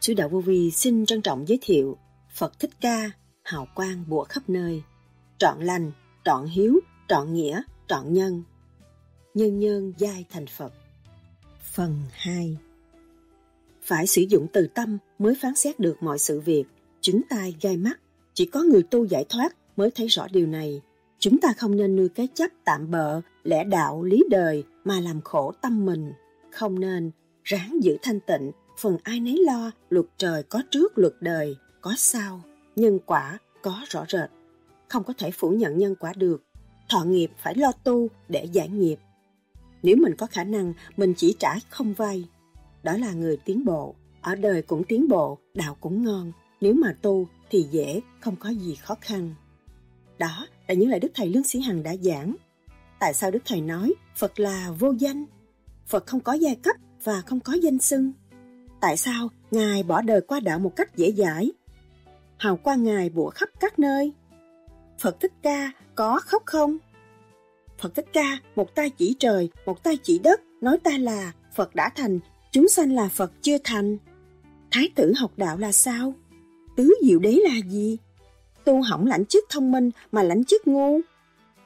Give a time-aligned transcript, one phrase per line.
[0.00, 1.96] Sư đạo vô vi xin trân trọng giới thiệu
[2.34, 3.10] Phật Thích Ca,
[3.42, 4.82] hào quang bủa khắp nơi,
[5.38, 5.92] trọn lành,
[6.24, 8.42] trọn hiếu, trọn nghĩa, trọn nhân.
[9.34, 10.72] Nhân nhân giai thành Phật.
[11.72, 12.56] Phần 2
[13.82, 16.64] Phải sử dụng từ tâm mới phán xét được mọi sự việc,
[17.00, 18.00] chứng tai gai mắt.
[18.34, 20.80] Chỉ có người tu giải thoát mới thấy rõ điều này.
[21.18, 25.20] Chúng ta không nên nuôi cái chấp tạm bợ, lẽ đạo, lý đời mà làm
[25.20, 26.12] khổ tâm mình.
[26.50, 27.10] Không nên
[27.44, 31.94] ráng giữ thanh tịnh, phần ai nấy lo, luật trời có trước luật đời, có
[31.96, 32.42] sau,
[32.76, 34.30] nhân quả có rõ rệt.
[34.88, 36.42] Không có thể phủ nhận nhân quả được.
[36.88, 38.96] Thọ nghiệp phải lo tu để giải nghiệp.
[39.82, 42.24] Nếu mình có khả năng, mình chỉ trả không vay.
[42.82, 43.94] Đó là người tiến bộ.
[44.20, 46.32] Ở đời cũng tiến bộ, đạo cũng ngon.
[46.60, 49.34] Nếu mà tu thì dễ, không có gì khó khăn.
[50.18, 52.36] Đó là những lời Đức Thầy Lương Sĩ Hằng đã giảng.
[53.00, 55.24] Tại sao Đức Thầy nói Phật là vô danh?
[55.86, 58.12] Phật không có giai cấp và không có danh xưng.
[58.80, 61.50] Tại sao Ngài bỏ đời qua đạo một cách dễ dãi?
[62.38, 64.12] Hào quang Ngài bủa khắp các nơi.
[65.00, 66.78] Phật Thích Ca có khóc không?
[67.78, 71.74] Phật Thích Ca, một tay chỉ trời, một tay chỉ đất, nói ta là Phật
[71.74, 72.20] đã thành,
[72.52, 73.98] chúng sanh là Phật chưa thành.
[74.70, 76.14] Thái tử học đạo là sao?
[76.76, 77.98] Tứ diệu đế là gì?
[78.64, 81.00] Tu hỏng lãnh chức thông minh mà lãnh chức ngu.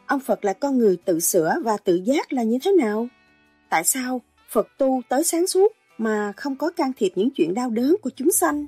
[0.07, 3.09] Ông Phật là con người tự sửa và tự giác là như thế nào?
[3.71, 7.71] Tại sao Phật tu tới sáng suốt mà không có can thiệp những chuyện đau
[7.71, 8.67] đớn của chúng sanh?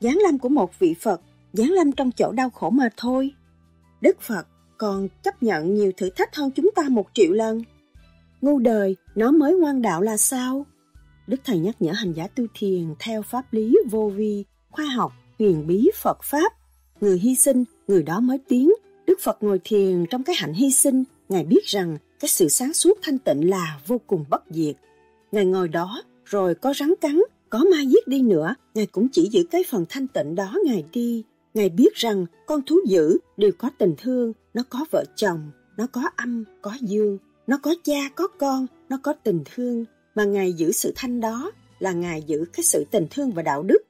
[0.00, 1.20] Giáng lâm của một vị Phật,
[1.52, 3.30] giáng lâm trong chỗ đau khổ mà thôi.
[4.00, 4.46] Đức Phật
[4.78, 7.62] còn chấp nhận nhiều thử thách hơn chúng ta một triệu lần.
[8.40, 10.66] Ngu đời, nó mới ngoan đạo là sao?
[11.26, 15.12] Đức Thầy nhắc nhở hành giả tu thiền theo pháp lý vô vi, khoa học,
[15.38, 16.52] huyền bí Phật Pháp.
[17.00, 18.72] Người hy sinh, người đó mới tiến.
[19.06, 22.72] Đức Phật ngồi thiền trong cái hạnh hy sinh, Ngài biết rằng cái sự sáng
[22.72, 24.76] suốt thanh tịnh là vô cùng bất diệt.
[25.32, 27.20] Ngài ngồi đó, rồi có rắn cắn,
[27.50, 30.84] có ma giết đi nữa, Ngài cũng chỉ giữ cái phần thanh tịnh đó Ngài
[30.92, 31.24] đi.
[31.54, 35.86] Ngài biết rằng con thú dữ đều có tình thương, nó có vợ chồng, nó
[35.92, 39.84] có âm, có dương, nó có cha, có con, nó có tình thương.
[40.14, 43.62] Mà Ngài giữ sự thanh đó là Ngài giữ cái sự tình thương và đạo
[43.62, 43.82] đức.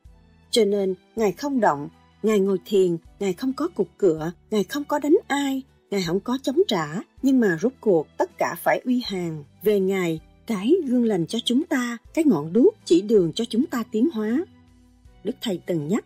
[0.50, 1.88] Cho nên, Ngài không động,
[2.22, 6.20] Ngài ngồi thiền, Ngài không có cục cửa, Ngài không có đánh ai, Ngài không
[6.20, 6.86] có chống trả,
[7.22, 11.38] nhưng mà rốt cuộc tất cả phải uy hàng về Ngài, cái gương lành cho
[11.44, 14.44] chúng ta, cái ngọn đuốc chỉ đường cho chúng ta tiến hóa.
[15.24, 16.04] Đức Thầy từng nhắc,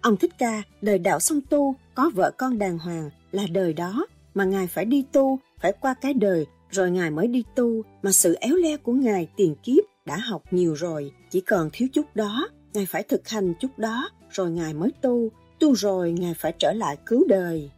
[0.00, 4.06] ông Thích Ca đời đạo song tu, có vợ con đàng hoàng là đời đó,
[4.34, 8.12] mà Ngài phải đi tu, phải qua cái đời, rồi Ngài mới đi tu, mà
[8.12, 12.06] sự éo le của Ngài tiền kiếp đã học nhiều rồi, chỉ còn thiếu chút
[12.16, 15.28] đó, Ngài phải thực hành chút đó, rồi Ngài mới tu,
[15.60, 17.70] tu rồi Ngài phải trở lại cứu đời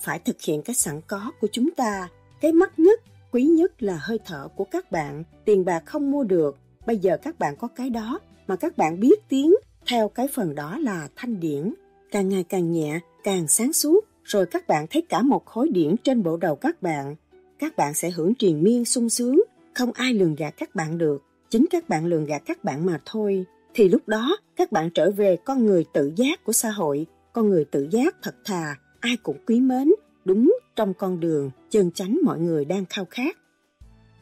[0.00, 2.08] phải thực hiện cái sẵn có của chúng ta.
[2.40, 3.00] Cái mắt nhất,
[3.36, 6.56] quý nhất là hơi thở của các bạn, tiền bạc không mua được.
[6.86, 9.54] Bây giờ các bạn có cái đó, mà các bạn biết tiếng,
[9.86, 11.74] theo cái phần đó là thanh điển.
[12.10, 15.96] Càng ngày càng nhẹ, càng sáng suốt, rồi các bạn thấy cả một khối điển
[16.04, 17.16] trên bộ đầu các bạn.
[17.58, 19.42] Các bạn sẽ hưởng triền miên sung sướng,
[19.74, 21.22] không ai lường gạt các bạn được.
[21.50, 23.44] Chính các bạn lường gạt các bạn mà thôi.
[23.74, 27.48] Thì lúc đó, các bạn trở về con người tự giác của xã hội, con
[27.50, 29.92] người tự giác thật thà, ai cũng quý mến,
[30.26, 33.36] đúng trong con đường chân chánh mọi người đang khao khát.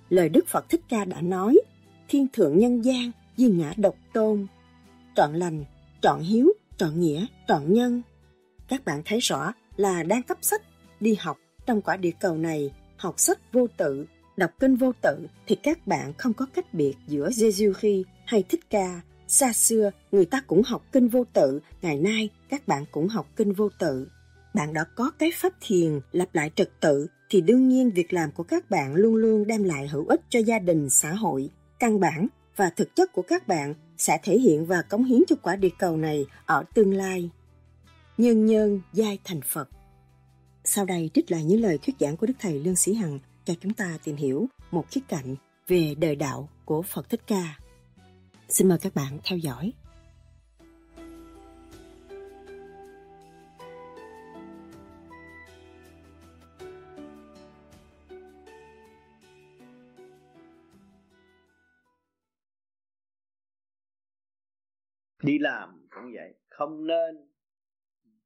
[0.08, 1.58] Lời Đức Phật Thích Ca đã nói,
[2.08, 4.46] thiên thượng nhân gian, di ngã độc tôn,
[5.16, 5.64] trọn lành,
[6.00, 8.02] trọn hiếu, trọn nghĩa, trọn nhân.
[8.68, 10.62] Các bạn thấy rõ là đang cấp sách,
[11.00, 14.06] đi học trong quả địa cầu này, học sách vô tự,
[14.36, 18.44] đọc kinh vô tự thì các bạn không có cách biệt giữa Giêsu khi hay
[18.48, 19.00] Thích Ca.
[19.26, 23.26] Xa xưa, người ta cũng học kinh vô tự, ngày nay các bạn cũng học
[23.36, 24.06] kinh vô tự
[24.54, 28.32] bạn đã có cái pháp thiền lặp lại trật tự thì đương nhiên việc làm
[28.32, 31.50] của các bạn luôn luôn đem lại hữu ích cho gia đình, xã hội.
[31.78, 35.36] Căn bản và thực chất của các bạn sẽ thể hiện và cống hiến cho
[35.42, 37.30] quả địa cầu này ở tương lai.
[38.18, 39.68] Nhân nhân giai thành Phật
[40.64, 43.54] Sau đây trích lại những lời thuyết giảng của Đức Thầy Lương Sĩ Hằng cho
[43.60, 45.36] chúng ta tìm hiểu một khía cạnh
[45.68, 47.58] về đời đạo của Phật Thích Ca.
[48.48, 49.72] Xin mời các bạn theo dõi.
[65.24, 66.34] Đi làm cũng vậy.
[66.48, 67.28] Không nên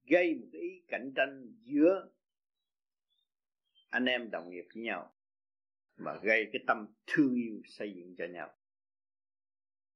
[0.04, 2.08] gây một cái ý cạnh tranh giữa
[3.90, 5.12] anh em đồng nghiệp với nhau
[5.96, 8.50] mà gây cái tâm thương yêu xây dựng cho nhau.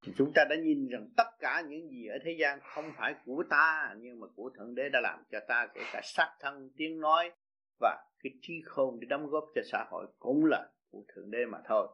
[0.03, 3.15] Thì chúng ta đã nhìn rằng tất cả những gì ở thế gian không phải
[3.25, 6.71] của ta, nhưng mà của thượng đế đã làm cho ta, kể cả sắc thân,
[6.77, 7.33] tiếng nói
[7.81, 11.47] và cái trí khôn để đóng góp cho xã hội cũng là của thượng đế
[11.47, 11.89] mà thôi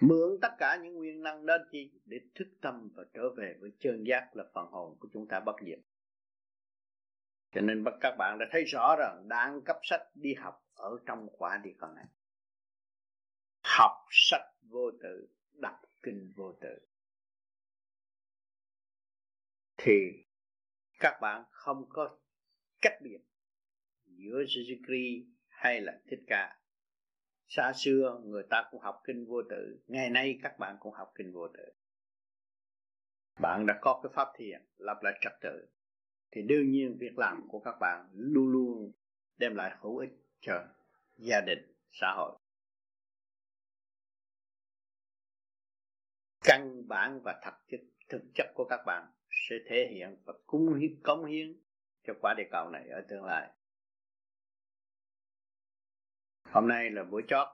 [0.00, 3.72] mượn tất cả những nguyên năng đó chi để thức tâm và trở về với
[3.78, 5.78] chân giác là phần hồn của chúng ta bất diệt.
[7.52, 11.28] Cho nên các bạn đã thấy rõ rằng đang cấp sách đi học ở trong
[11.38, 12.04] quả địa cầu này.
[13.62, 16.78] Học sách vô tự, đọc kinh vô tự.
[19.76, 20.24] Thì
[20.98, 22.18] các bạn không có
[22.82, 23.18] cách biệt
[24.04, 26.59] giữa Jesus Christ hay là Thích Ca
[27.50, 31.12] xa xưa người ta cũng học kinh vô tự, ngày nay các bạn cũng học
[31.14, 31.72] kinh vô tự.
[33.40, 35.68] Bạn đã có cái pháp thiền, lập lại trật tự,
[36.30, 38.92] thì đương nhiên việc làm của các bạn luôn luôn
[39.38, 40.10] đem lại hữu ích
[40.40, 40.64] cho
[41.16, 42.38] gia đình, xã hội.
[46.44, 50.74] Căn bản và thật chất, thực chất của các bạn sẽ thể hiện và cung
[50.74, 51.60] hiến, cống hiến
[52.06, 53.50] cho quả địa cầu này ở tương lai
[56.52, 57.48] hôm nay là buổi chót.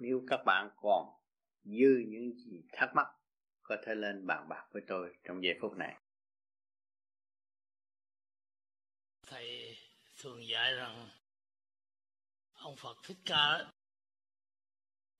[0.00, 1.06] Nếu các bạn còn
[1.64, 3.06] dư những gì thắc mắc,
[3.62, 5.96] có thể lên bàn bạc với tôi trong giây phút này.
[9.26, 9.76] Thầy
[10.16, 11.10] thường dạy rằng
[12.52, 13.72] ông Phật Thích Ca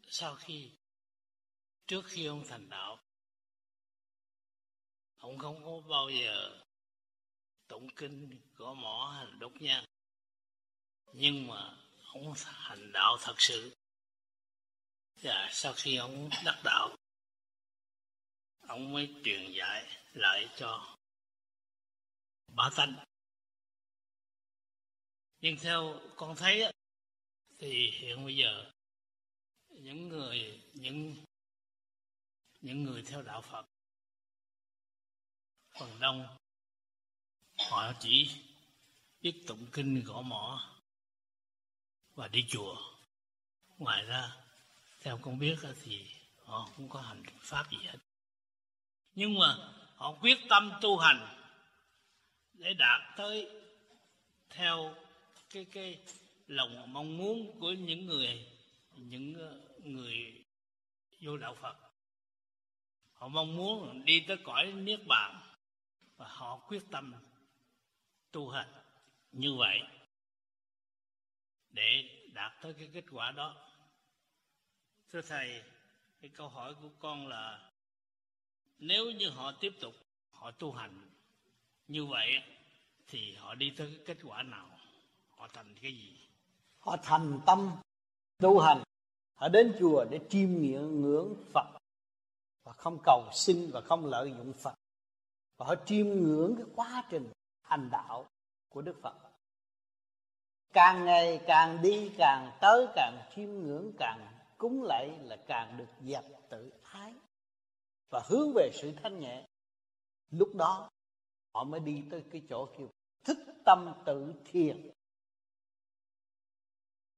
[0.06, 0.72] sau khi,
[1.86, 2.98] trước khi ông thành đạo,
[5.16, 6.64] ông không có bao giờ
[7.68, 9.84] tụng kinh gõ mỏ hay đốt nhang
[11.12, 11.76] nhưng mà
[12.14, 13.76] ông hành đạo thật sự.
[15.22, 16.96] Và sau khi ông đắc đạo,
[18.60, 20.96] ông mới truyền dạy lại cho
[22.48, 23.04] bá tánh.
[25.40, 26.72] Nhưng theo con thấy
[27.58, 28.70] thì hiện bây giờ,
[29.68, 31.16] những người, những
[32.60, 33.66] những người theo đạo Phật,
[35.78, 36.36] phần đông
[37.70, 38.30] họ chỉ
[39.20, 40.77] biết tụng kinh gõ mỏ
[42.18, 42.76] và đi chùa.
[43.78, 44.36] Ngoài ra,
[45.00, 46.06] theo con biết thì
[46.44, 47.98] họ không có hành pháp gì hết.
[49.14, 49.56] Nhưng mà
[49.94, 51.36] họ quyết tâm tu hành
[52.52, 53.50] để đạt tới
[54.50, 54.94] theo
[55.50, 55.98] cái cái
[56.46, 58.46] lòng mong muốn của những người
[58.90, 60.44] những ờ, người
[61.20, 61.76] vô đạo Phật.
[63.12, 65.40] Họ mong muốn đi tới cõi niết bàn
[66.16, 67.14] và họ quyết tâm
[68.32, 68.72] tu hành
[69.32, 69.80] như vậy
[71.70, 73.54] để đạt tới cái kết quả đó.
[75.12, 75.62] Thưa thầy,
[76.20, 77.70] cái câu hỏi của con là,
[78.78, 79.94] nếu như họ tiếp tục,
[80.30, 81.10] họ tu hành
[81.88, 82.42] như vậy
[83.08, 84.68] thì họ đi tới cái kết quả nào?
[85.30, 86.28] Họ thành cái gì?
[86.78, 87.70] Họ thành tâm
[88.38, 88.82] tu hành.
[89.34, 91.66] Họ đến chùa để chiêm nghiệm ngưỡng phật.
[92.64, 94.74] Và không cầu xin và không lợi dụng phật.
[95.56, 98.28] Và họ chiêm ngưỡng cái quá trình hành đạo
[98.68, 99.14] của đức phật
[100.72, 104.26] càng ngày càng đi, càng tới, càng chiêm ngưỡng, càng
[104.58, 107.14] cúng lạy là càng được dẹp tự ái
[108.10, 109.46] và hướng về sự thanh nhẹ.
[110.30, 110.90] Lúc đó,
[111.54, 112.88] họ mới đi tới cái chỗ kêu
[113.24, 114.90] thức tâm tự thiền,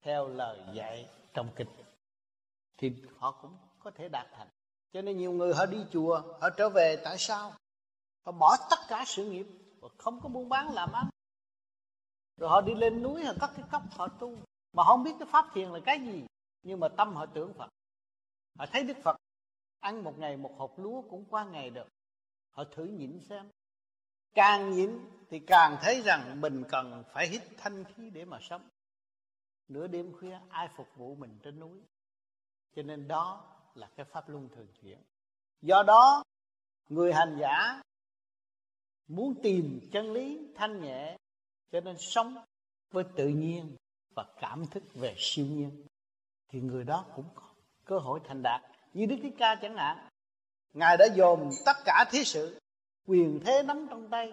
[0.01, 1.67] theo lời dạy trong kinh.
[2.77, 4.47] Thì họ cũng có thể đạt thành.
[4.93, 7.53] Cho nên nhiều người họ đi chùa, họ trở về, tại sao?
[8.25, 9.45] Họ bỏ tất cả sự nghiệp
[9.79, 11.09] và không có buôn bán làm ăn
[12.41, 14.37] rồi họ đi lên núi, họ cắt cái cốc, họ tu.
[14.73, 16.25] Mà không biết cái pháp thiền là cái gì,
[16.63, 17.69] nhưng mà tâm họ tưởng phật.
[18.59, 19.17] Họ thấy đức phật
[19.79, 21.87] ăn một ngày một hộp lúa cũng qua ngày được.
[22.51, 23.49] Họ thử nhịn xem.
[24.33, 28.69] Càng nhịn thì càng thấy rằng mình cần phải hít thanh khí để mà sống.
[29.67, 31.79] Nửa đêm khuya, ai phục vụ mình trên núi.
[32.75, 33.43] Cho nên đó
[33.73, 34.97] là cái pháp luân thường chuyển.
[35.61, 36.23] Do đó,
[36.89, 37.81] người hành giả
[39.07, 41.17] muốn tìm chân lý thanh nhẹ
[41.71, 42.35] cho nên sống
[42.91, 43.75] với tự nhiên
[44.15, 45.85] và cảm thức về siêu nhiên,
[46.47, 47.43] thì người đó cũng có
[47.85, 48.61] cơ hội thành đạt.
[48.93, 50.09] Như đức thích ca chẳng hạn,
[50.73, 52.59] ngài đã dồn tất cả thế sự,
[53.07, 54.31] quyền thế nắm trong tay.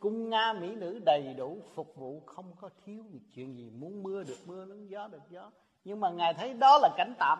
[0.00, 3.70] Cung nga, mỹ nữ đầy đủ phục vụ, không có thiếu chuyện gì.
[3.70, 5.50] Muốn mưa được mưa, nắng gió được gió.
[5.84, 7.38] Nhưng mà ngài thấy đó là cảnh tạm,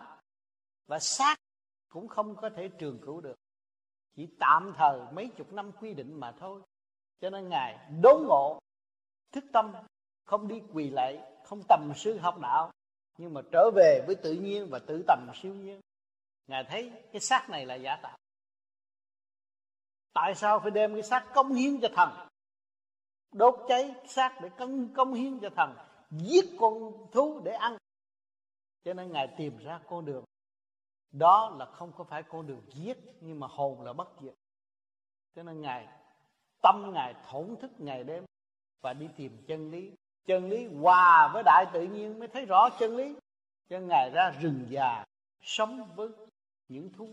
[0.87, 1.35] và xác
[1.89, 3.35] cũng không có thể trường cửu được.
[4.15, 6.61] Chỉ tạm thời mấy chục năm quy định mà thôi
[7.21, 8.59] cho nên ngài đốn ngộ,
[9.31, 9.73] thức tâm,
[10.25, 12.71] không đi quỳ lạy, không tầm sư học đạo,
[13.17, 15.81] nhưng mà trở về với tự nhiên và tự tầm siêu nhiên.
[16.47, 18.17] Ngài thấy cái xác này là giả tạo.
[20.13, 22.27] Tại sao phải đem cái xác công hiến cho thần?
[23.31, 25.75] Đốt cháy xác để công công hiến cho thần,
[26.11, 27.77] giết con thú để ăn.
[28.83, 30.23] Cho nên ngài tìm ra con đường.
[31.11, 34.33] Đó là không có phải con đường giết, nhưng mà hồn là bất diệt.
[35.35, 35.87] Cho nên ngài
[36.61, 38.25] tâm ngài, thổn thức ngày đêm
[38.81, 39.91] và đi tìm chân lý.
[40.25, 43.15] Chân lý hòa với đại tự nhiên mới thấy rõ chân lý.
[43.69, 45.03] Cho ngài ra rừng già,
[45.41, 46.09] sống với
[46.67, 47.09] những thú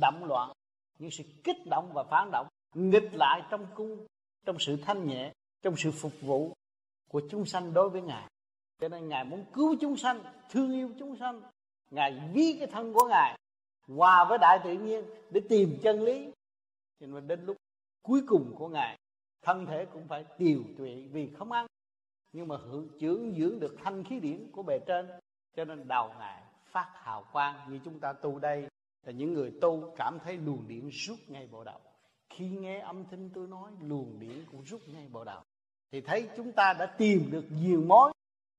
[0.00, 0.52] động loạn,
[0.98, 4.06] những sự kích động và phản động, nghịch lại trong cung,
[4.44, 5.32] trong sự thanh nhẹ,
[5.62, 6.52] trong sự phục vụ
[7.08, 8.28] của chúng sanh đối với ngài.
[8.80, 11.42] Cho nên ngài muốn cứu chúng sanh, thương yêu chúng sanh,
[11.90, 13.38] ngài ví cái thân của ngài
[13.88, 16.30] hòa với đại tự nhiên để tìm chân lý.
[17.00, 17.56] Cho nên đến lúc
[18.06, 18.98] cuối cùng của ngài,
[19.42, 21.66] thân thể cũng phải tiều tụy vì không ăn.
[22.32, 25.10] Nhưng mà hưởng dưỡng dưỡng được thanh khí điển của bề trên,
[25.56, 28.68] cho nên đầu ngài phát hào quang như chúng ta tu đây.
[29.06, 31.80] Là những người tu cảm thấy luồng điện rút ngay bộ đầu.
[32.30, 35.42] Khi nghe âm thanh tôi nói, luồng điện cũng rút ngay bộ đầu.
[35.92, 38.12] Thì thấy chúng ta đã tìm được nhiều mối.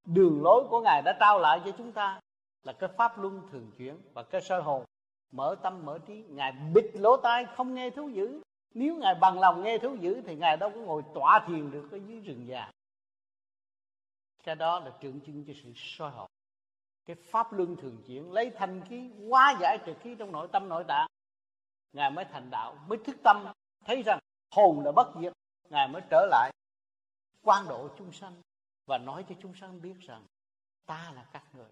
[0.06, 2.20] Đường lối của ngài đã trao lại cho chúng ta.
[2.64, 4.86] Là cái pháp luân thường chuyển và cái sơ hồn.
[5.32, 8.42] Mở tâm mở trí, ngài bịt lỗ tai không nghe thú dữ
[8.74, 11.90] nếu ngài bằng lòng nghe thú dữ thì ngài đâu có ngồi tỏa thiền được
[11.92, 12.72] ở dưới rừng già.
[14.44, 16.28] Cái đó là tượng trưng cho sự soi hồn
[17.08, 20.70] cái pháp luân thường chuyển, lấy thanh khí, hóa giải trực khí trong nội tâm,
[20.70, 21.08] nội tạng,
[21.94, 23.46] ngài mới thành đạo, mới thức tâm,
[23.86, 24.20] thấy rằng
[24.52, 25.34] hồn đã bất diệt,
[25.70, 26.52] ngài mới trở lại
[27.44, 28.42] quan độ chúng sanh
[28.86, 30.26] và nói cho chúng sanh biết rằng
[30.86, 31.70] ta là các người.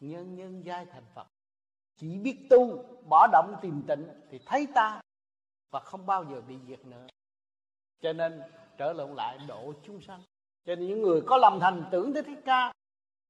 [0.00, 1.26] Nhân nhân giai thành phật,
[1.96, 5.00] chỉ biết tu, bỏ động, tìm tịnh thì thấy ta
[5.70, 7.06] và không bao giờ bị diệt nữa.
[8.00, 8.42] Cho nên
[8.78, 10.22] trở lộn lại độ chúng sanh.
[10.64, 12.72] Cho nên những người có lòng thành tưởng tới thích ca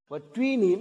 [0.08, 0.80] và truy niệm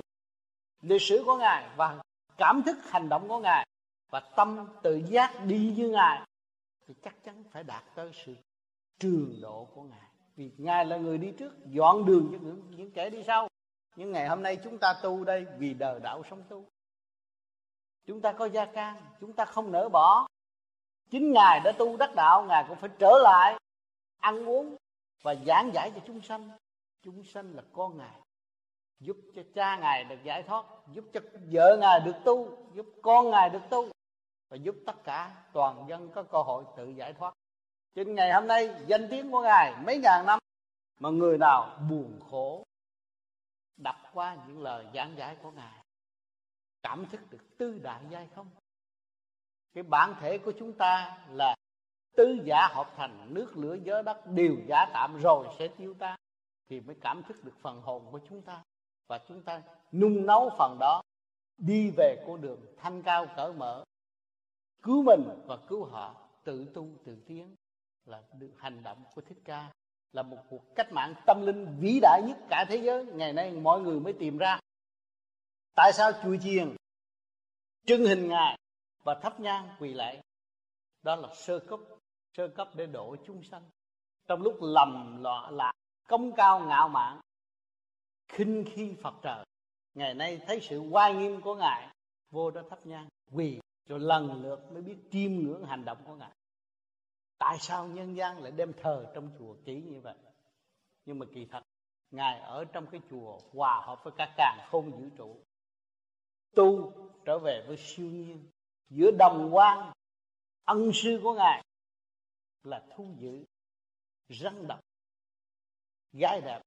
[0.81, 2.01] lịch sử của ngài và
[2.37, 3.67] cảm thức hành động của ngài
[4.09, 6.27] và tâm tự giác đi như ngài
[6.87, 8.35] thì chắc chắn phải đạt tới sự
[8.99, 10.09] trường độ của ngài.
[10.35, 13.47] Vì ngài là người đi trước dọn đường cho những, những kẻ đi sau.
[13.95, 16.65] Nhưng ngày hôm nay chúng ta tu đây vì đời đạo sống tu.
[18.05, 20.27] Chúng ta có gia can chúng ta không nỡ bỏ
[21.09, 23.59] chính ngài đã tu đắc đạo, ngài cũng phải trở lại
[24.19, 24.75] ăn uống
[25.21, 26.49] và giảng giải cho chúng sanh.
[27.01, 28.15] Chúng sanh là con ngài,
[28.99, 31.19] giúp cho cha ngài được giải thoát, giúp cho
[31.51, 33.89] vợ ngài được tu, giúp con ngài được tu
[34.49, 37.33] và giúp tất cả toàn dân có cơ hội tự giải thoát.
[37.95, 40.39] Trên ngày hôm nay, danh tiếng của ngài mấy ngàn năm
[40.99, 42.63] mà người nào buồn khổ
[43.77, 45.83] đọc qua những lời giảng giải của ngài,
[46.83, 48.49] cảm thức được tư đại giai không?
[49.73, 51.55] Cái bản thể của chúng ta là
[52.17, 56.19] tứ giả hợp thành, nước, lửa, gió, đất đều giả tạm rồi sẽ tiêu tan
[56.69, 58.63] thì mới cảm thức được phần hồn của chúng ta.
[59.07, 59.61] Và chúng ta
[59.91, 61.01] nung nấu phần đó,
[61.57, 63.83] đi về con đường thanh cao cởi mở,
[64.83, 67.55] cứu mình và cứu họ, tự tu, tự tiến
[68.05, 69.71] là được hành động của thích ca.
[70.13, 73.05] Là một cuộc cách mạng tâm linh vĩ đại nhất cả thế giới.
[73.05, 74.59] Ngày nay mọi người mới tìm ra
[75.75, 76.75] tại sao chùa chiền
[77.85, 78.57] trưng hình ngài
[79.09, 80.21] và thắp nhang quỳ lạy.
[81.03, 81.79] Đó là sơ cấp
[82.37, 83.69] sơ cấp để độ chúng sanh.
[84.27, 85.71] Trong lúc lầm lọ lạc,
[86.07, 87.19] công cao ngạo mạn,
[88.27, 89.45] khinh khi phật trời,
[89.93, 91.95] ngày nay thấy sự oai nghiêm của ngài,
[92.31, 96.15] vô đó thắp nhang, quỳ rồi lần lượt mới biết chiêm ngưỡng hành động của
[96.15, 96.31] ngài.
[97.37, 100.15] Tại sao nhân gian lại đem thờ trong chùa kỹ như vậy?
[101.05, 101.61] Nhưng mà kỳ thật,
[102.11, 105.35] ngài ở trong cái chùa hòa hợp với các càng không vũ trụ,
[106.55, 106.93] tu
[107.25, 108.49] trở về với siêu nhiên
[108.89, 109.91] giữa đồng quan,
[110.65, 111.63] ân sư của ngài
[112.63, 113.45] là thu giữ
[114.29, 114.79] răng độc,
[116.13, 116.61] gái đẹp,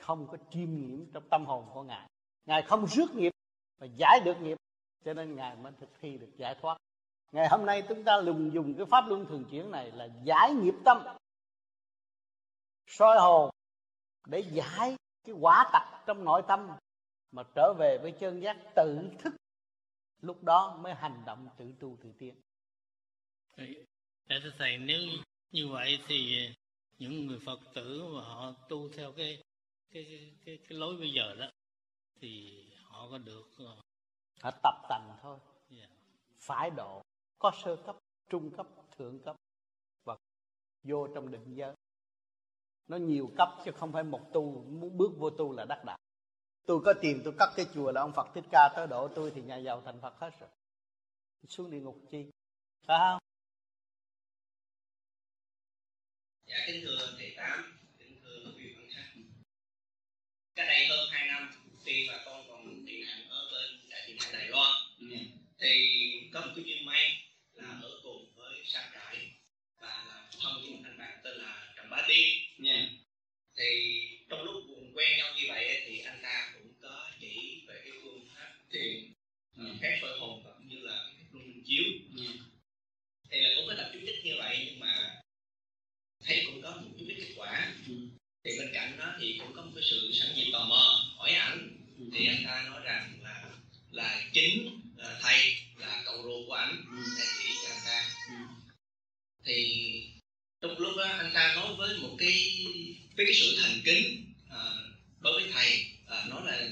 [0.00, 2.08] không có chiêm nghiệm trong tâm hồn của ngài.
[2.46, 3.32] Ngài không rước nghiệp
[3.78, 4.56] mà giải được nghiệp,
[5.04, 6.76] cho nên ngài mới thực thi được giải thoát.
[7.32, 10.54] Ngày hôm nay chúng ta lùng dùng cái pháp luân thường chuyển này là giải
[10.54, 11.06] nghiệp tâm,
[12.86, 13.50] soi hồn
[14.26, 16.68] để giải cái quả tặc trong nội tâm
[17.32, 19.35] mà trở về với chân giác tự thức
[20.20, 22.34] lúc đó mới hành động tự tu tự tiến.
[24.26, 25.00] Để thưa thầy nếu
[25.50, 26.48] như vậy thì
[26.98, 29.42] những người Phật tử mà họ tu theo cái
[29.92, 31.50] cái cái, cái, cái lối bây giờ đó
[32.20, 33.76] thì họ có được ờ,
[34.40, 35.38] họ tập tành thôi.
[35.70, 35.90] Yeah.
[36.38, 37.02] phải độ
[37.38, 37.96] có sơ cấp
[38.28, 39.36] trung cấp thượng cấp
[40.04, 40.16] và
[40.82, 41.74] vô trong định giới.
[42.88, 45.98] Nó nhiều cấp chứ không phải một tu muốn bước vô tu là đắc đạo
[46.66, 49.32] tôi có tiền tôi cắt cái chùa là ông phật thích ca tới độ tôi
[49.34, 50.48] thì nhà giàu thành phật hết rồi.
[51.48, 52.24] Xuống địa ngục chi?
[52.86, 53.18] Phải không?
[56.46, 59.12] Dạ kính thưa thầy tám kính thưa quý vị quan sát.
[60.54, 61.50] Cái đây hơn hai năm
[61.84, 64.72] khi mà con còn tị nạn ở bên đại tị nạn đài loan
[65.10, 65.26] yeah.
[65.58, 65.70] thì
[66.34, 69.30] có một cái duyên may là ở cùng với sa trại
[69.80, 72.28] và là thông với một anh bạn tên là trần bá tiên.
[72.64, 72.90] Yeah.
[73.56, 73.66] thì
[74.28, 78.28] trong lúc quen nhau như vậy thì anh ta cũng có chỉ về cái phương
[78.34, 79.12] pháp thiền
[79.56, 79.64] ừ.
[79.82, 81.84] phép soi hồn cũng như là luân chiếu
[82.16, 82.24] ừ.
[83.30, 85.22] thì là cũng có tập chú thích như vậy nhưng mà
[86.24, 87.75] thấy cũng có một chút ít kết quả ừ
[88.44, 91.30] thì bên cạnh đó thì cũng có một cái sự sẵn nhiên tò mò hỏi
[91.30, 91.68] ảnh.
[92.14, 93.44] Thì anh ta nói rằng là
[93.90, 96.84] là chính là thầy là cậu ruột của ảnh
[97.18, 98.10] đã chỉ cho anh ta.
[99.44, 99.56] Thì
[100.60, 102.64] trong lúc đó anh ta nói với một cái
[103.16, 104.60] với cái sự thành kính à,
[105.20, 106.68] đối với thầy à, nói là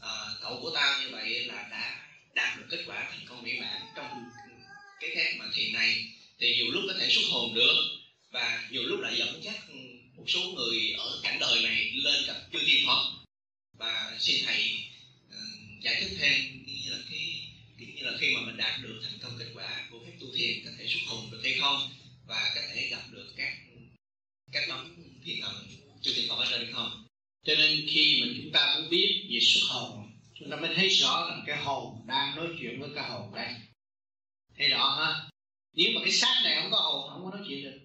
[0.00, 0.10] à,
[0.42, 3.82] cậu của tao như vậy là đã đạt được kết quả thành công mỹ mãn
[3.96, 4.24] trong
[5.00, 6.04] cái khác mà thiền này.
[6.38, 9.69] Thì nhiều lúc có thể xuất hồn được và nhiều lúc lại dẫn dắt
[10.32, 13.10] số người ở cảnh đời này lên gặp chư thiên phật
[13.78, 14.84] và xin thầy
[15.28, 19.00] uh, giải thích thêm như là cái, cái như là khi mà mình đạt được
[19.02, 21.90] thành công kết quả của phép tu thiền có thể xuất hồn được hay không
[22.26, 23.52] và có thể gặp được các
[24.52, 24.94] các đấng
[25.24, 25.66] thiên thần
[26.02, 27.06] chư thiên phật ở trên không.
[27.46, 30.88] Cho nên khi mình chúng ta muốn biết về xuất hồn chúng ta mới thấy
[30.88, 33.54] rõ rằng cái hồn đang nói chuyện với cái hồn đây.
[34.58, 35.28] Thấy rõ ha?
[35.72, 37.78] Nếu mà cái xác này không có hồn không có nói chuyện được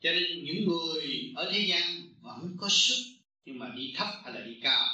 [0.00, 2.96] cho nên những người ở thế gian vẫn có sức
[3.44, 4.86] nhưng mà đi thấp hay là đi cao.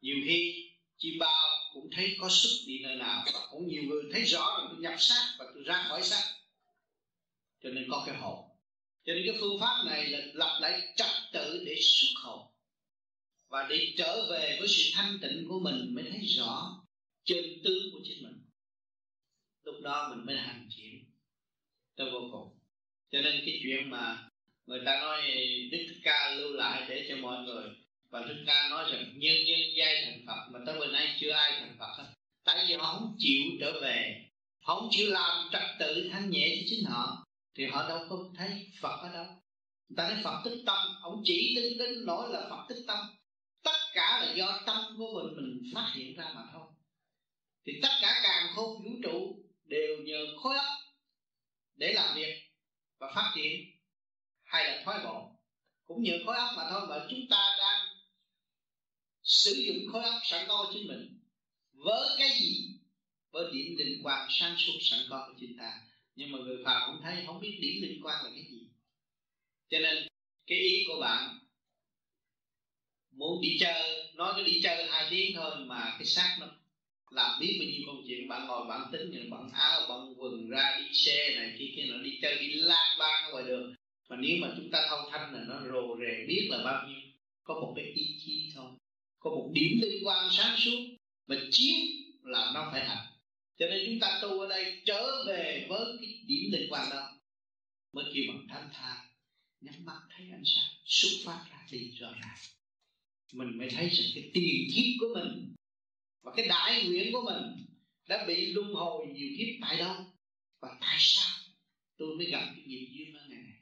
[0.00, 0.68] Nhiều khi
[0.98, 4.58] chim bao cũng thấy có sức đi nơi nào, và cũng nhiều người thấy rõ
[4.58, 6.22] rằng tôi nhập xác và tôi ra khỏi xác.
[7.62, 8.48] Cho nên có cái hồn.
[9.04, 12.50] Cho nên cái phương pháp này là lập lại trật tự để xuất hồn.
[13.48, 16.84] Và để trở về với sự thanh tịnh của mình mới thấy rõ
[17.24, 18.44] chân tướng của chính mình.
[19.62, 21.04] Lúc đó mình mới hành chuyển
[21.96, 22.57] tới vô cùng
[23.10, 24.28] cho nên cái chuyện mà
[24.66, 25.22] người ta nói
[25.72, 27.64] đức thích ca lưu lại để cho mọi người
[28.10, 31.30] và đức ca nói rằng nhân nhân giai thành phật mà tới bữa nay chưa
[31.30, 32.04] ai thành phật hết.
[32.44, 34.24] Tại vì họ không chịu trở về,
[34.60, 38.16] họ không chịu làm trật tự thanh nhẹ cho chính họ, thì họ đâu có
[38.36, 39.26] thấy phật ở đâu.
[39.88, 42.98] Người ta nói phật tích tâm, ông chỉ tính đến nỗi là phật tích tâm.
[43.62, 46.66] Tất cả là do tâm của mình mình phát hiện ra mà thôi.
[47.66, 50.78] Thì tất cả càng khôn vũ trụ đều nhờ khối óc
[51.76, 52.47] để làm việc
[52.98, 53.70] và phát triển
[54.42, 55.30] hay là thoái bộ.
[55.84, 57.86] Cũng nhờ khối óc mà thôi mà chúng ta đang
[59.22, 61.20] sử dụng khối óc sẵn có của chính mình
[61.72, 62.74] với cái gì?
[63.30, 65.80] Với điểm linh quan sáng suốt sẵn có của chúng ta.
[66.14, 68.68] Nhưng mà người phàm cũng thấy không biết điểm định quan là cái gì.
[69.70, 70.08] Cho nên
[70.46, 71.38] cái ý của bạn,
[73.10, 76.46] muốn đi chơi, nói cái đi chơi hai tiếng thôi mà cái xác nó
[77.10, 80.48] làm biết bao nhiêu công chuyện, bạn ngồi, bạn tính những bạn áo bạn quần
[80.48, 83.74] ra, đi xe này, kia kia nó đi chơi, đi lang bang ở ngoài đường.
[84.08, 87.00] Mà nếu mà chúng ta thông thanh là nó rồ rề biết là bao nhiêu,
[87.42, 88.70] có một cái ý chí thôi
[89.20, 90.80] có một điểm liên quan sáng suốt,
[91.26, 91.76] mà chiếu
[92.22, 93.06] là nó phải hành.
[93.58, 97.10] Cho nên chúng ta tu ở đây trở về với cái điểm liên quan đó,
[97.92, 99.06] mới kêu bằng thanh thang
[99.60, 102.36] nhắm mắt thấy ánh sáng, xuất phát ra đi rõ ràng.
[103.32, 105.54] Mình mới thấy rằng cái tiền kiếp của mình
[106.28, 107.66] và cái đại nguyện của mình
[108.08, 109.46] đã bị luân hồi nhiều kiếp.
[109.62, 109.94] Tại đâu?
[110.60, 111.32] Và tại sao
[111.98, 113.60] tôi mới gặp cái nghiệp duyên ở ngày này?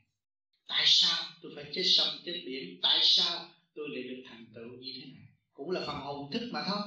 [0.66, 2.78] Tại sao tôi phải chết sông chết biển?
[2.82, 5.26] Tại sao tôi lại được thành tựu như thế này?
[5.52, 6.80] Cũng là phần hồn thức mà thôi.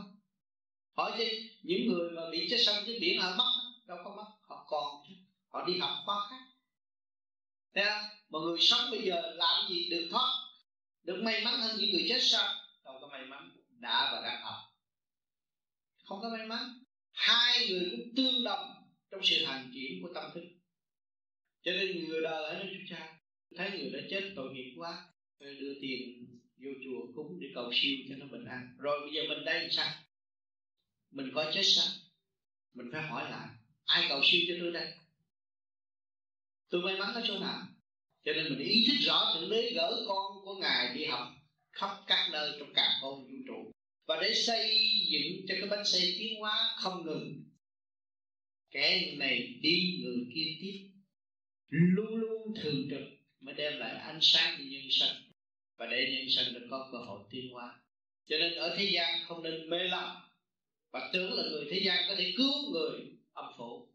[0.97, 1.25] Hỏi chứ,
[1.63, 3.51] những người mà bị chết sông chết biển họ mất
[3.87, 5.03] đâu có mất họ còn
[5.47, 6.45] họ đi học khóa khác.
[7.75, 8.03] Thấy không?
[8.29, 10.29] Mọi người sống bây giờ làm gì được thoát?
[11.03, 14.41] Được may mắn hơn những người chết sao Đâu có may mắn, Đã và đang
[14.41, 14.68] học.
[16.09, 16.63] Không có may mắn.
[17.11, 18.69] Hai người cũng tương đồng
[19.11, 20.43] Trong sự hành chuyển của tâm thức.
[21.61, 23.19] Cho nên người đời ở nơi chúng cha
[23.55, 25.07] Thấy người đã chết tội nghiệp quá,
[25.39, 28.75] Phải đưa tiền vô chùa cúng để cầu siêu cho nó bình an.
[28.79, 29.93] Rồi bây giờ mình đây sao?
[31.11, 31.87] Mình có chết sao?
[32.73, 33.47] Mình phải hỏi lại,
[33.85, 34.93] Ai cầu siêu cho tôi đây?
[36.69, 37.67] Tôi may mắn ở chỗ nào?
[38.25, 41.27] Cho nên mình ý thức rõ thượng đế gỡ con của ngài đi học
[41.71, 43.71] khắp các nơi trong cả con vũ trụ
[44.09, 47.43] và để xây dựng cho cái bánh xe tiến hóa không ngừng,
[48.71, 50.89] kẻ này đi người kia tiếp,
[51.67, 53.01] luôn luôn thường trực
[53.39, 55.15] mới đem lại ánh sáng cho nhân sinh.
[55.77, 57.79] Và để nhân sinh được có cơ hội tiến hóa.
[58.25, 60.15] Cho nên ở thế gian không nên mê lầm.
[60.91, 62.99] Và tưởng là người thế gian có thể cứu người
[63.33, 63.87] âm phủ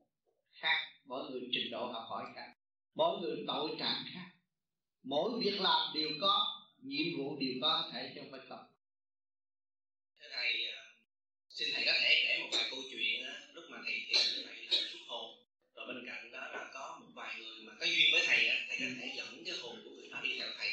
[0.52, 2.52] khác, mỗi người trình độ học hỏi khác,
[2.94, 4.30] mỗi người tội trạng khác.
[5.02, 8.73] Mỗi việc làm đều có, nhiệm vụ đều có thể trong phải không
[11.54, 14.56] xin thầy có thể kể một vài câu chuyện lúc mà thầy thiền như vậy
[14.70, 15.36] là xuất hồn.
[15.74, 18.38] Rồi bên cạnh đó là có một vài người mà có duyên với thầy
[18.68, 20.68] thầy có thể dẫn cái hồn của người đó đi theo thầy.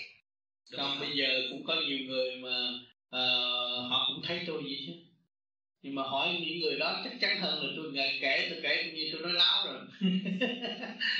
[0.77, 0.99] Không?
[0.99, 2.69] bây giờ cũng có nhiều người mà
[3.07, 4.93] uh, họ cũng thấy tôi vậy chứ.
[5.81, 8.91] Nhưng mà hỏi những người đó chắc chắn hơn là tôi ngày kể tôi kể
[8.95, 9.79] như tôi nói láo rồi.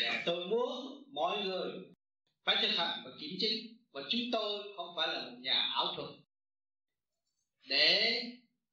[0.02, 0.24] Dạ.
[0.26, 1.72] tôi muốn mọi người
[2.46, 3.54] phải thực hành và kiểm chứng.
[3.92, 6.10] Và chúng tôi không phải là một nhà ảo thuật
[7.68, 8.22] để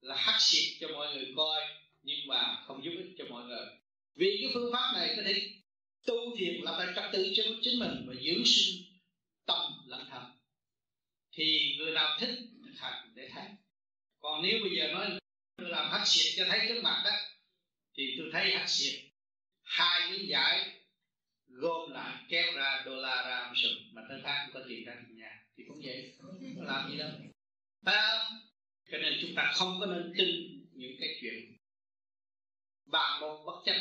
[0.00, 1.60] là hắc xịt cho mọi người coi,
[2.02, 3.66] nhưng mà không giúp ích cho mọi người.
[4.14, 5.50] Vì cái phương pháp này có thể
[6.06, 8.84] tu thiền là lại trật tự cho chính mình và giữ sinh
[9.46, 10.22] tâm lẫn thầm.
[11.32, 13.44] thì người nào thích thực hành để thấy.
[14.20, 15.18] Còn nếu bây giờ nói
[15.56, 17.10] tôi làm hắc xịt cho thấy trước mặt đó,
[17.96, 19.00] thì tôi thấy hắc xịt.
[19.62, 20.78] Hai miếng giải
[21.48, 24.84] gom lại, kéo ra đô la ra một sừng mà tới khác cũng có tiền
[24.84, 25.44] ra nhà.
[25.56, 26.14] Thì cũng vậy.
[26.18, 27.10] Không làm gì đâu.
[27.84, 28.38] Phải không?
[28.90, 30.28] Cho nên chúng ta không có nên tin
[30.72, 31.56] những cái chuyện
[32.86, 33.76] bàn một bất chấp.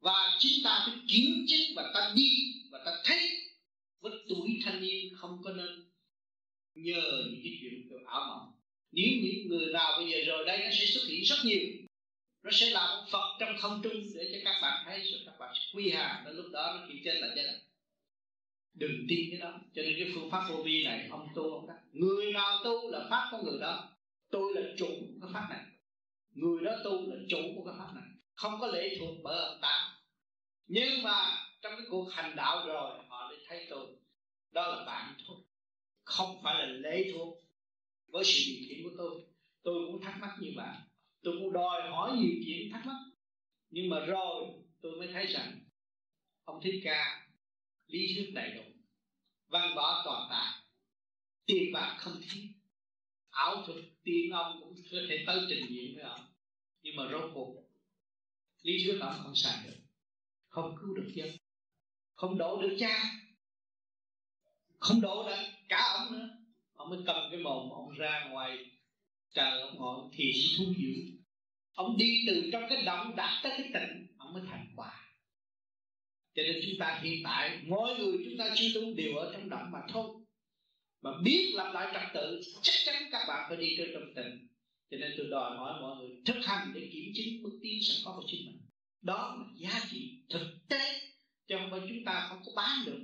[0.00, 2.30] Và chúng ta phải kiểm chứng và ta đi
[2.70, 3.30] và ta thấy
[4.00, 5.90] với tuổi thanh niên không có nên
[6.74, 8.52] nhờ những cái chuyện kiểu ảo mộng.
[8.92, 11.66] Nếu những người nào bây giờ rồi đây nó sẽ xuất hiện rất nhiều.
[12.42, 15.38] Nó sẽ là một phật trong không trung để cho các bạn thấy rồi các
[15.38, 17.60] bạn quy hàng đến lúc đó nó chịu chết là chết rồi
[18.74, 19.60] đừng tin cái đó.
[19.74, 22.90] Cho nên cái phương pháp vô vi này ông tu ông các người nào tu
[22.90, 23.95] là pháp của người đó
[24.30, 25.64] tôi là chủ của cái pháp này.
[26.30, 28.04] Người đó tu là chủ của cái pháp này.
[28.34, 29.96] Không có lệ thuộc bởi ông ta
[30.66, 33.86] nhưng mà trong cái cuộc hành đạo rồi, họ mới thấy tôi.
[34.50, 35.36] Đó là bạn thôi
[36.04, 37.38] không phải là lệ thuộc.
[38.06, 39.22] Với sự điều khiển của tôi
[39.62, 40.82] tôi cũng thắc mắc như bạn.
[41.22, 42.96] Tôi cũng đòi hỏi nhiều chuyện thắc mắc.
[43.70, 44.46] Nhưng mà rồi,
[44.82, 45.60] tôi mới thấy rằng,
[46.44, 47.28] ông thích ca,
[47.86, 48.62] lý thuyết đầy đủ
[49.48, 50.62] văn võ toàn tài
[51.46, 52.42] tiền bạc không thiếu
[53.36, 56.20] ảo thuật tiên ông cũng có thể tới trình diện với ông.
[56.82, 57.54] Nhưng mà rốt cuộc,
[58.62, 59.76] lý thuyết ông không xài được,
[60.48, 61.28] không cứu được dân,
[62.14, 63.02] không đổ được cha,
[64.78, 66.28] không đổ được cả ông nữa.
[66.74, 68.58] Ông mới cầm cái mồm ông ra ngoài
[69.34, 71.16] trời, ông ngồi thiện thu dưỡng
[71.76, 75.14] ông đi từ trong cái động đạt tới cái tịnh ông mới thành quả.
[76.34, 79.48] Cho nên chúng ta hiện tại, mỗi người chúng ta chưa tu đều ở trong
[79.48, 80.25] động mà thôi
[81.02, 84.48] mà biết lập lại trật tự chắc chắn các bạn phải đi trên trong tình.
[84.90, 87.96] cho nên tôi đòi hỏi mọi người thực hành để kiểm chứng bước tiến sẵn
[88.04, 88.60] có của chính mình.
[89.02, 91.00] Đó là giá trị thực tế
[91.46, 93.00] trong không phải chúng ta không có bán được.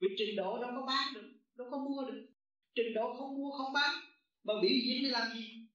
[0.00, 2.26] Vì trình độ đâu có bán được đâu có mua được.
[2.74, 3.94] Trình độ không mua không bán
[4.44, 5.66] mà biểu diễn để làm gì?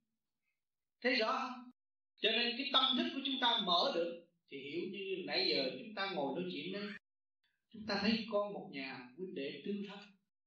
[1.02, 1.72] Thấy rõ không?
[2.22, 5.72] Cho nên cái tâm thức của chúng ta mở được thì hiểu như nãy giờ
[5.80, 6.88] chúng ta ngồi nói chuyện đấy,
[7.74, 10.00] chúng ta thấy con một nhà huynh đệ tương thân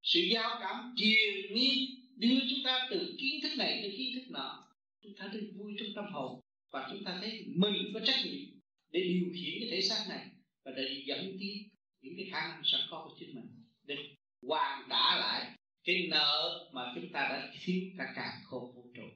[0.02, 1.78] sự giao cảm triền miên
[2.16, 4.68] đưa chúng ta từ kiến thức này tới kiến thức nọ.
[5.02, 6.40] Chúng ta thấy vui trong tâm hồn
[6.72, 10.26] và chúng ta thấy mình có trách nhiệm để điều khiển cái thể xác này
[10.64, 11.68] và để dẫn tiến
[12.00, 13.64] những cái khả năng sẵn có của chính mình.
[13.84, 13.96] Để
[14.42, 19.08] hoàn trả lại cái nợ mà chúng ta đã thiếu cả càng khôn vũ trụ.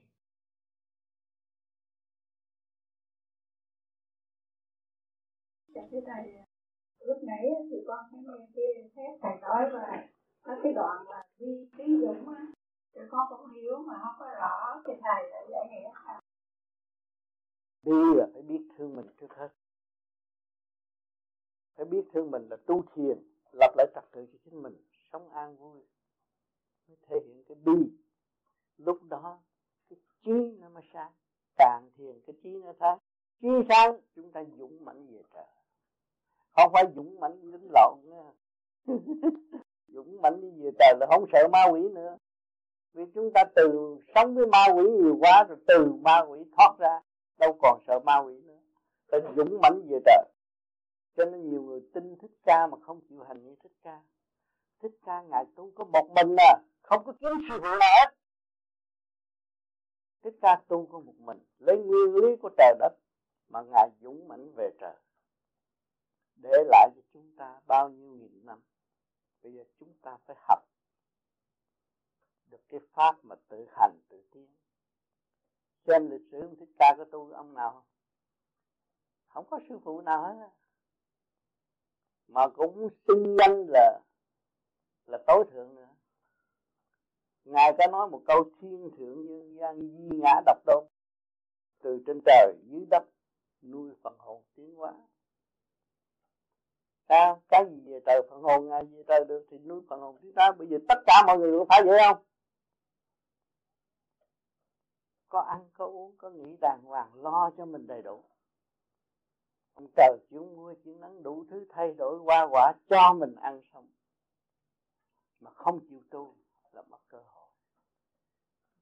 [5.67, 6.33] Dạ thưa thầy,
[7.07, 10.12] lúc nãy thì con thấy nghe cái phép thầy nói và
[10.43, 12.45] có cái đoạn là vi trí dũng á,
[12.93, 15.91] thì con cũng hiểu mà không có rõ thì thầy đã giải nghĩa.
[16.05, 16.21] Sao?
[17.83, 19.49] Đi là phải biết thương mình trước hết.
[21.75, 23.17] Phải biết thương mình là tu thiền
[23.51, 24.77] lập lại trật tự cho chính mình
[25.11, 25.81] sống an vui.
[26.87, 27.91] Mới thể hiện cái bi.
[28.77, 29.39] Lúc đó
[29.89, 31.11] cái trí nó mới sáng.
[31.55, 32.97] Càng thiền cái trí nó sáng.
[33.41, 35.47] Trí sáng chúng ta dũng mãnh về trời.
[36.55, 38.31] Không phải dũng mãnh đánh lộn nha.
[39.93, 42.17] dũng mãnh đi về trời là không sợ ma quỷ nữa.
[42.93, 46.75] Vì chúng ta từ sống với ma quỷ nhiều quá rồi từ ma quỷ thoát
[46.79, 47.01] ra,
[47.37, 48.59] đâu còn sợ ma quỷ nữa.
[49.11, 50.25] Phải dũng mãnh về trời.
[51.17, 54.01] Cho nên nhiều người tin thích ca mà không chịu hành như thích ca.
[54.81, 58.15] Thích ca, ngài tu có một mình à không có kiếm sư phụ nào hết.
[60.23, 62.93] Thích ca tu có một mình, lấy nguyên lý của trời đất
[63.49, 64.95] mà ngài dũng mãnh về trời.
[66.35, 68.59] Để lại cho chúng ta bao nhiêu nghìn năm
[69.43, 70.59] bây giờ chúng ta phải học
[72.45, 74.47] được cái pháp mà tự hành, tự tiến.
[75.87, 77.85] Xem lịch sử ông thích ca có tu ông nào không?
[79.27, 80.49] Không có sư phụ nào hết
[82.27, 83.99] mà cũng xưng danh là
[85.05, 85.89] là tối thượng nữa.
[87.43, 90.87] Ngài có nói một câu thiên thượng nhân gian di ngã độc đôn
[91.79, 93.03] từ trên trời, dưới đất,
[93.61, 94.93] nuôi phần hồn tiến hóa
[97.13, 100.17] à, cái gì về trời phần hồn ai về trời được thì nuôi phần hồn.
[100.21, 102.17] Chúng ta bây giờ tất cả mọi người cũng phải vậy không?
[105.29, 108.23] Có ăn có uống có nghĩ đàng hoàng lo cho mình đầy đủ.
[109.73, 113.61] Ông trời chuyển mưa chuyển nắng đủ thứ thay đổi qua quả cho mình ăn
[113.73, 113.87] xong.
[115.39, 116.35] Mà không chịu tu
[116.71, 117.49] là mất cơ hội.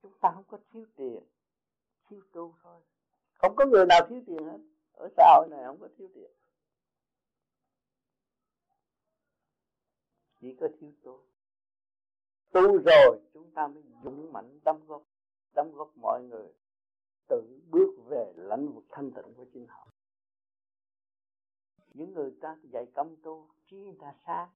[0.02, 1.24] Chúng ta không có thiếu tiền
[2.10, 2.82] thiếu tu thôi.
[3.34, 4.60] Không có người nào thiếu tiền hết.
[4.94, 6.32] Ở xã hội này không có thiếu tiền.
[10.42, 11.20] Chỉ có thiếu tu
[12.52, 15.04] tu rồi, chúng ta mới dũng mạnh đóng góp
[15.56, 16.54] đóng góp mọi người
[17.30, 19.88] tự bước về lãnh vực thanh tịnh của chính họ.
[21.94, 24.50] Những người ta dạy công tu, trí người ta sáng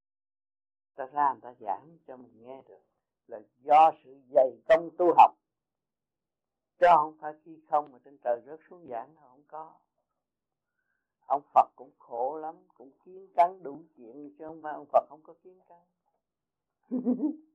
[0.95, 2.81] ta ra người ta giảng cho mình nghe được
[3.27, 5.31] là do sự dày công tu học.
[6.79, 9.73] Chứ không phải khi không mà trên trời rớt xuống giảng nó không có
[11.27, 15.05] ông Phật cũng khổ lắm, cũng kiến cắn đủ chuyện, chứ không phải ông Phật
[15.09, 15.79] không có kiến cắn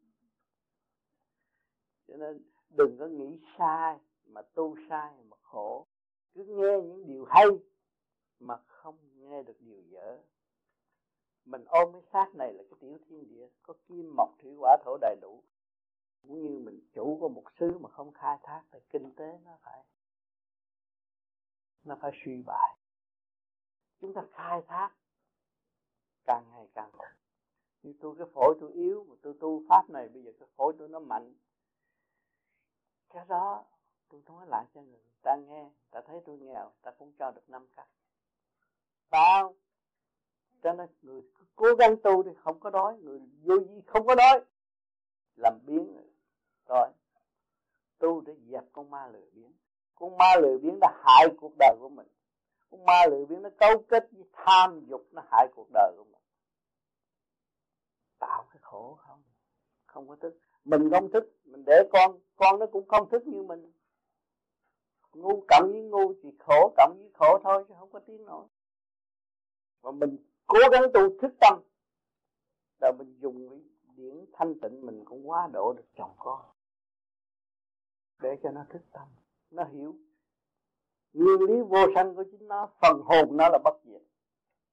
[2.09, 5.87] cho nên đừng có nghĩ sai mà tu sai mà khổ.
[6.35, 7.47] Cứ nghe những điều hay
[8.41, 10.19] mà không nghe được điều dở.
[11.45, 14.77] Mình ôm cái xác này là cái tiểu thiên địa, có kim, mộc, thủy, hỏa,
[14.85, 15.43] thổ đầy đủ.
[16.23, 19.59] Cũng như mình chủ của một xứ mà không khai thác, thì kinh tế nó
[19.63, 19.85] phải
[21.85, 22.77] nó phải suy bại
[24.01, 24.91] chúng ta khai thác
[26.25, 27.09] càng ngày càng thật
[27.83, 30.73] như tôi, cái phổi tôi yếu mà tôi tu pháp này, bây giờ cái phổi
[30.79, 31.35] tôi nó mạnh.
[33.11, 33.65] Cái đó
[34.09, 37.51] tôi nói lại cho người ta nghe, ta thấy tôi nghèo, ta cũng cho được
[37.51, 37.89] năm cách
[39.11, 39.55] bao,
[40.63, 41.23] cho nên người
[41.57, 44.41] cố gắng tu thì không có đói, người vô gì không có đói.
[45.37, 45.97] Làm biến
[46.69, 46.89] rồi,
[47.99, 49.53] tu để dẹp con ma lười biến
[49.95, 52.09] con ma lười biến đã hại cuộc đời của mình
[52.71, 56.05] con ma lười biến nó cấu kết với tham dục, nó hại cuộc đời của
[56.05, 56.23] mình.
[58.19, 59.23] Tạo cái khổ không?
[59.87, 60.39] Không có thức.
[60.65, 63.73] Mình không thức, mình để con con nó cũng không thức như mình.
[65.13, 68.47] Ngu cộng với ngu thì khổ cộng với khổ thôi, chứ không có tiếng nổi
[69.83, 71.63] mà mình cố gắng tu thức tâm,
[72.81, 73.59] rồi mình dùng cái
[73.97, 76.41] điển thanh tịnh mình cũng quá độ được chồng con.
[78.23, 79.09] Để cho nó thức tâm,
[79.51, 79.97] nó hiểu
[81.13, 84.03] nguyên lý vô sanh của chính nó, phần hồn nó là bất diệt.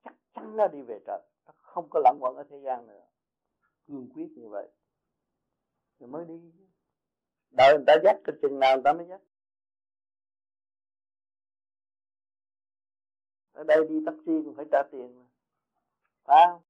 [0.04, 3.06] Chắc chắn nó đi về trời, nó không có lẫn quẩn ở thế gian nữa.
[3.88, 4.68] Cương quyết như vậy,
[6.00, 6.52] thì mới đi.
[7.52, 9.22] Đợi người ta dắt cái chừng nào người ta mới dắt
[13.58, 15.26] ở đây đi taxi cũng phải trả tiền mà.
[16.24, 16.62] Phải không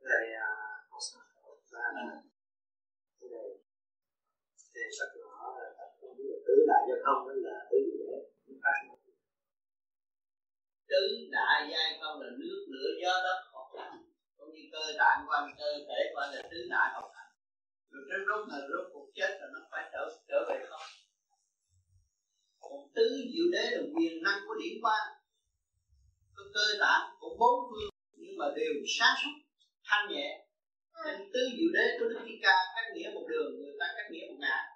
[0.00, 0.50] thầy à,
[4.74, 5.28] thì sách nó
[6.00, 8.22] không biết là tứ đại giao thông là tứ gì đấy
[10.88, 13.98] tứ đại giai không là nước, lửa, gió, đất, học thành
[14.36, 17.32] cũng như cơ tạng quan cơ thể quan là tứ đại học thành
[17.90, 20.86] rồi đến lúc là rốt cuộc chết là nó phải trở trở về không
[22.60, 25.02] còn tứ diệu đế là quyền năng của điển quan
[26.36, 29.34] có cơ tạng của bốn phương, nhưng mà đều sáng suốt,
[29.84, 30.46] thanh nhẹ.
[31.04, 34.06] Nên tứ diệu đế của đức thích ca cách nghĩa một đường, người ta cách
[34.10, 34.75] nghĩa một ngã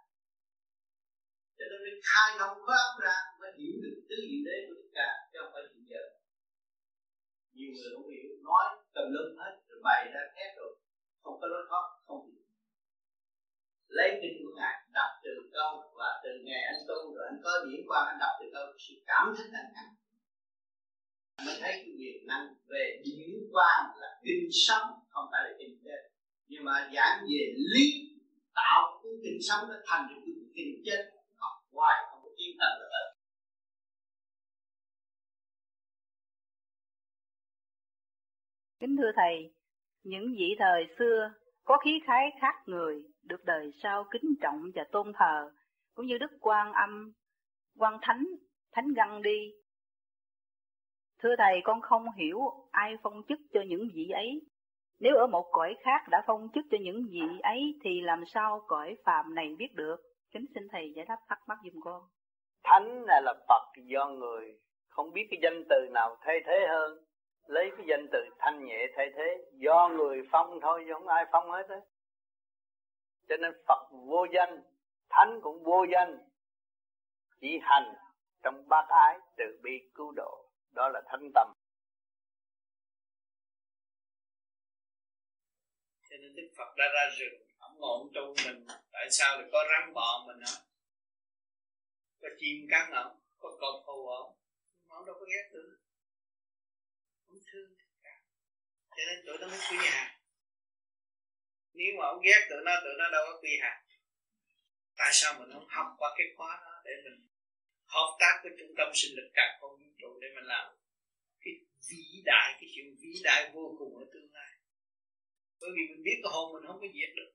[1.61, 4.75] cho nên mới khai thông khối óc ra mới hiểu được tứ diệu đế của
[4.81, 6.03] tất cả, chứ không phải hiện giờ.
[7.57, 10.73] Nhiều người không hiểu nói tầm lum hết rồi bày ra thét rồi.
[11.23, 12.43] Không có lối thoát không hiểu.
[13.97, 17.53] Lấy kinh của ngài đọc từ câu và từ ngày anh tu rồi anh có
[17.67, 19.89] diễn qua anh đọc từ câu sự cảm thích anh ăn
[21.47, 25.79] mới thấy cái quyền năng về diễn qua là kinh sống không phải là kinh
[25.85, 26.01] chết.
[26.49, 27.87] Nhưng mà giảng về lý
[28.55, 31.20] tạo cái kinh sống nó thành được cái kinh chết
[31.73, 32.87] hoài không có tiến hành được
[38.81, 39.53] Kính thưa Thầy,
[40.03, 41.31] những vị thời xưa
[41.65, 45.51] có khí khái khác người, được đời sau kính trọng và tôn thờ,
[45.95, 47.13] cũng như Đức Quan Âm,
[47.79, 48.27] Quan Thánh,
[48.73, 49.53] Thánh Găng đi.
[51.19, 54.41] Thưa Thầy, con không hiểu ai phong chức cho những vị ấy.
[55.01, 58.65] Nếu ở một cõi khác đã phong chức cho những vị ấy thì làm sao
[58.67, 60.10] cõi phàm này biết được?
[60.31, 62.03] Kính xin Thầy giải đáp thắc mắc giùm con.
[62.65, 67.05] Thánh này là Phật do người, không biết cái danh từ nào thay thế hơn.
[67.47, 71.25] Lấy cái danh từ thanh nhẹ thay thế do người phong thôi chứ không ai
[71.33, 71.81] phong hết đấy
[73.31, 74.63] cho nên Phật vô danh
[75.11, 76.19] Thánh cũng vô danh.
[77.41, 77.95] Chỉ hành
[78.43, 81.53] trong bác ái từ bi cứu độ đó là thanh tâm.
[86.11, 87.50] Cho nên Đức Phật đã ra rừng
[87.81, 88.67] ngọn ngồi mình?
[88.93, 90.57] Tại sao lại có rắn bò mình hả?
[92.21, 94.37] Có chim cắn không có cọp hù không
[94.87, 95.71] ông đâu có ghét nữa.
[97.27, 98.23] Không thương cả.
[98.97, 100.21] Cho nên tụi nó mới quy hàng
[101.73, 103.81] nếu mà ông ghét tụi nó tụi nó đâu có quy hàng
[105.01, 107.19] tại sao mình không học qua cái khóa đó để mình
[107.87, 110.67] hợp tác với trung tâm sinh lực cả không vũ trụ để mình làm?
[111.41, 111.55] Cái
[111.91, 114.53] vĩ đại, cái chuyện vĩ đại vô cùng ở tương lai.
[115.61, 117.31] Bởi vì mình biết cái hồn mình không có diệt được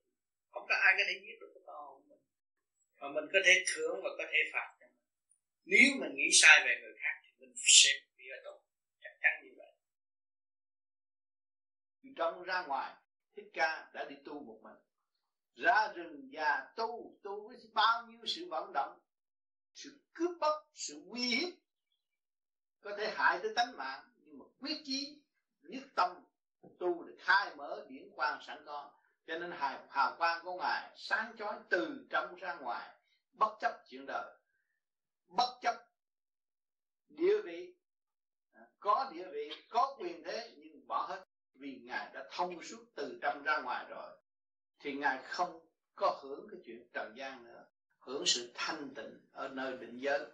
[0.56, 2.20] không có ai có thể giết được cái hồn mình.
[3.00, 5.06] Mà mình có thể thưởng và có thể phạt cho mình.
[5.66, 8.62] Nếu mình nghĩ sai về người khác thì mình sẽ bị ở tù.
[9.02, 9.74] Chắc chắn như vậy.
[12.04, 12.94] Từ trong ra ngoài,
[13.36, 14.78] thích ca đã đi tu một mình.
[15.56, 19.00] Ra rừng già tu tu với bao nhiêu sự vận động,
[19.74, 21.54] sự cướp bóc, sự uy hiếp,
[22.82, 25.22] có thể hại tới tánh mạng, nhưng mà quyết chí,
[25.62, 26.24] nhất tâm
[26.80, 28.94] tu để khai mở điển quang sẵn có
[29.28, 32.96] cho nên hào, hào quang của ngài sáng chói từ trong ra ngoài
[33.34, 34.36] bất chấp chuyện đời
[35.28, 35.76] bất chấp
[37.10, 37.76] địa vị.
[38.54, 41.26] À, có địa vị có quyền thế nhưng bỏ hết.
[41.54, 44.18] Vì ngài đã thông suốt từ trong ra ngoài rồi
[44.80, 45.60] thì ngài không
[45.96, 47.66] có hưởng cái chuyện trần gian nữa
[48.00, 50.26] hưởng sự thanh tịnh ở nơi định giới.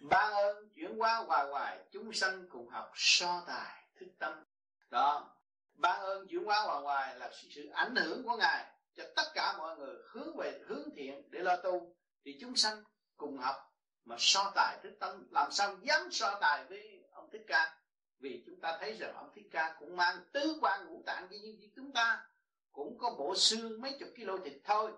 [0.00, 4.44] Ban ơn chuyển hóa hoài hoài chúng sanh cùng học so tài thức tâm.
[4.90, 5.36] Đó
[5.76, 8.64] ban ơn chuyển hóa hoài hoài là sự ảnh hưởng của ngài
[8.96, 11.96] cho tất cả mọi người hướng về hướng thiện để lo tu.
[12.24, 12.84] Thì chúng sanh
[13.16, 13.56] cùng học
[14.04, 17.76] mà so tài thức tâm làm sao dám so tài với ông thích ca?
[18.18, 21.68] Vì chúng ta thấy rằng ông thích ca cũng mang tứ quan ngũ tạng như
[21.76, 22.26] chúng ta.
[22.72, 24.92] Cũng có bộ xương mấy chục kilo thịt thôi.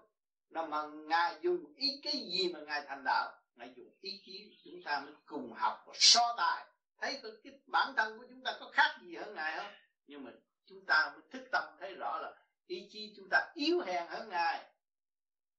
[0.50, 3.32] Nó mà ngài dùng ý cái gì mà ngài thành đạo?
[3.54, 6.66] Ngài dùng ý chí chúng ta mới cùng học và so tài.
[7.00, 9.72] Thấy cái, cái bản thân của chúng ta có khác gì hơn ngài không?
[10.06, 10.30] Nhưng mà
[10.66, 12.34] chúng ta mới thức tâm thấy rõ là
[12.66, 14.64] ý chí chúng ta yếu hèn hơn ngài.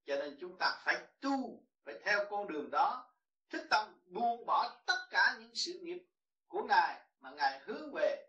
[0.05, 3.13] Cho nên chúng ta phải tu, phải theo con đường đó.
[3.49, 6.03] Thức tâm buông bỏ tất cả những sự nghiệp
[6.47, 8.27] của ngài mà ngài hướng về.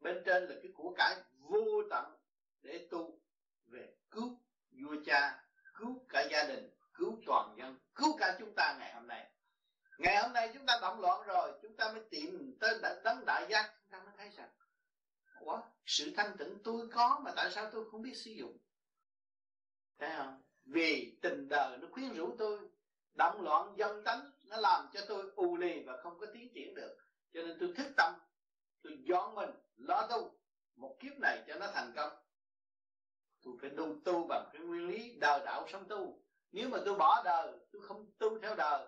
[0.00, 2.16] Bên trên là cái của cải vô tận
[2.62, 3.20] để tu
[3.66, 8.76] về cứu vua cha, cứu cả gia đình, cứu toàn dân, cứu cả chúng ta
[8.78, 9.30] ngày hôm nay.
[9.98, 13.46] Ngày hôm nay chúng ta động loạn rồi, chúng ta mới tìm tới đấng đại
[13.50, 14.48] giác, chúng ta mới thấy rằng
[15.40, 18.58] Ủa, sự thanh tịnh tôi có mà tại sao tôi không biết sử dụng?
[19.98, 20.42] Thấy không?
[20.64, 22.58] Vì tình đời nó khuyến rũ tôi
[23.14, 26.74] động loạn dân tánh nó làm cho tôi u lì và không có tiến triển
[26.74, 26.96] được.
[27.32, 28.14] Cho nên tôi thức tâm
[28.82, 30.38] tôi dọn mình lo tu
[30.76, 32.12] một kiếp này cho nó thành công.
[33.42, 36.22] Tôi phải tu tu bằng cái nguyên lý đời đạo sống tu.
[36.52, 38.86] Nếu mà tôi bỏ đời tôi không tu theo đời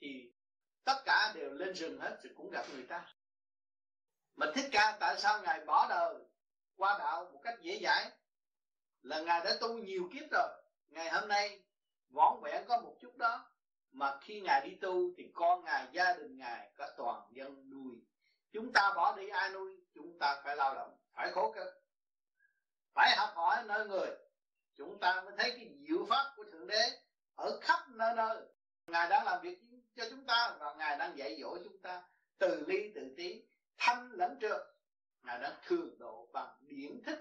[0.00, 0.32] thì
[0.84, 3.14] tất cả đều lên rừng hết thì cũng gặp người ta
[4.38, 6.14] mà thích ca, tại sao ngài bỏ đời
[6.76, 8.10] qua đạo một cách dễ dãi?
[9.02, 10.48] Là ngài đã tu nhiều kiếp rồi.
[10.88, 11.62] Ngày hôm nay
[12.10, 13.50] võn vẹn có một chút đó,
[13.92, 17.96] mà khi ngài đi tu thì con ngài, gia đình ngài có toàn dân nuôi.
[18.52, 21.82] Chúng ta bỏ đi ai nuôi, chúng ta phải lao động, phải khổ cực.
[22.94, 24.08] Phải học hỏi nơi người.
[24.76, 26.90] Chúng ta mới thấy cái diệu pháp của thượng đế
[27.34, 28.46] ở khắp nơi nơi.
[28.86, 29.58] Ngài đang làm việc
[29.96, 32.02] cho chúng ta và ngài đang dạy dỗ chúng ta
[32.38, 33.42] từ ly từ tí
[33.78, 34.60] thanh lẫn trượt
[35.24, 37.18] ngài đã thường độ bằng điển thức.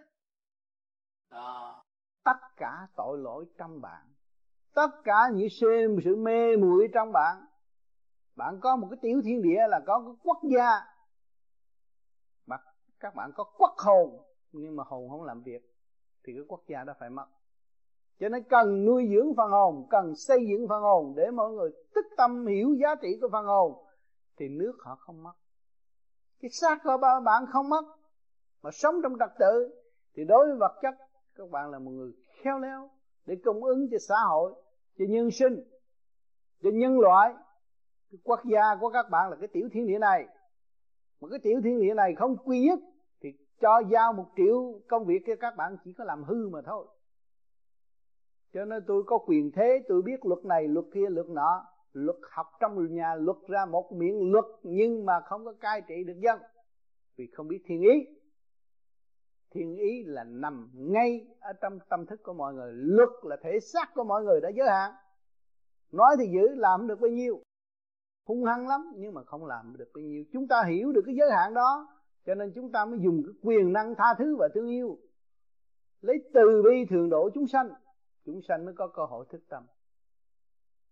[1.29, 1.83] Đó.
[2.23, 4.07] Tất cả tội lỗi trong bạn
[4.77, 7.45] tất cả những sự, sự mê muội trong bạn
[8.35, 10.69] bạn có một cái tiểu thiên địa là có cái quốc gia.
[12.45, 12.57] Mà
[12.99, 15.61] các bạn có quốc hồn nhưng mà hồn không làm việc
[16.23, 17.27] thì cái quốc gia đó phải mất.
[18.19, 21.69] Cho nên cần nuôi dưỡng phần hồn cần xây dựng phần hồn để mọi người
[21.95, 23.85] tức tâm hiểu giá trị của phần hồn
[24.37, 25.33] thì nước họ không mất
[26.41, 27.85] cái xác của bạn không mất,
[28.63, 29.81] mà sống trong trật tự,
[30.15, 30.95] thì đối với vật chất,
[31.35, 32.11] các bạn là một người
[32.43, 32.89] khéo léo
[33.25, 34.53] để cung ứng cho xã hội,
[34.97, 35.63] cho nhân sinh,
[36.63, 37.33] cho nhân loại.
[38.11, 40.27] Cái quốc gia của các bạn là cái tiểu thiên địa này.
[41.21, 42.79] Mà cái tiểu thiên địa này không quy nhất,
[43.21, 43.29] thì
[43.61, 46.87] cho giao một triệu công việc cho các bạn chỉ có làm hư mà thôi.
[48.53, 51.65] Cho nên tôi có quyền thế, tôi biết luật này, luật kia, luật nọ
[51.97, 56.03] luật học trong nhà luật ra một miệng luật nhưng mà không có cai trị
[56.03, 56.39] được dân.
[57.15, 58.07] Vì không biết thiên ý.
[59.51, 62.71] Thiên ý là nằm ngay ở trong tâm thức của mọi người.
[62.73, 64.91] Luật là thể xác của mọi người đã giới hạn.
[65.91, 67.41] Nói thì giữ làm được bao nhiêu?
[68.25, 70.23] Hung hăng lắm nhưng mà không làm được bao nhiêu.
[70.33, 71.87] Chúng ta hiểu được cái giới hạn đó,
[72.25, 74.97] cho nên chúng ta mới dùng cái quyền năng tha thứ và thương yêu.
[76.01, 77.69] Lấy từ bi thường độ chúng sanh
[78.25, 79.63] chúng sanh mới có cơ hội thức tâm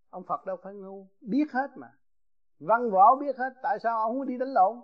[0.09, 1.93] ông phật đâu phải ngu, biết hết mà.
[2.59, 4.81] Văn võ biết hết, tại sao ông mới đi đánh lộn?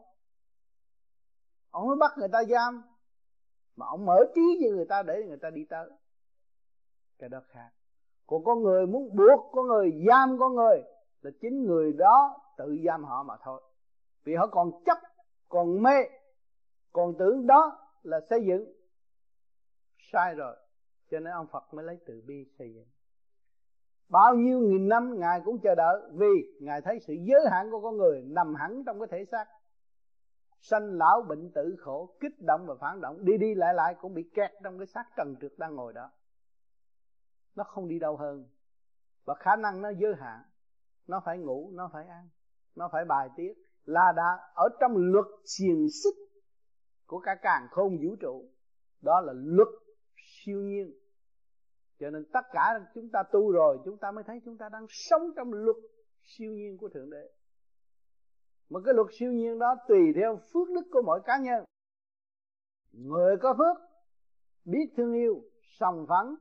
[1.72, 2.84] Ông mới bắt người ta giam,
[3.76, 5.90] mà ông mở trí cho người ta để người ta đi tới.
[7.20, 7.70] Cái đó khác.
[8.28, 10.84] Còn con người muốn buộc con người, giam con người,
[11.22, 13.62] là chính người đó tự giam họ mà thôi.
[14.24, 14.98] Vì họ còn chấp,
[15.50, 15.96] còn mê,
[16.92, 18.74] còn tưởng đó là xây dựng.
[20.12, 20.56] Sai rồi,
[21.12, 22.88] cho nên ông Phật mới lấy từ bi xây dựng
[24.12, 27.82] bao nhiêu nghìn năm ngài cũng chờ đợi vì ngài thấy sự giới hạn của
[27.82, 29.46] con người nằm hẳn trong cái thể xác.
[30.60, 34.14] Sanh lão bệnh tử khổ, kích động và phản động, đi đi lại lại cũng
[34.14, 36.12] bị kẹt trong cái xác trần trượt đang ngồi đó.
[37.56, 38.50] Nó không đi đâu hơn.
[39.26, 40.44] Và khả năng nó giới hạn,
[41.08, 42.30] nó phải ngủ, nó phải ăn,
[42.76, 43.54] nó phải bài tiết
[43.86, 46.16] là đã ở trong luật xiềng xích
[47.06, 48.46] của cả càng khôn vũ trụ.
[49.02, 49.68] Đó là luật
[50.16, 51.01] siêu nhiên
[52.02, 54.86] cho nên tất cả chúng ta tu rồi, chúng ta mới thấy chúng ta đang
[54.90, 55.78] sống trong luật
[56.24, 57.32] siêu nhiên của thượng đế.
[58.70, 61.64] Mà cái luật siêu nhiên đó tùy theo phước đức của mỗi cá nhân.
[62.92, 63.78] Người có phước,
[64.66, 65.44] biết thương yêu,
[65.80, 66.36] sòng phẳng,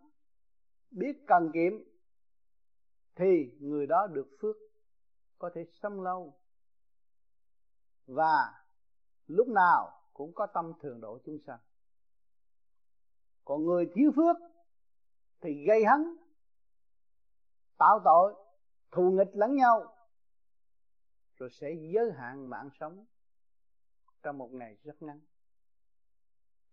[0.91, 1.73] biết cần kiệm,
[3.15, 4.57] thì người đó được phước
[5.39, 6.35] có thể sống lâu.
[8.07, 8.65] Và
[9.27, 11.61] lúc nào cũng có tâm thường độ chúng sanh.
[13.45, 14.37] Còn người thiếu phước
[15.41, 16.17] thì gây hấn,
[17.79, 18.35] tạo tội,
[18.91, 19.95] thù nghịch lẫn nhau,
[21.37, 23.05] rồi sẽ giới hạn mạng sống
[24.23, 25.21] trong một ngày rất ngắn.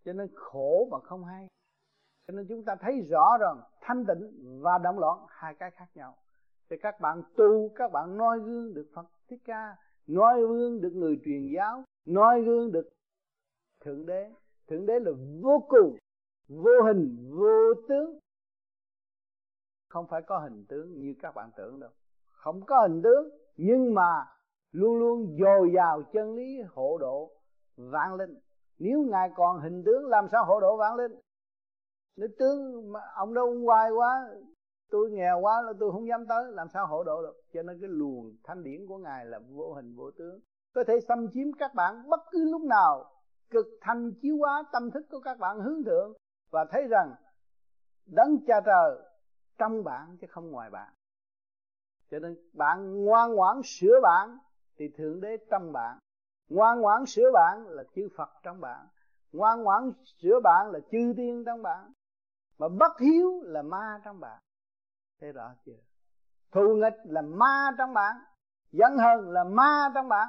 [0.04, 1.48] Cho nên khổ mà không hay.
[2.26, 5.86] Cho nên chúng ta thấy rõ rằng thanh tịnh và động loạn hai cái khác
[5.94, 6.16] nhau.
[6.70, 10.92] Thì các bạn tu, các bạn noi gương được phật thích ca, noi gương được
[10.94, 12.88] người truyền giáo, noi gương được
[13.80, 14.32] thượng đế.
[14.66, 15.10] Thượng đế là
[15.42, 15.96] vô cùng,
[16.48, 18.18] vô hình, vô tướng
[19.88, 21.90] không phải có hình tướng như các bạn tưởng đâu.
[22.32, 24.26] Không có hình tướng, nhưng mà
[24.72, 27.30] luôn luôn dồi dào chân lý hộ độ
[27.76, 28.38] vạn linh
[28.78, 31.12] nếu ngài còn hình tướng, làm sao hộ độ vạn linh
[32.16, 34.28] nếu tướng mà ông đâu hoài quá,
[34.90, 37.40] tôi nghèo quá là tôi không dám tới, làm sao hộ độ được?
[37.52, 40.40] Cho nên cái luồng thanh điển của ngài là vô hình vô tướng.
[40.74, 43.04] Có thể xâm chiếm các bạn bất cứ lúc nào,
[43.50, 46.12] cực thanh chiếu hóa tâm thức của các bạn hướng thượng
[46.50, 47.14] và thấy rằng
[48.06, 49.07] đấng cha trời
[49.58, 50.92] trong bạn chứ không ngoài bạn.
[52.10, 54.38] Cho nên bạn ngoan ngoãn sửa bạn
[54.78, 55.98] thì thượng đế trong bạn.
[56.48, 58.86] Ngoan ngoãn sửa bạn là chư phật trong bạn.
[59.32, 61.92] Ngoan ngoãn sửa bạn là chư tiên trong bạn.
[62.58, 64.38] Mà bất hiếu là ma trong bạn.
[65.20, 65.78] Thấy rõ chưa?
[66.52, 68.16] Thù nghịch là ma trong bạn.
[68.72, 70.28] Giận hờn là ma trong bạn.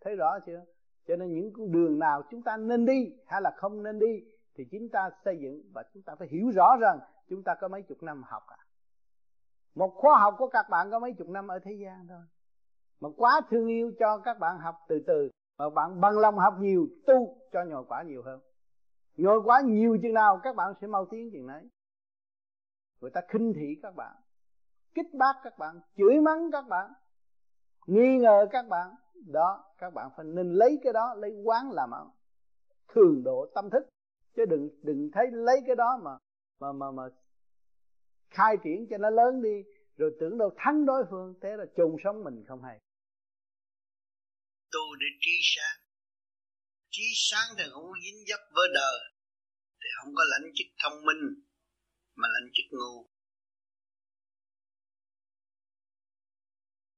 [0.00, 0.64] Thấy rõ chưa?
[1.06, 4.24] Cho nên những con đường nào chúng ta nên đi hay là không nên đi
[4.54, 6.98] thì chúng ta xây dựng và chúng ta phải hiểu rõ rằng
[7.28, 8.58] chúng ta có mấy chục năm học à?
[9.74, 12.22] Một khóa học của các bạn có mấy chục năm ở thế gian thôi.
[13.00, 16.54] Mà quá thương yêu cho các bạn học từ từ, mà bạn bằng lòng học
[16.60, 18.40] nhiều, tu cho nhồi quả nhiều hơn.
[19.16, 21.68] Nhồi quả nhiều chừng nào các bạn sẽ mau tiến chừng đấy
[23.00, 24.16] người ta khinh thị các bạn,
[24.94, 26.92] kích bác các bạn, chửi mắng các bạn,
[27.86, 28.94] nghi ngờ các bạn.
[29.26, 32.10] Đó, các bạn phải nên lấy cái đó, lấy quán làm ăn.
[32.88, 33.88] Thường độ tâm thức,
[34.36, 36.10] chứ đừng đừng thấy lấy cái đó mà
[36.60, 37.02] mà mà mà
[38.30, 39.56] khai triển cho nó lớn đi
[39.96, 42.78] rồi tưởng đâu thắng đối phương thế là chung sống mình không hay.
[44.72, 45.78] Tu để trí sáng.
[46.90, 48.98] Trí sáng thì không dính dấp với đời
[49.80, 51.22] thì không có lãnh chức thông minh
[52.14, 53.10] mà lãnh chức ngu.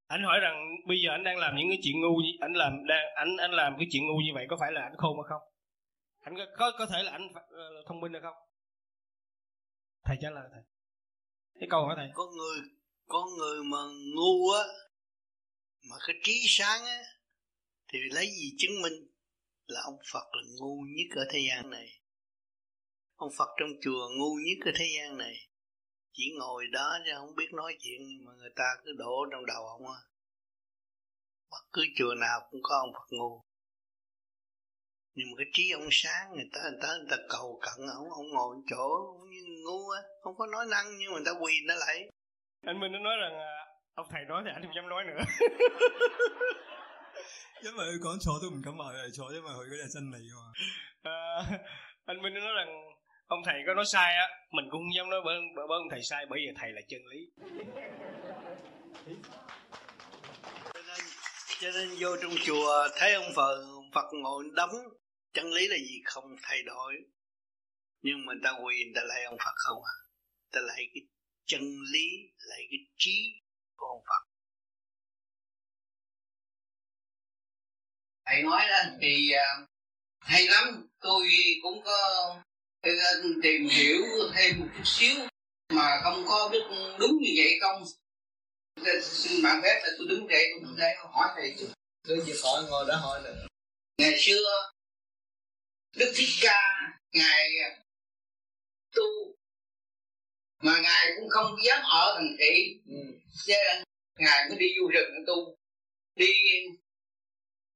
[0.06, 0.56] Anh hỏi rằng
[0.88, 3.74] bây giờ anh đang làm những cái chuyện ngu anh làm đang anh anh làm
[3.78, 5.42] cái chuyện ngu như vậy có phải là anh khôn hay không?
[6.18, 8.47] Anh có có, có thể là anh uh, thông minh hay không
[10.04, 10.62] thầy trả lời thầy.
[11.60, 12.10] Cái câu hỏi thầy.
[12.14, 12.60] Có người
[13.06, 13.78] có người mà
[14.14, 14.64] ngu á,
[15.90, 17.02] mà cái trí sáng á,
[17.92, 19.08] thì lấy gì chứng minh
[19.66, 21.88] là ông Phật là ngu nhất ở thế gian này?
[23.14, 25.34] Ông Phật trong chùa ngu nhất ở thế gian này.
[26.12, 29.66] Chỉ ngồi đó chứ không biết nói chuyện mà người ta cứ đổ trong đầu
[29.66, 30.00] ông á.
[31.50, 33.44] Bất cứ chùa nào cũng có ông Phật ngu
[35.17, 38.09] nhưng mà cái trí ông sáng người ta người ta người ta cầu cận ông
[38.19, 38.85] ông ngồi chỗ
[39.31, 41.97] như ngu á không có nói năng nhưng mà người ta quỳ nó lại
[42.67, 43.53] anh Minh nó nói rằng à,
[43.95, 45.23] ông thầy nói thì anh không dám nói nữa
[47.63, 50.51] 因为佢讲错都唔敢话佢系错，因为佢嗰啲系真理啊嘛。
[51.03, 51.15] À,
[52.05, 52.69] anh Minh nói rằng
[53.27, 55.89] ông thầy có nói sai á, mình cũng không dám nói bởi, bởi, bởi ông
[55.91, 57.19] thầy sai bởi vì thầy là chân lý.
[60.73, 60.99] cho nên
[61.61, 63.55] cho nên vô trong chùa thấy ông Phật
[63.93, 64.75] Phật ngồi đóng
[65.32, 66.02] chân lý là gì?
[66.04, 66.94] Không thay đổi.
[68.02, 69.96] Nhưng mà người ta quỳ ta lại ông Phật không à?
[70.52, 71.02] Ta lại cái
[71.46, 71.60] chân
[71.92, 72.08] lý
[72.38, 73.32] lại cái trí
[73.76, 74.28] của ông Phật.
[78.26, 79.68] Thầy nói đó thì uh,
[80.20, 80.88] hay lắm.
[81.00, 81.28] Tôi
[81.62, 82.30] cũng có
[82.88, 84.02] uh, tìm hiểu
[84.34, 85.16] thêm một chút xíu
[85.72, 86.62] mà không có biết
[86.98, 87.84] đúng như vậy không.
[89.02, 91.68] Xin bạn phép là tôi đứng dậy tôi đứng dậy hỏi thầy chứ
[92.08, 93.30] tôi chỉ hỏi ngồi đó hỏi là
[93.98, 94.70] ngày xưa
[95.96, 96.60] đức thích ca
[97.12, 97.50] ngài
[98.94, 99.38] tu
[100.62, 102.80] mà ngài cũng không dám ở thành thị.
[102.86, 103.54] Ừ.
[104.18, 105.56] ngài mới đi du rừng tu.
[106.14, 106.32] Đi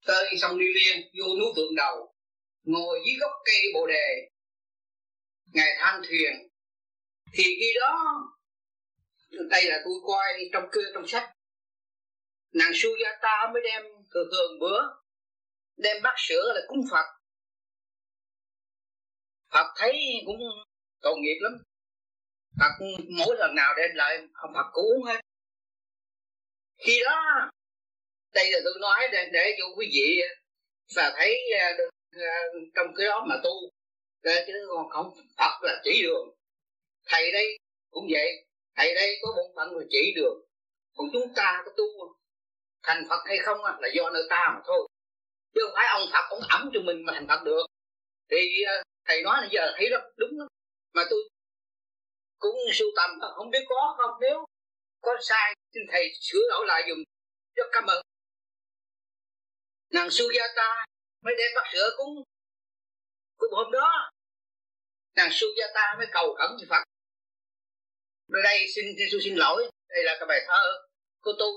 [0.06, 2.14] tới sông đi liên vô núi tượng đầu
[2.62, 4.28] ngồi dưới gốc cây bồ đề.
[5.46, 6.48] Ngài than thuyền
[7.32, 8.04] thì khi đó
[9.50, 11.30] đây là tôi coi trong kia trong sách.
[12.52, 13.82] Nàng Sujata mới đem
[14.14, 14.80] thường thường bữa
[15.76, 17.21] đem bát sữa là cúng Phật
[19.52, 20.40] Phật thấy cũng
[21.00, 21.52] tội nghiệp lắm.
[22.60, 22.84] Phật
[23.16, 25.20] mỗi lần nào đem lại ông Phật cũng uống hết.
[26.78, 27.50] Khi đó
[28.34, 30.20] đây là tôi nói để, để cho quý vị
[30.96, 31.72] và thấy à,
[32.10, 32.40] à,
[32.74, 33.50] trong cái đó mà tu
[34.22, 36.28] để chứ còn không Phật là chỉ đường.
[37.06, 37.58] Thầy đây
[37.90, 38.46] cũng vậy
[38.76, 40.44] thầy đây có bổn phận là chỉ đường.
[40.96, 41.84] Còn chúng ta có tu
[42.82, 44.88] thành Phật hay không là do nơi ta mà thôi.
[45.54, 47.66] Chứ không phải ông Phật ông ẩm cho mình mà thành Phật được.
[48.30, 50.48] Thì à, thầy nói là giờ thấy rất đúng lắm.
[50.94, 51.20] Mà tôi
[52.38, 54.10] cũng sưu tầm, không biết có không?
[54.20, 54.44] Nếu
[55.00, 56.98] có sai, xin thầy sửa đổi lại dùng
[57.56, 58.02] rất cảm ơn.
[59.90, 60.84] Nàng Sujata
[61.22, 62.22] mới đem bắt sữa cúng
[63.36, 64.10] cúng hôm đó.
[65.16, 66.82] Nàng Sujata mới cầu khẩn với Phật.
[68.28, 69.70] Đây, xin xin xin lỗi.
[69.88, 70.86] Đây là cái bài thơ
[71.20, 71.52] của tôi.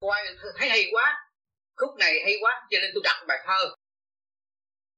[0.00, 0.20] Coi
[0.56, 1.30] thấy hay quá.
[1.76, 3.74] Khúc này hay quá, cho nên tôi đặt bài thơ.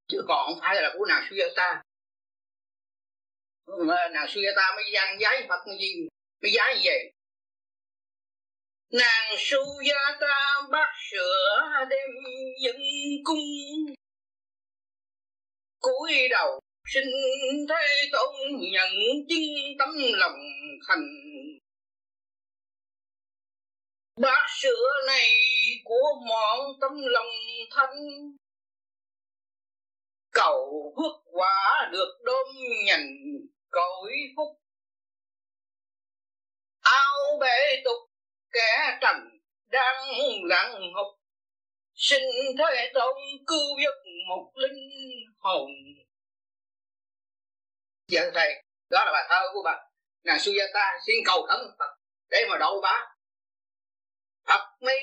[0.08, 1.82] Chứ còn không phải là của nàng Sujata
[3.66, 6.08] mà nàng ta mới gian giấy Phật gì
[6.42, 6.84] mới giấy gì?
[6.84, 7.12] vậy
[8.92, 12.10] nàng Sujata bắt sữa đem
[12.64, 12.76] dân
[13.24, 13.38] cung
[15.80, 16.60] cúi đầu
[16.94, 17.04] xin
[17.68, 18.34] thế tôn
[18.72, 18.90] nhận
[19.28, 20.40] chứng tấm lòng
[20.88, 21.04] thành
[24.20, 25.30] bát sữa này
[25.84, 27.26] của mọn tấm lòng
[27.70, 27.90] thanh
[30.32, 32.46] cầu phước quả được đôn
[32.86, 33.06] nhành
[33.70, 34.60] cõi phúc.
[36.80, 38.10] Ao bể tục
[38.52, 39.16] kẻ trần
[39.66, 40.04] đang
[40.44, 41.20] lặng ngục
[41.94, 42.22] xin
[42.58, 43.16] thế tôn
[43.46, 44.90] cứu giúp một linh
[45.38, 45.70] hồn.
[48.08, 49.76] Dạ thầy, đó là bài thơ của bà.
[50.24, 51.96] Nàng Sujata xin cầu khẩn Phật
[52.30, 53.06] để mà đậu bá.
[54.46, 54.96] Phật mi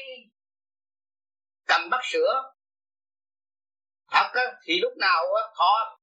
[1.67, 2.56] cầm bắt sữa
[4.11, 5.99] Phật á, thì lúc nào á, họ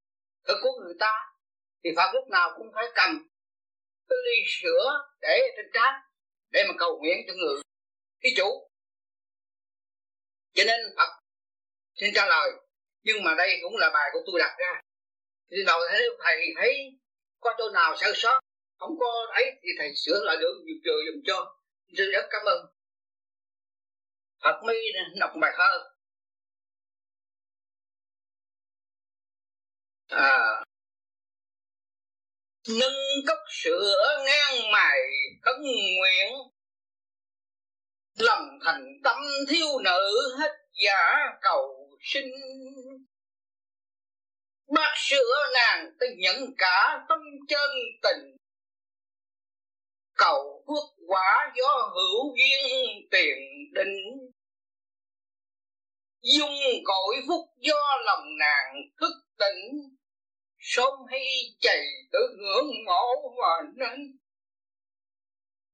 [0.47, 1.35] thức của người ta
[1.83, 3.27] thì Phật lúc nào cũng phải cầm
[4.09, 5.93] cái ly sữa để trên trán
[6.51, 7.61] để mà cầu nguyện cho người
[8.21, 8.69] cái chủ.
[10.53, 11.09] Cho nên Phật
[11.95, 12.51] xin trả lời
[13.03, 14.81] nhưng mà đây cũng là bài của tôi đặt ra.
[15.51, 16.91] Thì đầu thấy thầy thấy
[17.39, 18.39] có chỗ nào sơ sót
[18.79, 21.57] không có ấy thì thầy sửa lại được dùm chờ dùm cho.
[21.97, 22.65] Tôi rất cảm ơn.
[24.43, 25.94] Phật mới đọc bài thơ.
[30.07, 30.63] À,
[32.67, 34.99] nâng cốc sữa ngang mài
[35.41, 36.33] khấn nguyện
[38.17, 39.17] lòng thành tâm
[39.49, 42.31] thiếu nữ hết giả cầu sinh.
[44.75, 47.69] Bác sữa nàng tôi nhận cả tâm chân
[48.03, 48.37] tình
[50.13, 53.37] cầu phước quả do hữu duyên tiền
[53.73, 53.95] định.
[56.37, 59.95] Dung cội phúc do lòng nàng thức tỉnh
[60.59, 61.25] sớm hay
[61.59, 64.17] chạy tự ngưỡng mộ mà nên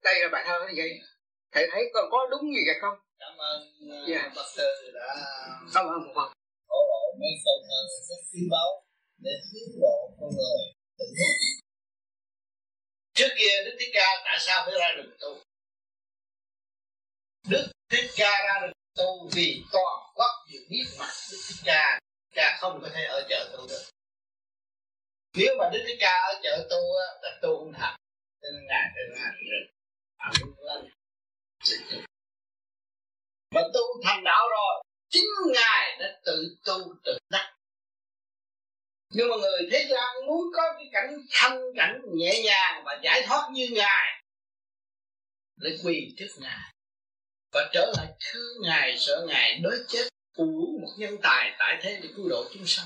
[0.04, 1.00] đây là bài thơ như vậy.
[1.52, 2.98] Thầy thấy còn có đúng như vậy không?
[3.20, 3.62] Cảm ơn
[4.04, 4.32] uh, yeah.
[4.36, 5.16] bác sư đã
[5.74, 6.32] cảm ơn một phần.
[6.68, 7.78] hỗ lộ mấy câu thơ
[8.10, 8.86] rất quý báu
[9.18, 10.62] để hướng độ con người.
[10.98, 11.06] Thức.
[13.14, 15.38] Trước kia đức thích ca tại sao phải ra được tu?
[17.50, 22.00] Đức thích ca ra được tu vì toàn quốc đều biết mặt đức thích ca
[22.32, 23.84] ca không có thể ở chợ tu được.
[25.34, 27.96] Nếu mà đức cái ca ở chợ tu á, là tu không thật
[28.42, 29.32] cho nên ngài trên ngài
[33.52, 34.84] mà tu thành đạo rồi.
[35.10, 37.54] Chính ngài đã tự tu, tự đắc.
[39.10, 43.24] Nhưng mà người thế gian muốn có cái cảnh thanh cảnh nhẹ nhàng và giải
[43.28, 44.24] thoát như ngài,
[45.56, 46.74] lại quỳ trước ngài
[47.52, 50.08] và trở lại thương ngài, sợ ngài đối chết
[50.42, 52.86] phủ một nhân tài tại thế để cứu độ chúng sanh.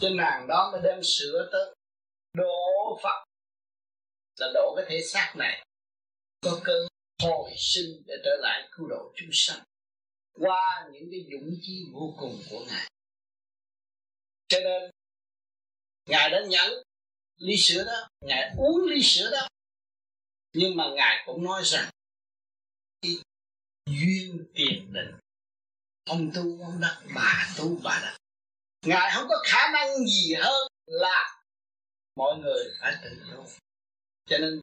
[0.00, 1.74] Cho nàng đó mới đem sửa tới
[2.34, 3.24] độ phật.
[4.40, 5.66] Là độ cái thể xác này.
[6.40, 6.88] Có cơ
[7.22, 9.60] hồi sinh để trở lại cứu độ chúng sanh.
[10.32, 12.90] Qua những cái dũng chí vô cùng của ngài.
[14.48, 14.90] Cho nên,
[16.08, 16.82] ngài đã nhận
[17.36, 18.08] ly sữa đó.
[18.20, 19.48] Ngài uống ly sữa đó.
[20.52, 21.90] Nhưng mà ngài cũng nói rằng
[23.86, 25.14] duyên tiền định
[26.08, 28.16] ông tu, ông đắc, bà tu, bà đắc.
[28.86, 31.40] Ngài không có khả năng gì hơn là
[32.16, 33.44] mọi người phải tự tu.
[34.28, 34.60] Cho nên,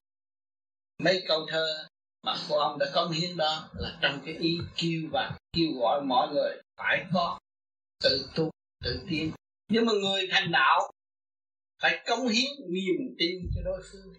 [1.04, 1.88] mấy câu thơ
[2.24, 6.02] mà cô ông đã cống hiến đó là trong cái ý kêu và kêu gọi
[6.02, 7.40] mọi người phải có
[8.04, 8.50] tự tu,
[8.84, 9.32] tự tiến
[9.68, 10.92] nhưng mà người thành đạo,
[11.82, 14.14] phải cống hiến niềm tin cho đối phương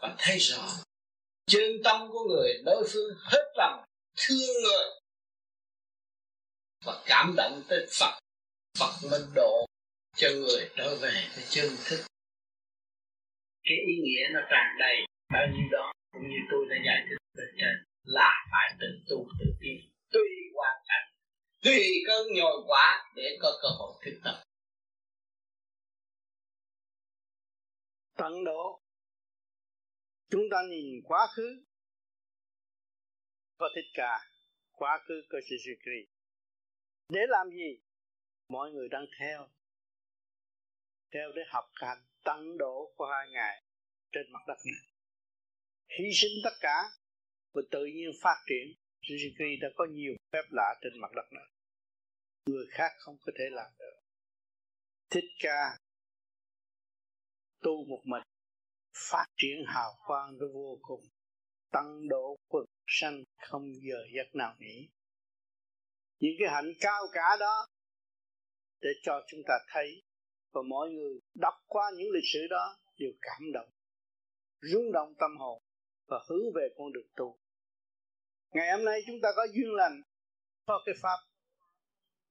[0.00, 0.68] và thấy rõ
[1.46, 3.84] chân tâm của người, đối phương hết lòng
[4.16, 5.01] thương người
[6.84, 8.18] và cảm động tới Phật.
[8.78, 9.66] Phật mới độ
[10.16, 12.04] cho người trở về với chân thức.
[13.62, 14.96] Cái ý nghĩa nó tràn đầy
[15.32, 19.26] bao nhiêu đó, cũng như tôi đã giải thích từ trên, là phải tự tu
[19.38, 19.90] tự tiến.
[20.10, 21.08] Tùy hoàn cảnh,
[21.62, 24.42] tùy cơn nhồi quả để có cơ hội thực tập.
[28.16, 28.80] Tận độ.
[30.30, 31.64] Chúng ta nhìn quá khứ.
[33.58, 34.20] Có thích ca
[34.72, 36.04] quá khứ có Suzuki
[37.12, 37.78] để làm gì?
[38.48, 39.48] Mọi người đang theo
[41.12, 43.62] theo để học hành tăng độ của hai ngày
[44.12, 44.92] trên mặt đất này.
[45.98, 46.82] Hy sinh tất cả
[47.54, 48.76] và tự nhiên phát triển.
[49.02, 51.44] Suzuki đã có nhiều phép lạ trên mặt đất này.
[52.46, 54.00] Người khác không có thể làm được.
[55.10, 55.78] Thích ca
[57.62, 58.22] tu một mình,
[59.10, 61.04] phát triển hào quang nó vô cùng,
[61.72, 64.88] tăng độ quần sanh không giờ giấc nào nghỉ
[66.22, 67.66] những cái hạnh cao cả đó
[68.80, 70.02] để cho chúng ta thấy
[70.52, 73.70] và mọi người đọc qua những lịch sử đó đều cảm động,
[74.60, 75.62] rung động tâm hồn
[76.06, 77.38] và hướng về con đường tu.
[78.50, 80.02] Ngày hôm nay chúng ta có duyên lành
[80.66, 81.18] có cái pháp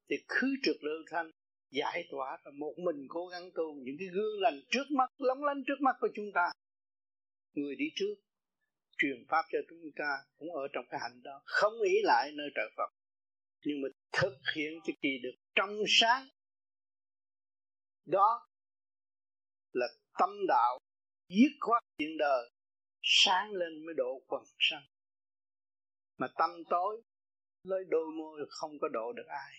[0.10, 1.32] thì khứ trực lưu thanh,
[1.72, 5.44] giải tỏa và một mình cố gắng tu những cái gương lành trước mắt, lóng
[5.44, 6.52] lánh trước mắt của chúng ta.
[7.54, 8.16] Người đi trước
[8.98, 12.50] truyền pháp cho chúng ta cũng ở trong cái hạnh đó, không ý lại nơi
[12.56, 13.01] trợ Phật
[13.64, 16.28] nhưng mà thực hiện cho kỳ được trong sáng,
[18.06, 18.48] đó
[19.74, 19.88] là
[20.20, 20.80] tâm đạo
[21.30, 22.50] dứt khoát chuyện đời,
[23.02, 24.84] sáng lên mới độ quần sanh.
[26.18, 27.02] Mà tâm tối
[27.64, 29.54] lấy đôi môi không có độ được ai.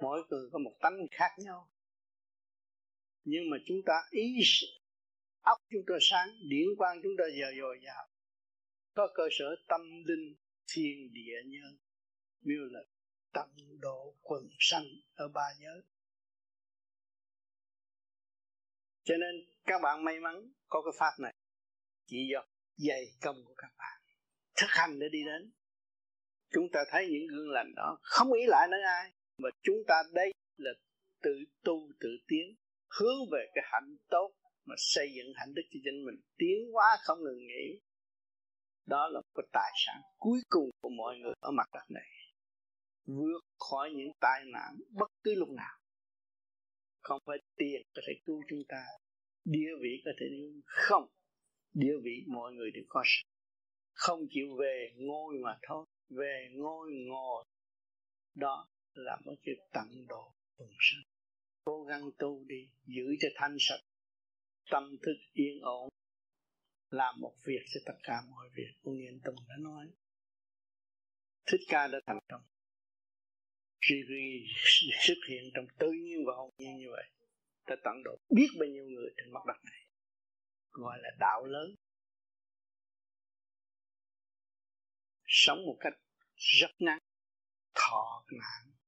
[0.00, 1.70] Mỗi người có một tánh khác nhau.
[3.24, 4.22] Nhưng mà chúng ta ý
[5.40, 8.08] óc chúng ta sáng, điển quang chúng ta giờ dồi dào.
[8.94, 10.36] Có cơ sở tâm linh
[10.72, 11.78] thiên địa nhân
[12.42, 12.80] miêu là
[13.32, 14.84] tận độ quần sanh
[15.14, 15.82] ở ba giới.
[19.02, 21.34] Cho nên các bạn may mắn có cái pháp này.
[22.06, 22.44] Chỉ do
[22.76, 24.00] dày công của các bạn.
[24.56, 25.52] Thực hành để đi đến.
[26.50, 29.12] Chúng ta thấy những gương lành đó không ý lại đến ai.
[29.38, 30.70] Mà chúng ta đây là
[31.22, 32.56] tự tu, tự tiến.
[32.98, 34.34] Hướng về cái hạnh tốt
[34.64, 36.20] mà xây dựng hạnh đức cho chính mình.
[36.36, 37.80] Tiến quá không ngừng nghỉ.
[38.86, 42.17] Đó là cái tài sản cuối cùng của mọi người ở mặt đất này
[43.08, 45.78] vượt khỏi những tai nạn bất cứ lúc nào.
[47.00, 48.84] Không phải tiền có thể cứu chúng ta,
[49.44, 50.26] địa vị có thể
[50.64, 51.08] không,
[51.74, 53.04] địa vị mọi người đều có
[53.92, 57.44] không chịu về ngôi mà thôi, về ngôi ngồi
[58.34, 61.02] đó là một cái tận độ quần sanh
[61.68, 63.80] cố gắng tu đi, giữ cho thanh sạch,
[64.70, 65.88] tâm thức yên ổn.
[66.90, 68.72] Làm một việc cho tất cả mọi việc.
[68.82, 69.86] Của Nghiên Tùng đã nói,
[71.46, 72.42] Thích Ca đã thành công.
[73.80, 74.46] Riri
[75.00, 77.04] xuất hiện trong tự nhiên và hồn nhiên như vậy,
[77.66, 79.80] ta tận độ biết bao nhiêu người trên mặt đất này,
[80.70, 81.74] gọi là đạo lớn
[85.26, 85.92] sống một cách
[86.36, 86.98] rất ngắn,
[87.74, 88.78] thọ nạn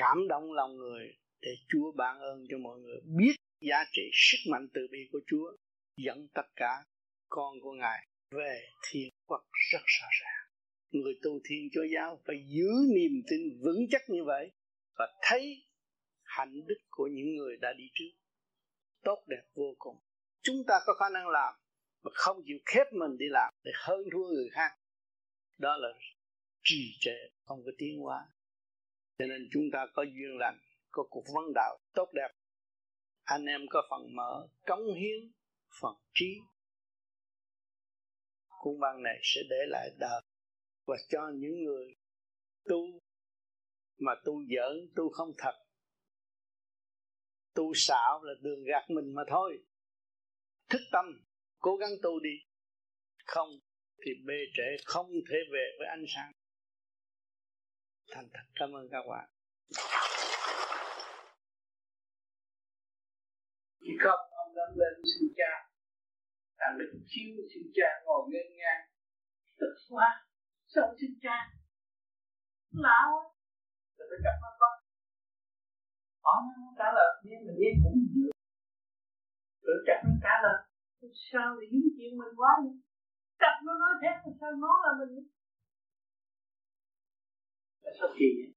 [0.00, 4.38] cảm động lòng người để Chúa ban ơn cho mọi người biết giá trị sức
[4.50, 5.56] mạnh từ bi của Chúa
[5.96, 6.84] dẫn tất cả
[7.28, 10.39] con của Ngài về thiên quốc rất rõ ràng.
[10.90, 14.52] Người tu thiên chúa giáo phải giữ niềm tin vững chắc như vậy
[14.98, 15.66] và thấy
[16.22, 18.10] hạnh đức của những người đã đi trước
[19.02, 19.96] tốt đẹp vô cùng.
[20.42, 21.54] Chúng ta có khả năng làm
[22.02, 24.70] mà không chịu khép mình đi làm để hơn thua người khác.
[25.58, 25.88] Đó là
[26.62, 28.26] trì trệ, không có tiến hóa.
[29.18, 30.58] Cho nên chúng ta có duyên lành,
[30.90, 32.28] có cuộc vấn đạo tốt đẹp
[33.30, 35.32] anh em có phần mở cống hiến
[35.80, 36.38] phần trí
[38.60, 40.22] cung văn này sẽ để lại đời
[40.90, 41.94] và cho những người
[42.64, 43.00] tu
[43.98, 45.54] mà tu giỡn, tu không thật.
[47.54, 49.64] Tu xạo là đường gạt mình mà thôi.
[50.68, 51.04] Thức tâm,
[51.58, 52.36] cố gắng tu đi.
[53.26, 53.48] Không
[54.04, 56.32] thì bê trễ, không thể về với ánh sáng.
[58.10, 58.46] Thành thật.
[58.54, 59.28] Cảm ơn các bạn.
[63.80, 65.70] Khi không ông đang lên, xin cha.
[66.58, 68.88] Thằng đức chiếu xin cha ngồi ngân ngang.
[69.58, 70.29] Tức quá
[70.74, 71.36] sao sinh cha
[72.84, 73.24] lão quá
[73.96, 74.74] rồi tôi gặp nó bắt
[76.24, 77.10] hỏi nó trả lời.
[77.24, 78.30] Nghe mình nghe cũng được.
[79.64, 80.58] Rồi chặt nó trả lời.
[81.30, 82.74] Sao lại dính chuyện mình quá vậy
[83.40, 85.12] chặt nó nói thế mà sao nó là mình
[87.82, 88.50] là sao kỳ vậy?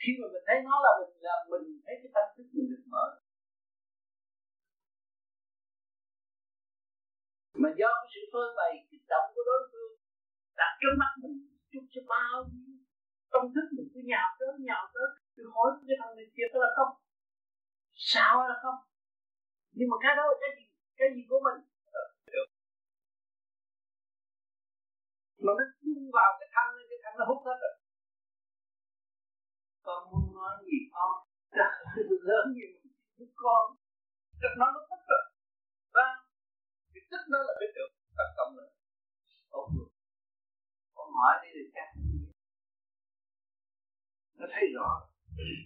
[0.00, 2.84] Khi mà mình thấy nó là mình là mình thấy cái tâm thức mình được
[2.92, 3.06] mở.
[7.62, 9.81] Mà do cái sự phơi bày, kích động của đối phương
[10.62, 11.36] đặt trước mắt mình
[11.72, 12.72] chút cho bao nhiêu
[13.32, 16.70] công thức mình cứ nhào tới nhào tới, cứ hỏi cái thằng này kia là
[16.76, 16.92] không?
[18.10, 18.78] Sao là không?
[19.76, 20.64] Nhưng mà cái đó là cái gì?
[20.98, 21.58] Cái gì của mình?
[25.44, 27.74] Mà nó chung vào cái thân này, cái thân nó hút hết rồi.
[29.86, 31.12] Con muốn nói gì con?
[31.58, 31.68] Dạ,
[32.28, 32.66] lớn như
[33.44, 33.64] con.
[34.40, 35.24] Được nó nó thích rồi.
[35.94, 36.06] Và
[36.94, 37.90] cái thích nó là cái được.
[44.62, 44.90] Thấy rõ.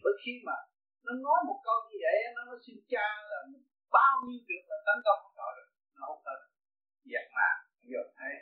[0.03, 0.57] Bởi khi mà
[1.05, 3.39] nó nói một câu như vậy nó nó xin cha là
[3.97, 5.67] bao nhiêu trường là tấn công không nổi rồi
[5.99, 6.39] nó không cần.
[7.13, 7.49] giặc mà
[7.91, 8.35] giờ thấy.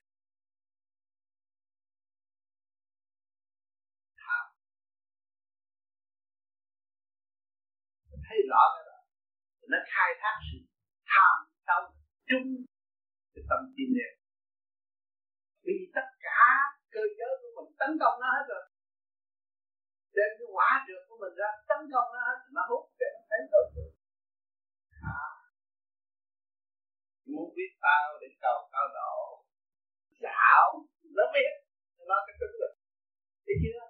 [4.23, 4.45] Tham.
[8.27, 8.99] Thấy rõ cái đó.
[9.71, 10.59] Nó khai thác sự
[11.11, 11.37] tham
[11.67, 11.83] sâu
[12.29, 12.49] trung
[13.35, 14.13] cái tâm tin này,
[15.65, 16.43] vì tất cả
[16.91, 18.74] cơ giới của mình tấn công nó hết rồi
[20.17, 23.21] đem cái quả trượt của mình ra tấn công nó hết nó hút để nó
[23.31, 23.93] thấy tội được.
[25.17, 25.25] À.
[27.33, 29.15] muốn biết tao để cầu cao độ
[30.21, 30.67] xạo
[31.17, 31.53] nó biết,
[32.09, 32.75] nó cái tính lực.
[33.45, 33.81] Thấy chưa?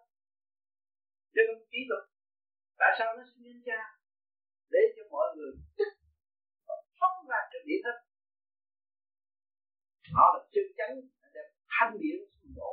[1.35, 2.03] Cho nên kỹ thuật
[2.81, 3.81] tại sao nó sinh nhân cha?
[4.73, 5.91] Để cho mọi người tức
[7.01, 7.99] phóng ra cho điện thức
[10.15, 10.95] nó là chân chánh
[11.35, 11.41] để
[11.75, 12.73] thanh điển xuống đổ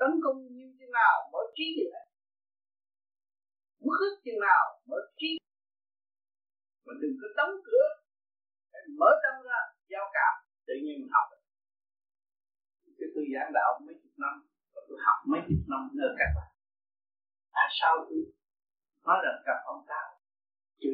[0.00, 2.06] tấn công như thế nào, mở trí gì đấy
[3.86, 5.30] mất hết chừng nào, mở trí
[6.86, 7.86] mà đừng có đóng cửa
[9.00, 10.32] mở tâm ra, giao cảm.
[10.66, 11.26] Tự nhiên mình học.
[12.98, 14.34] Cái tôi giảng đạo mấy chục năm
[14.74, 16.50] và tôi học mấy chục năm nữa các bạn.
[17.52, 18.20] Tại sao tôi
[19.06, 20.08] nói rằng gặp ông cao
[20.80, 20.92] chữ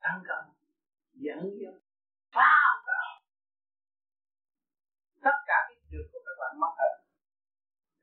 [0.00, 0.46] tăng công
[1.12, 1.74] dẫn dắt
[2.34, 3.00] phá ông ta
[5.24, 6.17] tất cả cái trường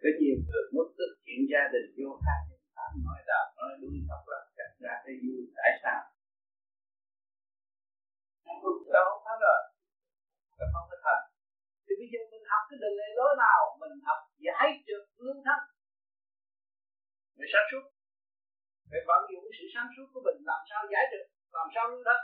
[0.06, 2.40] có nhiều người mất tức chuyện gia đình vô khác
[3.08, 6.02] nói đạo, nói đúng thật là chặt ra thấy vui tại sao?
[8.96, 9.60] Đâu không phải rồi
[10.58, 11.20] các không có thật.
[11.86, 13.60] Thì bây giờ mình học cái đường lề lối nào?
[13.82, 15.60] Mình học giải được lương thân.
[17.38, 17.84] Mình sáng suốt.
[18.90, 21.26] Phải vận dụng sự sáng suốt của mình, làm sao giải được
[21.58, 22.20] làm sao lương thân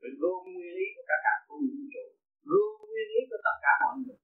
[0.00, 2.04] mình gồm nguyên lý của cả cả của vũ trụ
[2.50, 4.18] gồm nguyên lý của tất cả mọi người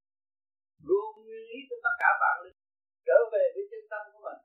[0.89, 2.59] luôn nguyên lý cho tất cả bạn linh
[3.07, 4.41] trở về với chân tâm của mình.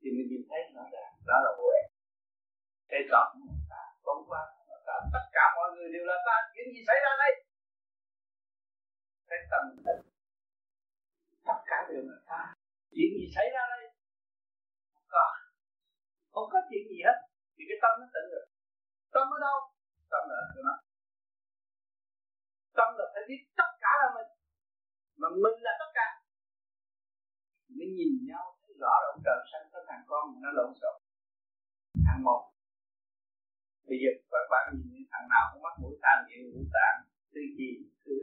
[0.00, 1.86] Thì mình nhìn thấy rõ ràng, đó là vô em.
[2.90, 3.22] Thấy rõ
[3.72, 4.42] ta bóng qua
[4.86, 7.32] ta tất cả mọi người đều là ta chuyện gì xảy ra đây?
[9.28, 10.02] Thấy tâm định
[11.48, 12.40] tất cả đều là ta
[12.94, 13.84] chuyện gì xảy ra đây?
[14.94, 15.26] Không có.
[16.34, 17.18] Không có chuyện gì hết,
[17.54, 18.44] thì cái tâm nó tỉnh rồi.
[19.14, 19.58] Tâm ở đâu?
[20.12, 20.74] Tâm là ở nó
[22.78, 24.30] tâm là phải biết tất cả là mình
[25.20, 26.08] mà mình là tất cả.
[27.76, 30.96] Mới nhìn nhau, thấy rõ là ông trời sanh có thằng con nó lộn xộn.
[32.06, 32.42] Thằng một.
[33.88, 36.98] Bây giờ các bạn nhìn thằng nào cũng mắc mũi tai miệng mũi tạng
[37.32, 37.68] tư chi
[38.04, 38.14] thứ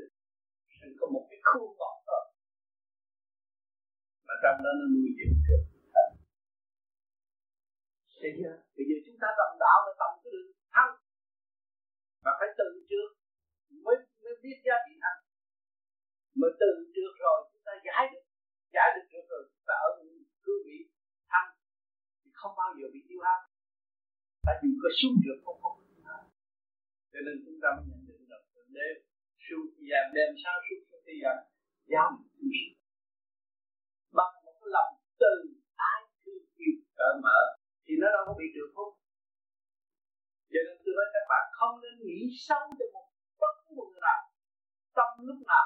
[0.99, 2.23] có một cái khu gọt thôi
[4.27, 5.63] mà trong đó nó nuôi dưỡng được
[8.21, 8.55] Thấy chưa?
[8.75, 10.93] Bây giờ chúng ta tầm đạo là tầm cái đường thăng
[12.23, 13.09] Mà phải từ trước
[13.85, 15.19] mới mới biết giá trị thăng
[16.41, 18.23] mà từ trước rồi, chúng ta giải được
[18.75, 19.89] Giải được trước rồi, chúng ta ở
[20.43, 20.77] cương vị
[21.31, 21.49] thăng
[22.21, 23.39] Thì không bao giờ bị tiêu hao.
[24.45, 26.23] Ta dù có xuống được không không có tiêu hao.
[27.11, 28.43] Cho nên chúng ta mới nhận định được
[28.77, 28.95] Đêm
[29.45, 31.37] xuống thì giảm đêm sáng suốt xuống thì giảm
[31.91, 32.07] Giáo
[32.49, 32.73] mình
[34.17, 35.33] Bằng một cái lòng từ
[35.91, 37.39] ái thương yêu cởi mở
[37.85, 38.91] thì nó đâu có bị trượt hút
[40.51, 43.05] cho nên tôi nói các bạn không nên nghĩ sâu cho một
[43.41, 44.21] bất cứ một người nào.
[44.95, 45.65] Trong lúc nào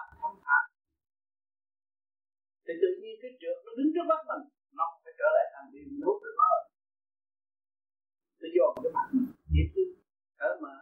[2.66, 4.44] thì tự nhiên cái trượt nó đứng trước mắt mình
[4.78, 6.50] nó phải trở lại thành điều nuốt được nó
[8.40, 9.94] nó dồn cái mặt mình dễ thương
[10.40, 10.76] cởi mở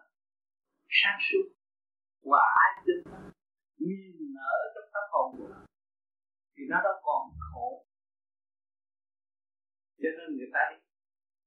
[0.99, 1.45] sáng suốt
[2.29, 2.99] và ái tin
[3.85, 5.61] nhìn nở trong tâm hồn của nó
[6.55, 7.67] thì nó đã còn khổ.
[10.01, 10.77] Cho nên người ta đi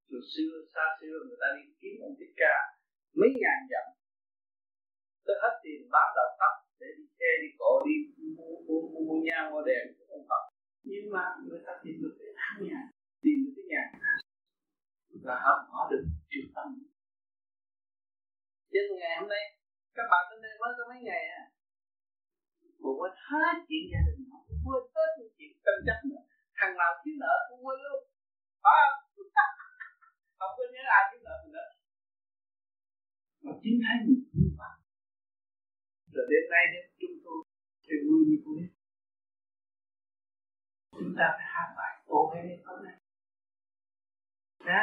[0.08, 2.54] từ xưa xa xưa người ta đi kiếm ông thích ca
[3.18, 3.86] mấy ngàn dặm
[5.26, 7.94] tới hết tiền bán đầu tóc để đi xe đi cổ đi
[8.36, 9.84] mua mua mua, mua nhang mua đèn
[10.16, 10.40] không có
[10.90, 12.80] nhưng mà người ta tìm được cái an nhà,
[13.22, 13.84] tìm được cái nhà
[15.24, 16.68] và họ hỏi được chịu tâm.
[18.72, 19.44] Trên ngày hôm nay,
[19.96, 21.42] các bạn đến đây mới có mấy ngày à
[22.82, 26.22] cũng quên hết chuyện gia đình họ, quên hết những chuyện tranh chấp nữa.
[26.58, 28.00] Thằng nào thiếu nợ cũng quên luôn.
[28.62, 28.96] Phải không?
[30.38, 31.70] Không có nhớ ai thiếu nợ mình nữa.
[33.44, 34.74] Mà chính thấy mình vui vậy
[36.12, 37.38] rồi đến nay đến chúng tôi,
[37.84, 38.60] thì vui như vui
[40.98, 42.96] chúng ta phải hạ bài cố gắng đến tối nay
[44.68, 44.82] Đã,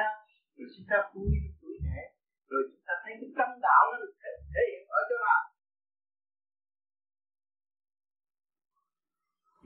[0.56, 2.00] rồi chúng ta vui tuổi trẻ
[2.50, 4.14] rồi chúng ta thấy cái tâm đạo nó được
[4.54, 5.42] thể hiện ở chỗ nào?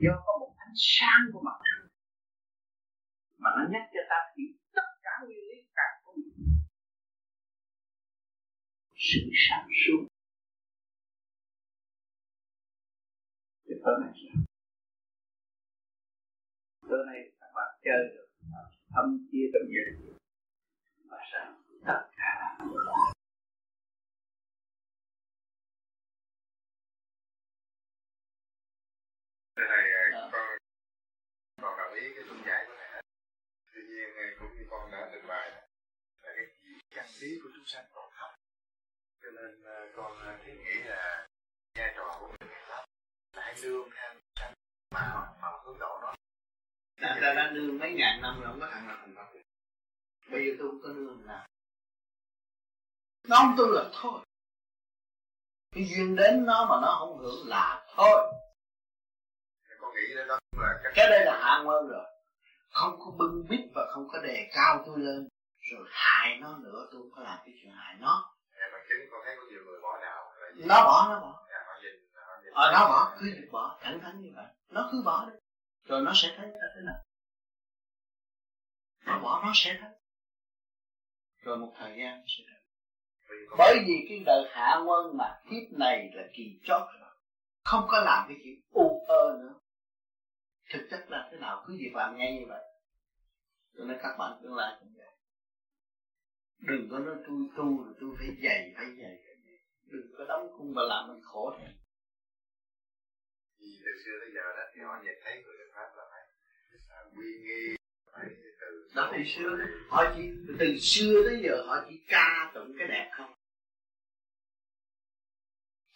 [0.04, 1.88] Do có một ánh sáng của mặt trăng
[3.42, 5.86] mà nó nhắc cho ta hiểu tất cả nguyên lý cả
[6.16, 6.30] mình,
[8.96, 10.02] sự sáng suốt.
[13.64, 14.47] Thì phải làm sao?
[16.90, 18.62] Tối nay các bạn chơi được à,
[18.94, 19.84] thâm chia trong gia
[21.10, 21.54] và sao?
[21.86, 22.58] Tất cả
[29.56, 29.84] Thưa thầy,
[30.32, 30.50] con
[31.62, 33.02] còn đồng ý cái luận giải của thầy
[33.74, 35.50] Tuy nhiên à, cũng như con đã trình bày
[36.22, 36.44] là cái
[36.90, 38.30] căn lý của chúng sanh còn thấp.
[39.22, 40.12] Cho nên à, con
[40.44, 41.26] thiết nghĩ là
[41.78, 42.84] vai trò của mình thấp.
[43.36, 44.54] Là hãy nương theo sanh
[44.94, 46.14] mà mà hướng độ nó
[47.00, 49.38] ta ta đã nương mấy ngàn năm rồi không có thằng nào thành Phật.
[50.30, 51.46] Bây giờ tôi không có nương nào.
[53.28, 54.20] Nó không tu là thôi.
[55.74, 58.32] Cái duyên đến nó mà nó không hưởng là thôi.
[59.80, 62.04] Con nghĩ đó cũng là cái đây là hạ nguyên rồi.
[62.72, 65.28] Không có bưng bít và không có đề cao tôi lên.
[65.58, 68.34] Rồi hại nó nữa tôi không có làm cái chuyện hại nó.
[68.72, 70.64] Bằng chứng con thấy có nhiều người bỏ đạo là gì?
[70.66, 71.44] nó bỏ nó bỏ.
[72.52, 74.46] ờ nó bỏ cứ bỏ thẳng thắn như vậy.
[74.70, 75.38] Nó cứ bỏ đi
[75.88, 77.04] rồi nó sẽ thấy ra thế nào?
[79.06, 79.90] Nó bỏ, nó sẽ thấy.
[81.38, 82.58] Rồi một thời gian sẽ thấy
[83.58, 87.10] bởi vì cái đời hạ quân mà kiếp này là kỳ chót rồi.
[87.64, 89.54] Không có làm cái chuyện u ơ nữa.
[90.70, 91.64] Thực chất là thế nào?
[91.66, 92.62] Cứ việc làm ngay như vậy.
[93.76, 95.06] Cho nên các bạn tương lai cũng vậy.
[96.58, 99.58] Đừng có nói tôi tu rồi tôi phải dày phải dày phải dày.
[99.84, 101.54] Đừng có đóng khung và làm mình khổ.
[101.58, 101.70] thêm
[103.60, 106.22] vì từ xưa tới giờ đó thì họ nhìn thấy người được pháp là phải
[107.16, 107.76] quy nghi
[108.60, 109.56] từ đó từ xưa
[109.88, 113.34] họ chỉ từ xưa tới giờ họ chỉ ca tụng cái đẹp không?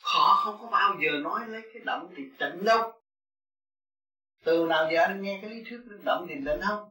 [0.03, 3.03] Họ không có bao giờ nói lấy cái động thì tịnh đâu.
[4.45, 6.91] Từ nào giờ anh nghe cái lý thuyết động thì tịnh không?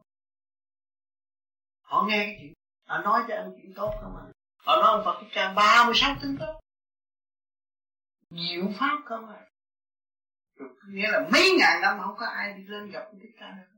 [1.82, 2.52] Họ nghe cái chuyện
[2.88, 4.24] họ nói cho anh chuyện tốt không à
[4.56, 6.60] họ nói ông Phật Thích Ca 36 tính tốt.
[8.30, 9.51] Diệu pháp không à
[10.88, 13.72] nghĩa là mấy ngàn năm không có ai đi lên gặp Đức Ca được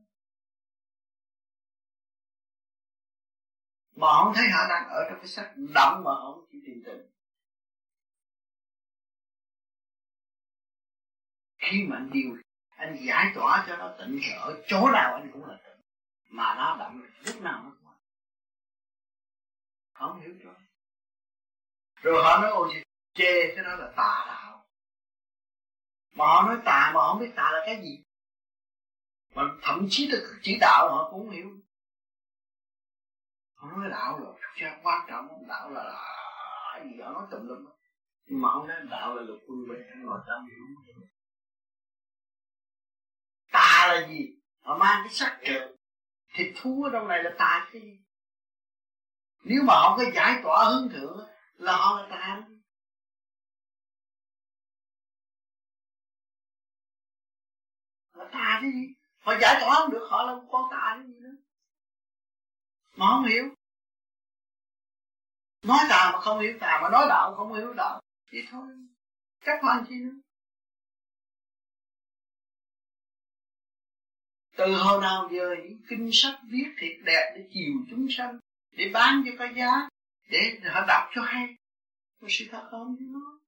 [3.96, 6.82] mà không thấy họ đang ở trong cái sắc đậm mà ông không chịu tìm
[6.86, 7.10] tình
[11.70, 12.36] khi mà anh điều,
[12.76, 15.80] anh giải tỏa cho nó tịnh thì ở chỗ nào anh cũng là tịnh
[16.28, 17.84] mà nó đậm, lúc nào nó cũng
[19.94, 20.54] không hiểu cho.
[22.02, 24.43] Rồi họ nói, ôi, chê, cái đó là tà đạo
[26.14, 28.04] mà họ nói tà mà họ không biết tà là cái gì.
[29.34, 31.50] Mà thậm chí là chỉ đạo họ cũng không hiểu.
[33.54, 37.46] Họ nói đạo rồi chứ quan trọng không đạo là, là gì họ nói tùm
[37.46, 37.66] lum.
[38.26, 40.96] Nhưng mà không nói đạo là lục quân bình ngồi tâm hiểu.
[43.52, 44.28] Tà là gì?
[44.60, 45.76] Họ mang cái sắc trời.
[46.34, 48.04] Thịt thú ở trong này là tà cái gì
[49.44, 52.42] nếu mà họ có giải tỏa hướng thượng là họ là tà.
[58.24, 58.94] Là tà cái gì?
[59.18, 61.34] Họ giải tỏa không được, họ là con tà cái gì nữa
[62.96, 63.54] mà không hiểu.
[65.62, 68.00] Nói tà mà không hiểu, tà mà nói đạo không hiểu đạo.
[68.30, 68.66] Thì thôi.
[69.40, 70.20] Các bạn chi nữa?
[74.56, 78.38] Từ hồi nào giờ những kinh sách viết thiệt đẹp để chiều chúng sanh,
[78.70, 79.88] để bán cho có giá,
[80.28, 81.46] để họ đọc cho hay.
[82.20, 83.38] Có sự thật không chứ nó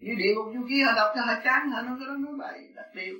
[0.00, 2.34] như địa ngục du ký họ đọc cho họ chán, họ nói cái đó nói
[2.38, 3.14] bậy đặt điều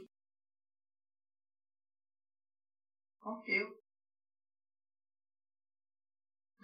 [3.20, 3.66] không chịu.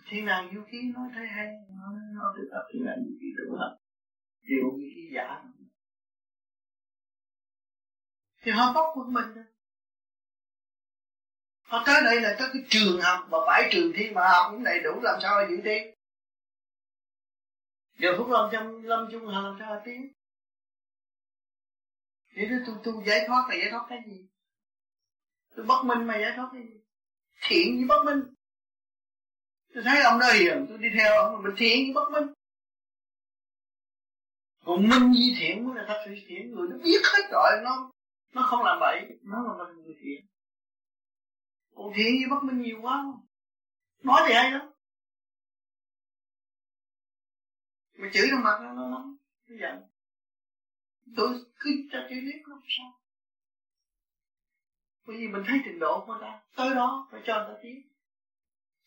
[0.09, 3.27] Thiên đàng du ký nói thấy hay nó nó được tập thiên đàng du ký
[3.37, 3.79] đúng không
[4.43, 5.43] địa ngục du ký giả.
[8.43, 9.43] Thì họ bóc quân mình đó.
[11.63, 14.65] họ tới đây là tới cái trường học, mà bãi trường thi mà học cũng
[14.65, 15.96] đầy đủ, làm sao mà giữ thi?
[17.99, 20.13] Giờ phút lâm trong lâm chung hà làm sao mà tiến
[22.37, 24.29] để tôi tu tu giải thoát là giải thoát cái gì?
[25.57, 26.81] Tôi bất minh mà giải thoát cái gì?
[27.49, 28.35] Thiện như bất minh.
[29.75, 32.33] Tôi thấy ông đó hiền, tôi đi theo ông mình thiện như bất minh.
[34.65, 36.69] Còn minh di thiện mới là thật sự thiện người.
[36.69, 37.91] Nó biết hết rồi, nó
[38.33, 40.27] nó không làm bậy, nó là mình người thiện.
[41.75, 43.05] Còn thiện như bất minh nhiều quá.
[44.03, 44.71] Nói thì hay lắm.
[47.99, 49.05] Mà chửi trong mặt nó nó nó
[49.49, 49.83] nó giận.
[51.17, 51.29] Tôi
[51.59, 53.01] cứ cho chữ biết nó sao.
[55.07, 57.83] Bởi vì mình thấy trình độ của ta tới đó phải cho người ta tiến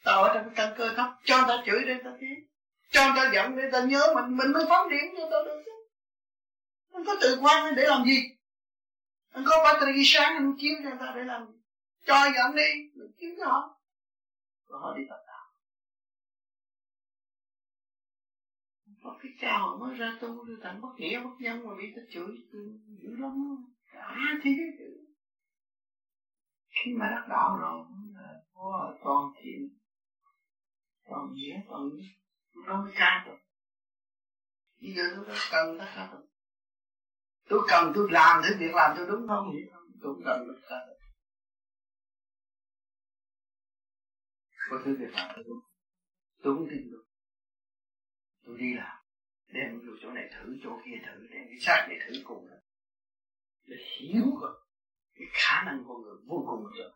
[0.04, 2.48] tao ở trong cái căn cơ thấp, cho người ta chửi để người ta tiến
[2.92, 5.46] cho người ta giận để người ta nhớ mình mình mới phóng điểm cho tao
[5.46, 5.72] ta được chứ.
[6.94, 8.20] Anh có tự quan để làm gì?
[9.34, 11.54] Anh có battery sáng anh kiếm cho người ta để làm gì?
[12.06, 13.80] Cho giận đi, mình kiếm cho họ.
[14.68, 15.29] Rồi họ đi tập.
[19.10, 22.02] Mà cái cha mới ra tu rồi thành bất nghĩa bất nhân mà bị ta
[22.12, 22.28] chửi
[23.02, 24.52] dữ lắm cả thế
[26.70, 27.86] khi mà đắc đạo rồi
[28.16, 29.80] là có toàn thiện
[31.10, 32.08] toàn nghĩa toàn nghĩa.
[32.66, 33.38] Nó mới ca được.
[34.82, 36.22] Bây giờ tôi cần tất cả rồi
[37.50, 39.52] tôi cần tôi làm thứ việc làm tôi đúng không?
[39.52, 41.00] Vậy không, tôi cũng cần tất cả được.
[44.70, 45.60] Có thứ việc làm tôi đúng.
[46.44, 47.04] Tôi cũng tin được.
[48.46, 48.99] Tôi đi làm
[49.52, 52.48] đem vô chỗ này thử, chỗ kia thử, đem cái xác này thử cùng
[53.64, 54.62] để hiểu rồi.
[55.14, 56.92] Cái khả năng của người vô cùng rồi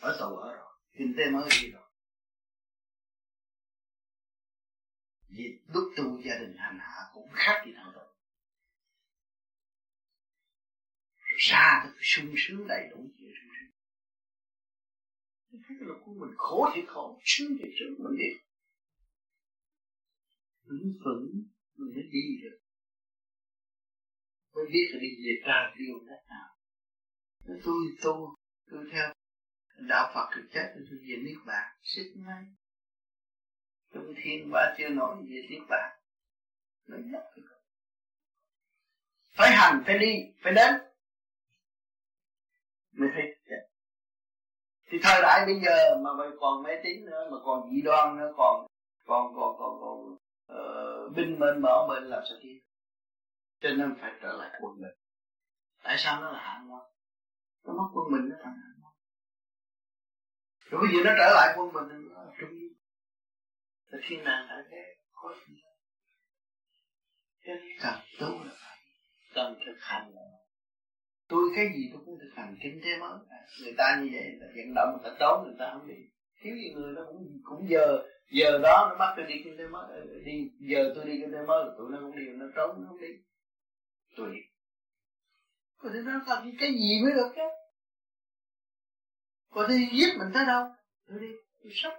[0.00, 1.82] ở tù ở rồi, kinh tế mới đi rồi.
[5.28, 8.06] Vì lúc tu gia đình hành hạ cũng khác gì nào rồi
[11.38, 13.50] ra được sung sướng đầy đủ chuyện sung
[15.52, 18.38] sướng cái lúc của mình khổ thì khổ, sướng thì sướng, mình biết
[20.72, 21.26] vững vững
[21.76, 22.58] mình mới đi được.
[24.54, 26.48] Mới biết là đi về tra điều cách nào.
[27.46, 27.56] Tôi
[28.04, 28.34] tu
[28.70, 29.12] tôi theo
[29.88, 32.44] đạo Phật thực chất, tôi về niết bàn sức ngay
[33.94, 35.98] trung thiên ba chưa nói về niết bàn,
[36.88, 37.22] nói nhất
[39.36, 40.74] phải hành, phải đi, phải đến.
[42.92, 43.22] Mới thấy
[44.90, 48.16] thì thời đại bây giờ mà mày còn mê tín nữa, mà còn dị đoan
[48.16, 48.66] nữa, còn
[49.06, 50.16] còn còn còn còn
[50.52, 52.58] uh, binh bên mở bên làm sao kia
[53.60, 54.94] cho nên phải trở lại quân mình.
[55.82, 56.86] Tại sao nó là hạng ngoan
[57.64, 58.94] nó mất quân mình nó thành hạng ngoan
[60.70, 62.72] rồi bây giờ nó trở lại quân mình nó là trung yên
[63.86, 65.54] là thiên đàng tại thế có gì
[67.46, 68.78] cho nên cần tu là phải
[69.34, 70.22] cần thực hành là
[71.28, 73.18] tôi cái gì tôi cũng thực hành kinh tế mới.
[73.62, 75.94] Người ta như vậy là vận động người ta trốn người ta không đi.
[76.40, 79.66] Thiếu gì người nó cũng cũng giờ giờ đó nó bắt tôi đi kinh tế
[79.66, 82.88] mới, đi, giờ tôi đi kinh tế mới, tụi nó cũng đi, nó trốn, nó
[82.88, 83.08] không đi.
[84.16, 84.38] Tôi đi.
[85.76, 87.42] Có thể nó làm cái gì mới được chứ?
[89.50, 90.66] Có thể giết mình tới đâu?
[91.08, 91.28] Tôi đi,
[91.62, 91.92] tôi sắp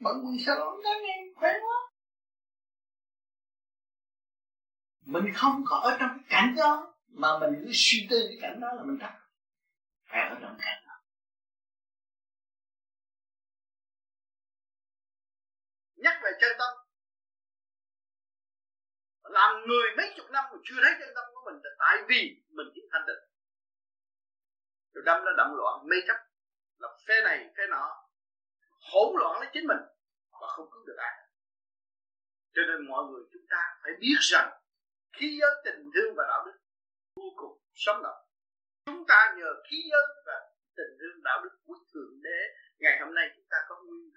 [0.00, 1.90] bận quần sao đó nghe, khỏe quá.
[5.04, 8.60] Mình không có ở trong cái cảnh đó, mà mình cứ suy tư cái cảnh
[8.60, 9.12] đó là mình thắc
[10.06, 10.83] phải ở trong cảnh.
[16.04, 16.72] Nhắc về chân tâm.
[19.22, 22.20] Làm người mấy chục năm mà chưa thấy chân tâm của mình là tại vì
[22.56, 23.22] mình chỉ thanh định
[24.94, 26.16] rồi đâm nó động loạn mê chấp.
[26.78, 27.84] Là phê này phê nọ,
[28.92, 29.82] hỗn loạn lấy chính mình
[30.40, 31.14] và không cứu được ai.
[32.54, 34.60] Cho nên mọi người chúng ta phải biết rằng
[35.12, 36.58] khí giới tình thương và đạo đức
[37.16, 38.20] vô cùng sống động.
[38.86, 40.36] Chúng ta nhờ khí giới và
[40.76, 42.40] tình thương đạo đức của thượng đế,
[42.78, 44.13] ngày hôm nay chúng ta có nguyên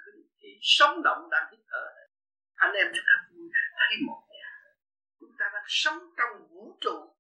[0.47, 1.85] khí thì sống động đang hít thở.
[2.55, 4.49] Anh em chúng ta vui thấy một nhà
[5.19, 7.15] chúng ta đang sống trong vũ trụ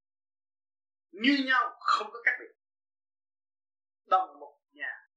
[1.11, 2.53] như nhau, không có cách biệt.
[4.05, 5.09] Đồng một nhà,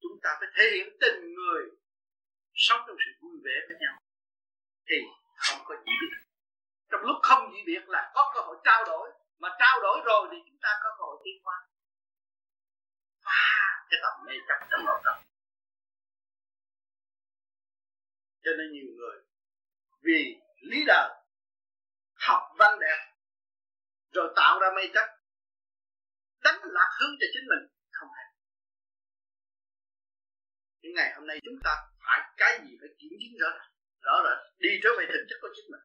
[0.00, 1.62] chúng ta phải thể hiện tình người
[2.54, 3.98] sống trong sự vui vẻ với nhau.
[4.88, 4.96] Thì
[5.36, 6.26] không có gì biệt
[6.90, 10.28] trong lúc không gì biệt là có cơ hội trao đổi, mà trao đổi rồi
[10.30, 11.66] thì chúng ta có cơ hội tiến qua
[13.24, 15.29] phá cái tầm mê chấp trong nội tâm
[18.44, 19.16] cho nên nhiều người
[20.02, 21.10] vì lý đời
[22.14, 22.98] học văn đẹp
[24.12, 25.08] rồi tạo ra mây chất
[26.44, 28.24] đánh lạc hướng cho chính mình không hề.
[30.80, 31.70] những ngày hôm nay chúng ta
[32.06, 33.70] phải cái gì phải kiểm chứng rõ ràng
[34.00, 35.80] rõ ràng đi trở về thực chất của chính mình.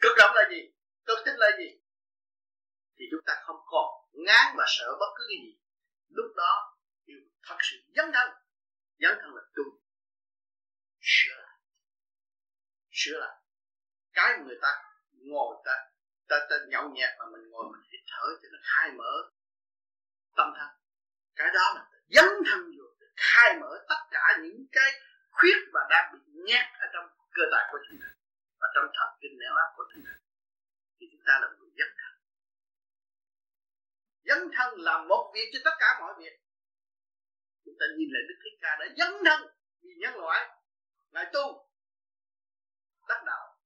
[0.00, 0.60] Cực động là gì?
[1.06, 1.68] Cực thích là gì?
[2.96, 5.58] Thì chúng ta không còn ngán và sợ bất cứ cái gì.
[6.08, 8.28] Lúc đó, yêu thật sự dấn thân.
[8.98, 9.83] Dấn thân là tu
[11.04, 11.58] sửa lại
[12.90, 13.36] sửa lại
[14.12, 14.68] cái người ta
[15.12, 15.72] ngồi ta
[16.28, 19.12] ta, ta nhậu nhẹt mà mình ngồi mình hít thở cho nó khai mở
[20.36, 20.68] tâm thân.
[21.36, 22.84] Cái đó là dấn thân vô
[23.16, 24.90] khai mở tất cả những cái
[25.30, 28.08] khuyết và đang bị nhét ở trong cơ thể của chúng ta
[28.60, 30.12] và trong thần kinh não áp của chúng ta.
[31.00, 32.14] Thì chúng ta là người dấn thân.
[34.28, 36.34] Dấn thân làm một việc cho tất cả mọi việc.
[37.64, 39.40] Chúng ta nhìn lại đức thích ca đã dấn thân
[39.82, 40.40] vì nhân loại
[41.14, 41.68] ngài tu.
[43.08, 43.56] Đắc đạo.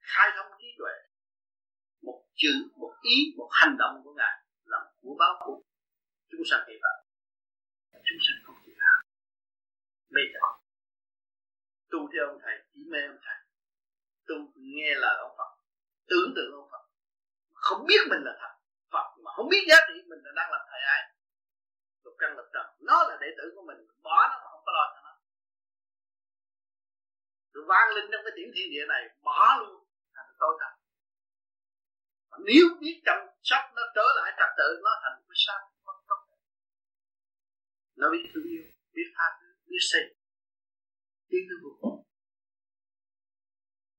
[0.00, 0.94] Khai thông trí tuệ.
[2.02, 4.34] Một chữ, một ý, một hành động của ngài
[4.64, 5.62] là của báo của
[6.30, 7.08] chúng sanh hiện tại
[8.08, 8.98] chúng sanh không chịu làm
[10.14, 10.44] mê chấp.
[11.90, 13.38] Tu theo ông thầy, chỉ mê ông thầy.
[14.26, 15.50] Tu nghe lời ông Phật,
[16.10, 16.84] tưởng tượng ông Phật.
[17.52, 18.52] Không biết mình là thật.
[18.92, 21.02] Phật mà không biết giá trị mình là đang làm thầy ai.
[22.04, 22.66] Lục căn lục trần.
[22.80, 23.78] Nó là đệ tử của mình.
[24.02, 24.84] Bỏ nó mà không có lo
[27.58, 29.84] sự vang lên trong cái tiểu thiên địa này, bỏ luôn.
[30.14, 30.72] Thành tối tăm.
[32.48, 36.20] Nếu biết chăm sóc nó trở lại trật tự, nó thành cái sao không tốt
[37.96, 40.02] nó biết thương yêu, biết tha thứ, biết xây
[41.28, 41.98] tiến tới vô cùng.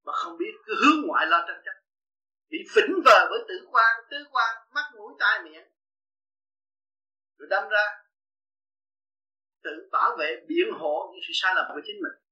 [0.06, 1.76] Mà không biết cứ hướng ngoại lo tranh chấp.
[2.50, 5.68] Bị phỉnh vờ với tử quan, tứ quan, mắt mũi tai miệng.
[7.38, 7.86] Rồi đâm ra,
[9.64, 12.29] tự bảo vệ biện hộ những sự sai lầm của chính mình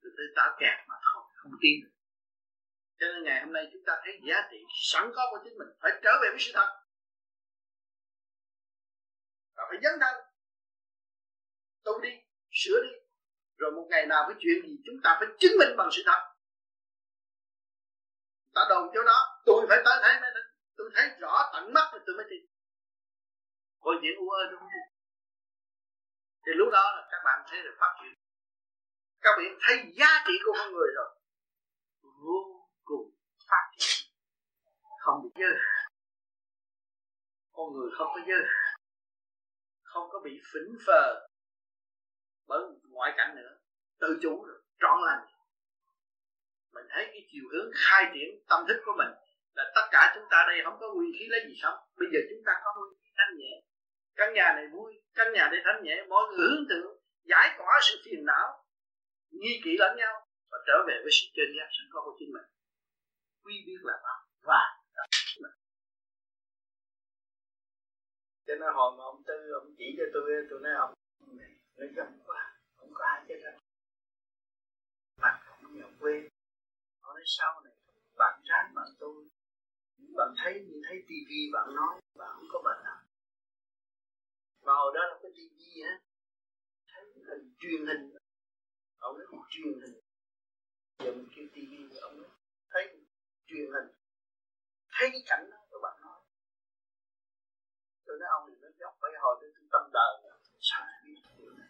[0.00, 1.94] rồi tự tạo kẹt mà thôi, không tin được.
[2.98, 4.58] Cho nên ngày hôm nay chúng ta thấy giá trị
[4.90, 6.68] sẵn có của chính mình phải trở về với sự thật.
[9.56, 10.14] Và phải dấn thân.
[11.84, 12.10] Tu đi,
[12.50, 12.92] sửa đi.
[13.56, 16.20] Rồi một ngày nào cái chuyện gì chúng ta phải chứng minh bằng sự thật.
[18.54, 20.30] Ta đồn chỗ đó, tôi phải tới thấy mới
[20.76, 22.42] tôi thấy rõ tận mắt rồi tôi mới tin.
[23.80, 24.88] Coi chuyện u ơ đúng không?
[26.46, 28.14] Thì lúc đó là các bạn thấy được phát triển
[29.20, 31.08] các bạn thấy giá trị của con người rồi.
[32.02, 33.10] Vô cùng
[33.50, 34.12] phát triển.
[34.98, 35.90] Không bị giới hạn.
[37.52, 38.80] Con người không có giới hạn.
[39.82, 41.28] Không có bị phỉnh phờ
[42.46, 42.60] bởi
[42.90, 43.58] ngoại cảnh nữa.
[44.00, 45.26] Tự chủ rồi, trọn lành.
[46.72, 49.12] Mình thấy cái chiều hướng khai triển tâm thức của mình
[49.54, 51.78] là tất cả chúng ta đây không có nguyên khí lấy gì sống.
[51.96, 53.52] Bây giờ chúng ta có nguyên khí thanh nhẹ.
[54.16, 56.04] Căn nhà này vui, căn nhà đây thanh nhẹ.
[56.08, 56.92] Mọi người hướng thượng,
[57.24, 58.64] giải tỏa sự phiền não
[59.30, 62.32] nghi kỵ lẫn nhau và trở về với sự chân giác sẵn có của chính
[62.32, 62.48] mình.
[63.44, 64.78] Quy biết là pháp và
[68.48, 70.94] cho nên hồi mà ông tư, ông chỉ cho tôi tôi nói ông
[71.76, 73.58] nó gần quá không có ai chết đâu.
[75.22, 76.28] Mặt không nhiều quê
[77.00, 77.74] ông nói sau này,
[78.16, 79.28] bạn ráng bạn tôi.
[80.16, 83.00] Bạn thấy như thấy tivi bạn nói, bạn không có bệnh nào.
[84.62, 86.00] Mà hồi đó là cái tivi á,
[86.92, 88.17] thấy hình truyền hình
[89.50, 90.00] truyền hình
[90.98, 92.30] giờ mình kêu tivi ông ấy
[92.70, 92.82] thấy
[93.46, 93.88] truyền hình,
[94.92, 96.20] thấy cái cảnh đó, rồi bạn nói.
[98.06, 100.12] Tôi nói, ông này nó dọc phải hồi đến trung tâm đời
[100.60, 101.68] sao biết điều này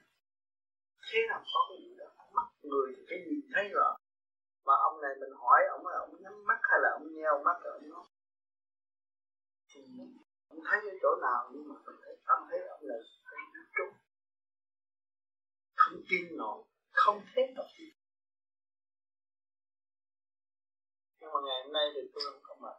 [1.13, 3.93] thế nào có cái gì đó, mắt người thì cái nhìn thấy rồi.
[4.67, 7.57] Mà ông này mình hỏi ông là ông nhắm mắt hay là ông nheo mắt
[7.65, 8.05] rồi ông nói.
[9.69, 9.81] Thì
[10.49, 13.61] ông thấy ở chỗ nào, nhưng mà mình thấy, cảm thấy ông này thấy nó
[13.77, 13.95] trúng.
[15.77, 16.65] Không tin nổi
[17.05, 17.55] không nào tin
[21.21, 22.77] nhưng mà ngày hôm nay thì tôi không có mặt.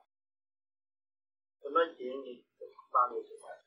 [1.62, 3.60] Tôi nói chuyện thì tôi không bao nhiêu sự thật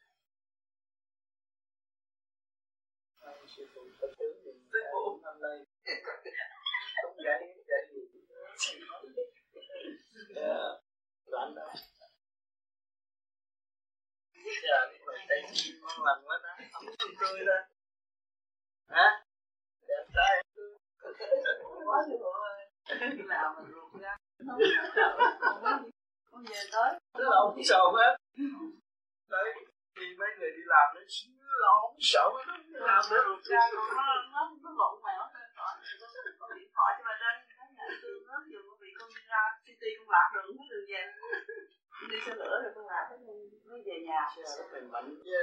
[3.56, 5.58] sư phụ có tướng thì sư phụ năm nay.
[7.02, 8.00] Không dạy dạy gì.
[11.26, 11.74] Loạn đó
[14.62, 15.42] giờ mình thấy
[15.80, 16.64] ngon lành quá đó.
[16.72, 17.64] Không tươi lên
[18.88, 19.24] hả
[19.92, 20.32] đẹp trai
[21.86, 22.66] quá sư phụ ơi
[23.16, 24.16] khi nào mà ruột ra
[26.30, 28.12] không về tới tức là ông sợ hết
[29.30, 29.48] đấy
[29.96, 31.00] thì mấy người đi làm nó
[31.62, 33.82] là ông sợ hết làm nó ruột ra nó
[34.32, 35.22] nó nó lộn mèo
[36.38, 39.22] con điện thoại cho bà trên nó nhà tương nó vừa con bị con đi
[39.32, 41.02] ra city con lạc đường cái đường về
[42.10, 43.04] đi xe lửa rồi con lạc
[43.70, 45.42] mới về nhà rồi nó mềm mạnh chứ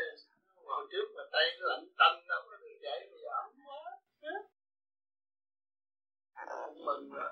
[0.66, 3.36] hồi trước mà tay nó lạnh tanh đâu nó đường vậy bây giờ
[6.70, 7.32] không mừng rồi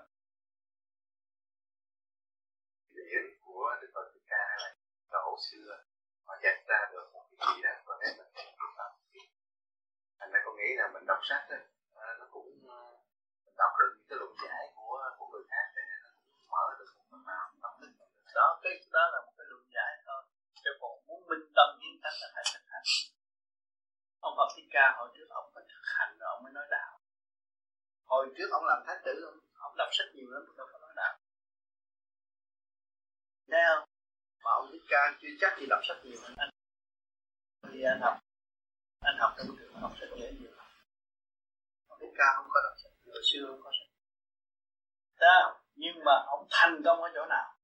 [2.89, 4.75] điển của Đức Phật Thích Ca là
[5.11, 5.83] tổ xưa.
[6.25, 8.27] Họ dạy ra được một cái gì đó có thể mình
[10.19, 11.57] thành ra có nghĩ là mình đọc sách đó,
[12.19, 12.49] nó cũng
[13.45, 16.65] mình đọc được những cái luận giải của của người khác thì nó cũng mở
[16.79, 17.97] được một phần nào tâm linh
[18.35, 20.21] đó cái đó là một cái luận giải thôi.
[20.63, 22.87] Chứ còn muốn minh tâm kiến tánh là phải thực hành
[24.27, 26.99] ông Phật Thích Ca hồi trước ông phải thực hành rồi ông mới nói đạo.
[28.05, 30.93] Hồi trước ông làm thái tử ông, ông đọc sách nhiều lắm đâu có nói
[30.95, 31.13] đạo.
[33.51, 33.89] Thấy không?
[34.43, 36.49] Mà ông Thích Ca chưa chắc gì đọc sách nhiều hơn anh
[37.71, 38.17] Thì anh học
[39.01, 40.51] Anh học trong trường học sách dễ nhiều.
[41.87, 43.91] Ông Thích Ca không có đọc sách Hồi xưa không có sách.
[45.19, 47.57] Đó, nhưng mà ông thành công ở chỗ nào?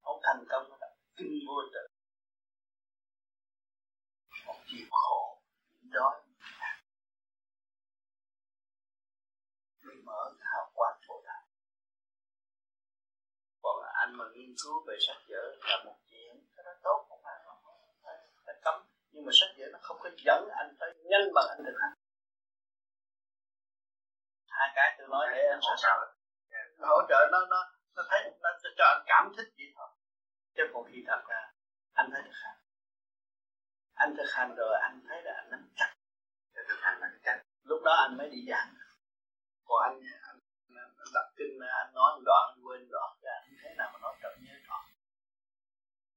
[0.00, 1.86] Ông thành công ở đọc kinh vô tự.
[4.46, 5.27] Ông chịu khổ.
[5.90, 6.16] Đói
[9.82, 11.42] Mới mở hào quang phổ đại.
[13.62, 17.20] còn anh mà nghiên cứu về sách vở là một chuyện cái đó tốt không
[17.24, 17.58] phải không
[18.46, 18.74] phải, cấm
[19.10, 21.94] nhưng mà sách vở nó không có dẫn anh tới nhanh bằng anh được hành
[24.48, 26.14] hai cái tôi nói để anh hỗ trợ
[26.78, 27.60] hỗ trợ nó nó
[27.96, 29.88] nó thấy nó, cho anh cảm thích vậy thôi
[30.54, 31.52] chứ còn khi thật ra
[31.92, 32.57] anh thấy được hành
[33.98, 35.90] anh thực hành rồi anh thấy là anh nắm chắc.
[36.68, 38.74] Thực hành là cái lúc đó anh mới đi giảng.
[39.64, 40.38] Còn anh, anh,
[41.14, 43.32] anh kinh anh nói một đoạn anh quên đoạn ra.
[43.42, 44.80] Anh thế nào mà nói chậm nhớ trọn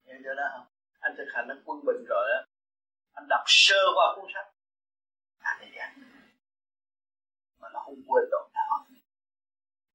[0.04, 0.68] nhớ chưa đó không?
[1.00, 2.42] Anh thực hành nó quân bình rồi á.
[3.14, 4.54] Anh đọc sơ qua cuốn sách.
[5.40, 5.94] Anh đi giảng.
[7.60, 8.86] Mà nó không quên đoạn nào.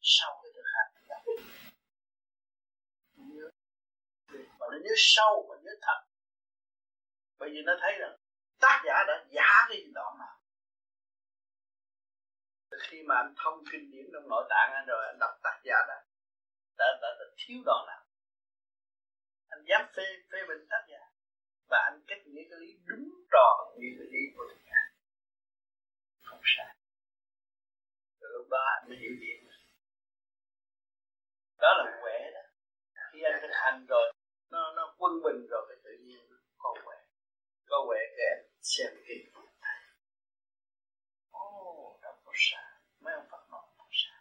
[0.01, 1.23] Sau cái thực hành đọc
[3.17, 3.51] nhớ.
[4.59, 6.01] Mà nó nhớ sâu và nhớ thật
[7.39, 8.17] bởi vì nó thấy rằng
[8.61, 10.37] tác giả đã giả cái gì đoạn nào
[12.81, 15.77] khi mà anh thông kinh điển trong nội tạng anh rồi anh đọc tác giả
[15.89, 16.05] đã
[16.79, 18.03] đã, đã, đã thiếu đoạn nào.
[19.49, 20.03] Anh dám phê
[20.33, 20.99] phê bình tác giả.
[21.71, 24.81] Và anh kết nghĩa cái lý đúng tròn như cái lý của tác giả.
[26.23, 26.77] Không sai.
[28.21, 29.51] Từ lúc đó anh mới hiểu điểm
[31.59, 32.41] đó là quẻ đó.
[33.13, 34.13] Khi anh thực hành rồi
[34.51, 36.97] nó nó quân bình rồi cái tự nhiên nó có quẻ
[37.69, 39.33] có quẻ cái xem kinh
[41.31, 42.65] ồ đâu có sai
[43.01, 44.21] mấy ông Phật nói không sai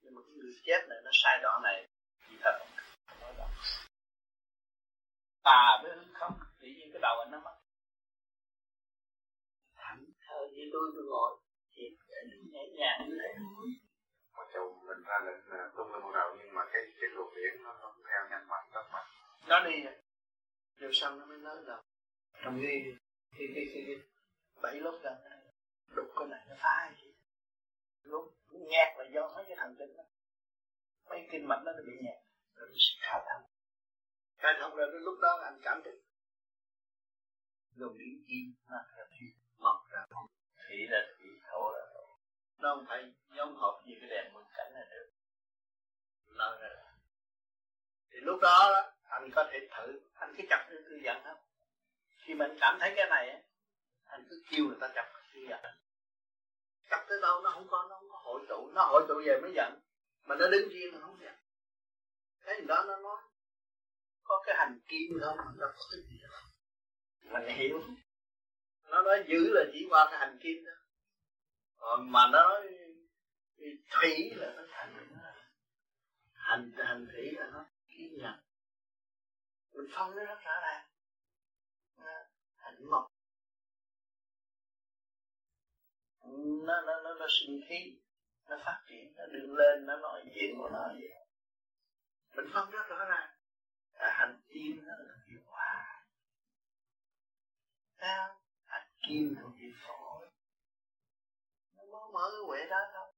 [0.00, 1.88] nhưng mà cái người chép này nó sai đoạn này
[2.28, 2.58] thì thật
[3.06, 3.48] không nói đâu
[5.42, 7.56] tà với hư không tự nhiên cái đầu anh nó mất
[9.76, 11.30] thẳng thờ như tôi tôi ngồi
[11.72, 11.92] thiệt
[12.30, 13.30] đứng nhẹ nhàng như thế
[14.36, 17.62] mặc dù mình ra lệnh tung lên một đầu nhưng mà cái cái luồng điển
[17.62, 19.06] nó không theo nhanh mạnh tốc mạnh
[19.48, 19.84] nó đi
[20.78, 21.80] rồi sau nó mới lớn đâu
[22.42, 22.82] trong cái
[23.38, 23.96] cái cái cái, cái
[24.62, 25.14] bảy lớp gần
[25.96, 27.14] đục cái này nó phá gì
[28.02, 30.04] lúc nhạt là do mấy cái thần kinh đó.
[31.08, 32.18] Mấy kinh mạch nó bị nhạt
[32.54, 33.50] rồi nó sẽ khai thông
[34.38, 35.92] khai thông rồi lúc đó anh cảm thấy
[37.76, 39.28] luồng điển kim nó là thủy
[39.58, 40.06] mọc ra.
[40.68, 42.18] Thủy là thủy thổ là thổ
[42.58, 45.10] nó không phải nhóm hợp như cái đèn mực cảnh này được.
[46.26, 46.94] Nó là
[48.10, 48.72] thì lúc đó
[49.04, 51.38] anh có thể thử anh cứ chặt thư thư giận không
[52.24, 53.42] khi mình cảm thấy cái này
[54.04, 55.60] anh cứ kêu người ta chặt thư giận
[56.94, 59.40] chặt tới đâu nó không có, nó không có hội tụ, nó hội tụ về
[59.40, 59.80] mới giận.
[60.24, 61.34] Mà nó đứng riêng nó không giận.
[62.44, 63.22] Cái gì đó nó nói,
[64.22, 65.36] có cái hành kim không?
[65.56, 66.40] Nó có cái gì đâu
[67.24, 67.82] mình hiểu.
[68.90, 70.72] Nó nói giữ là chỉ qua cái hành kim đó.
[71.76, 72.68] Còn mà nó nói
[73.90, 75.08] thủy là nó thành
[76.32, 78.34] hành hành thủy là nó kim nhận.
[79.72, 80.86] Mình phân nó rất rõ ràng
[82.56, 83.14] hạnh mộc
[86.66, 88.00] nó nó nó nó sinh khí
[88.48, 91.26] nó phát triển nó đường lên nó nói chuyện của nó vậy.
[92.36, 93.28] Mình phân rất rõ ràng.
[93.92, 96.04] À, hành kim nó là hiệu quả
[98.00, 100.26] sao hành kim thuộc về phổi
[101.76, 103.12] nó mới mở cái quệ đó thôi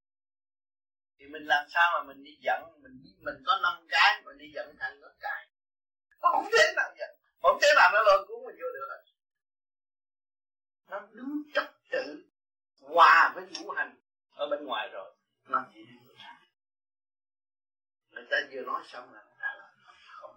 [1.19, 2.63] thì mình làm sao mà mình đi giận?
[2.83, 5.49] Mình mình có năm cái mình đi giận thằng có cái.
[6.19, 7.11] Không thế nào giận.
[7.43, 9.03] Không thế nào nó lôi cuốn mình vô được hết.
[10.91, 12.26] Nó đứng trật tự
[12.95, 13.95] hòa với ngũ hành
[14.35, 15.15] ở bên ngoài rồi.
[15.45, 15.81] Nó chỉ
[18.11, 19.71] người ta vừa nói xong là người ta là
[20.21, 20.37] không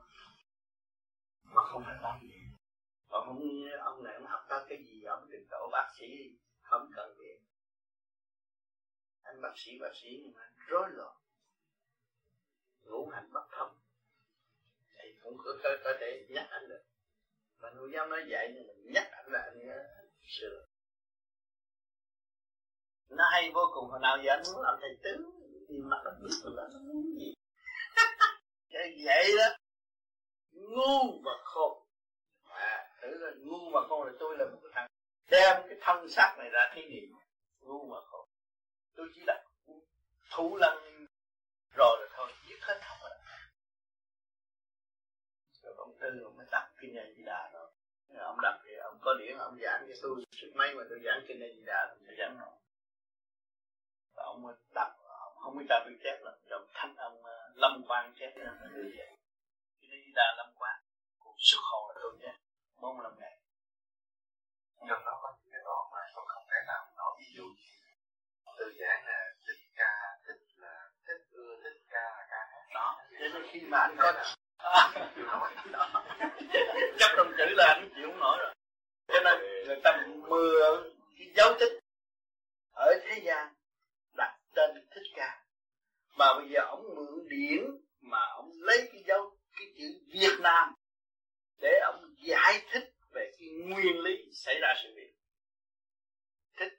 [1.44, 2.42] mà không phải làm gì.
[3.10, 3.40] Mà không
[3.80, 6.06] ông này nó học tới cái gì ông đừng độ bác sĩ
[6.62, 7.40] không cần biết
[9.30, 11.16] anh bác sĩ bác sĩ nhưng mà rối loạn.
[12.82, 13.76] Ngũ hành bất thông.
[14.98, 16.84] Thì cũng có, có, có thể nhắc anh được.
[17.60, 20.66] Mà nuôi giáo nói vậy nhưng mình nhắc anh là anh ờ, sửa
[23.10, 25.32] nó hay vô cùng hồi nào giờ anh muốn làm thầy tướng
[25.70, 27.34] thì mặt anh biết rồi nó muốn gì
[28.70, 29.56] cái vậy đó.
[30.52, 31.84] Ngu và khôn.
[32.44, 34.88] À thử là ngu và khôn là tôi là một cái thằng
[35.32, 37.10] đem cái thân xác này ra thí nghiệm.
[37.62, 38.28] Ngu và khôn.
[38.96, 39.44] Tôi chỉ là
[40.32, 41.06] thủ lăng
[41.76, 43.10] rồi là thôi giết hết không rồi
[45.64, 47.72] rồi ông tư ông mới đọc kinh này gì đà đó.
[48.20, 50.24] Ông đọc thì ông có điểm ông giảng cho tôi.
[50.32, 52.50] Sức mấy mà tôi giảng kinh này gì đà tôi giảng rồi
[54.26, 57.84] ông mới đọc ông không biết ta tôi chép là rồi thanh ông ờ, lâm
[57.88, 59.10] quang chép là đưa vậy.
[59.90, 60.80] Này gì đà lâm quang.
[61.20, 62.36] Cuộc xuất hồn là tôi chép
[62.82, 63.40] bốn năm ngày
[64.90, 67.12] trong đó có những cái đoạn mà tôi không thể nào nói.
[67.20, 67.44] Ví dụ
[68.58, 72.64] từ giảng là thích ca thích là thích ưa thích ca là ca hát.
[72.74, 72.98] Đó.
[73.20, 74.14] Cho nên khi mà anh có
[77.00, 78.54] chấp trong chữ là anh chịu không nổi rồi.
[79.08, 81.80] Cho nên người ta mượn cái dấu tích
[82.72, 83.54] ở thế gian
[84.60, 85.44] tên thích ca.
[86.18, 87.64] Mà bây giờ ông mượn điển
[88.02, 90.74] mà ông lấy cái dấu, cái chữ Việt Nam
[91.62, 95.14] để ông giải thích về cái nguyên lý xảy ra sự việc.
[96.58, 96.74] Thích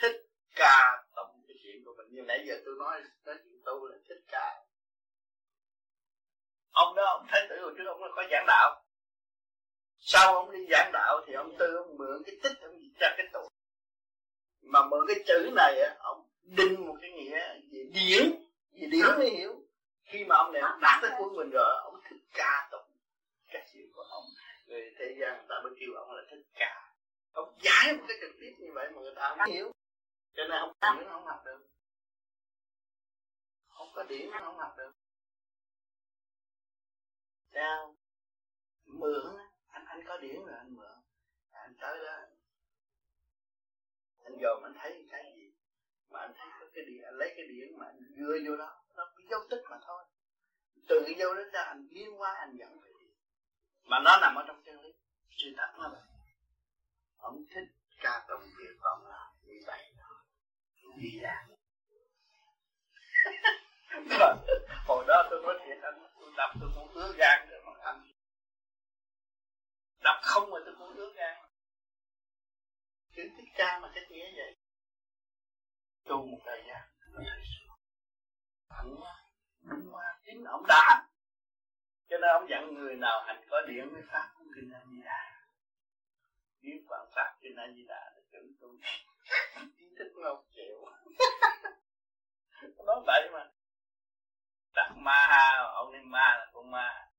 [0.00, 0.16] thích
[0.54, 2.06] ca tổng cái chuyện của mình.
[2.10, 4.64] Như nãy giờ tôi nói nói chuyện tu là thích ca.
[6.70, 8.82] Ông đó, ông thấy tử hồi trước ông có giảng đạo.
[9.98, 13.14] Sau ông đi giảng đạo thì ông tư ông mượn cái tích ông dịch ra
[13.16, 13.48] cái tụ
[14.66, 17.38] mà mượn cái chữ này á, ông đinh một cái nghĩa
[17.72, 18.32] về điển.
[18.72, 19.62] Về điển mới hiểu?
[20.04, 22.90] Khi mà ông này ông đạt tới cuối mình rồi, ông thích ca tụng
[23.48, 24.24] cái chuyện của ông
[24.66, 26.92] người thế gian, người ta mới kêu ông là thích ca.
[27.32, 29.72] Ông giải một cái trực tiếp như vậy mà người ta không hiểu.
[30.34, 31.66] Cho nên không có điển, không học được.
[33.68, 34.92] Không có điển, không học được.
[37.52, 37.96] Sao?
[38.84, 39.36] Mượn.
[39.68, 40.90] Anh anh có điển rồi, anh mượn.
[41.50, 42.16] Anh tới đó.
[44.24, 45.35] Anh dòm anh thấy cái gì
[46.26, 49.02] anh thấy có cái điện anh lấy cái điện mà anh đưa vô đó, nó
[49.16, 50.04] bị dấu tích mà thôi.
[50.88, 53.14] Từ cái dấu đó ra anh biến hóa, anh dẫn về điện
[53.84, 54.92] mà nó nằm ở trong chân lý.
[55.30, 56.00] Sự thật nó vậy
[57.18, 57.68] ông thích
[58.00, 59.92] ca tụng việc ông là như vậy
[60.96, 61.46] đi ra
[64.86, 68.12] hồi đó tôi nói thiệt, anh, tôi đọc tôi cũng ứa gan rồi mà anh.
[70.04, 71.36] Đọc không mà tôi cũng ứa gan.
[73.16, 74.56] Chữ thích ca mà cái nghĩa vậy
[76.06, 76.88] tu một thời gian
[78.70, 79.14] thẳng quá
[79.60, 81.06] đúng quá chính ông đã hành.
[82.08, 85.02] Cho nên ông dặn người nào hành có điện mới phát cũng kinh a di
[85.04, 85.46] đà.
[86.60, 88.68] Biết bạn phát kinh a di đà là chuẩn tu
[89.78, 90.84] kiến thức ngọc chịu.
[92.86, 93.50] Nói vậy mà.
[94.74, 97.10] Đặt ma ha, ông nên ma là con ma.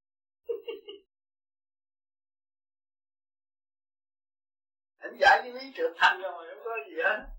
[4.98, 7.37] Anh giải cái lý trượt thanh rồi, không có gì hết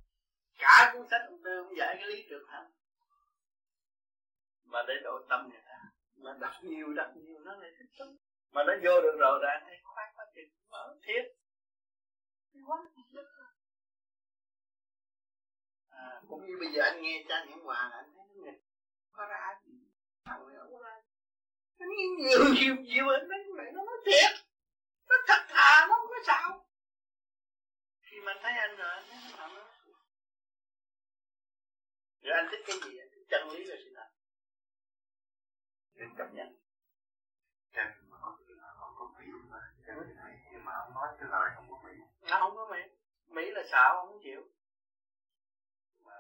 [0.58, 2.70] cả cuốn sách ông tư cũng giải cái lý trượt thanh
[4.64, 5.78] mà để độ tâm người ta
[6.16, 8.16] mà đọc nhiều đọc nhiều nó lại thích lắm.
[8.50, 11.22] Mà nó vô được rồi đã thấy khoát quá trình mở thiết
[12.66, 12.76] quá
[15.90, 18.60] à, cũng như bây giờ anh nghe cha những hòa là anh thấy nó nghịch
[19.12, 19.72] có ra gì?
[20.24, 21.00] Thằng này không ra
[21.78, 21.86] nó
[22.18, 24.46] nhiều nhiều nhiều anh nói vậy nó nói thiệt.
[25.08, 26.68] Nó thật thà nó không có sao?
[28.02, 29.67] Khi mà thấy anh rồi anh thấy nó nó
[32.28, 34.08] rồi anh thích cái gì anh thích chân lý là sự thật
[35.94, 36.48] nên chấp nhận.
[37.72, 38.36] Chân mà có
[38.78, 41.92] không có mỹ mà chân này nhưng mà ông nói cái lời không có mỹ.
[42.30, 42.78] Nó không có mỹ.
[43.26, 44.42] Mỹ là xạo không chịu.
[46.04, 46.16] Mà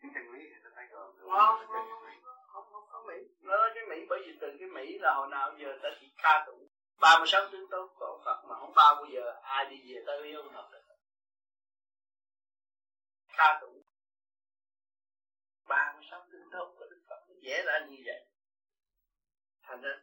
[0.00, 1.88] cái chân lý thì tôi thấy rồi không không
[2.52, 3.18] không không có mỹ.
[3.40, 6.12] Nó nói cái mỹ bởi vì từ cái mỹ là hồi nào giờ ta chỉ
[6.22, 6.68] ca tụng
[7.00, 10.20] ba mươi sáu tướng tốt của Phật mà không bao giờ ai đi về tới
[10.20, 10.82] với ông Phật được.
[13.36, 13.82] Ca tụng
[15.68, 18.26] ba mươi sáu tướng tốt của Đức Phật nó vẽ ra như vậy.
[19.62, 20.00] Thành ra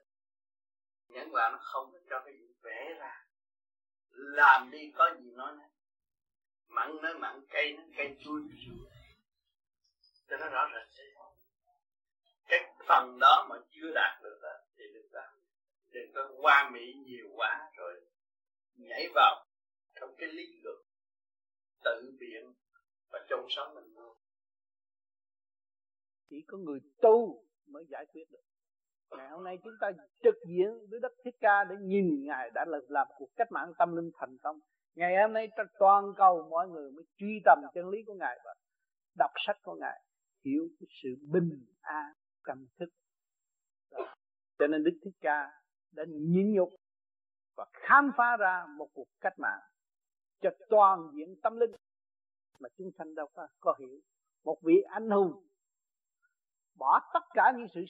[1.07, 3.25] nhãn quả nó không có cho cái gì vẽ ra.
[4.09, 5.65] Làm đi có gì nói nè
[6.67, 8.85] mặn nói mặn cây nó cây chua chua
[10.29, 10.85] cho nó rõ rệt
[12.47, 15.29] cái phần đó mà chưa đạt được đó, thì được đạt
[15.89, 18.01] đừng có qua mỹ nhiều quá rồi
[18.75, 19.45] nhảy vào
[19.95, 20.77] trong cái lý luận
[21.83, 22.53] tự biện
[23.09, 24.14] và chôn sống mình luôn
[26.29, 28.39] chỉ có người tu mới giải quyết được.
[29.17, 29.91] Ngày hôm nay chúng ta
[30.23, 33.71] trực diện với đất thích ca để nhìn ngài đã làm, làm cuộc cách mạng
[33.77, 34.59] tâm linh thành công.
[34.95, 35.47] Ngày hôm nay
[35.79, 38.53] toàn cầu mọi người mới truy tầm chân lý của ngài và
[39.17, 40.01] đọc sách của ngài
[40.45, 42.13] hiểu cái sự bình an
[42.47, 42.89] tâm thức.
[43.91, 44.15] Đó.
[44.59, 45.51] cho nên đức thích ca
[45.91, 46.69] đã nhịn nhục
[47.55, 49.61] và khám phá ra một cuộc cách mạng
[50.41, 51.71] cho toàn diện tâm linh
[52.59, 53.99] mà chúng sanh đâu có, có hiểu.
[54.43, 55.47] Một vị anh hùng
[56.75, 57.85] bỏ tất cả những sự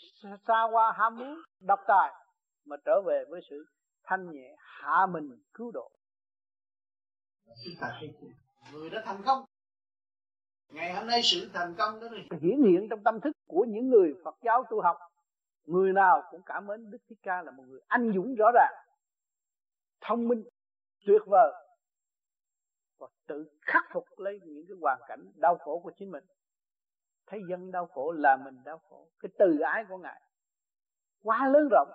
[0.48, 2.14] xa hoa ham muốn độc tài
[2.66, 3.66] mà trở về với sự
[4.04, 5.92] thanh nhẹ hạ mình cứu độ.
[8.74, 9.46] Người đã thành công.
[10.70, 12.08] Ngày hôm nay sự thành công đó
[12.42, 14.98] hiển hiện trong tâm thức của những người Phật giáo tu học
[15.66, 18.74] người nào cũng cảm mến Đức Thích Ca là một người anh dũng rõ ràng
[20.02, 20.44] thông minh
[21.06, 21.52] tuyệt vời
[22.98, 26.24] và tự khắc phục lấy những cái hoàn cảnh đau khổ của chính mình
[27.28, 29.10] thấy dân đau khổ, là mình đau khổ.
[29.20, 30.22] Cái từ ái của ngài
[31.24, 31.90] quá lớn rộng.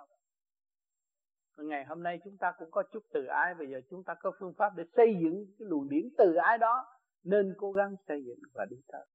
[1.57, 4.31] Ngày hôm nay chúng ta cũng có chút từ ái, bây giờ chúng ta có
[4.39, 6.85] phương pháp để xây dựng cái luồng điển từ ái đó,
[7.23, 9.05] nên cố gắng xây dựng và đi tới.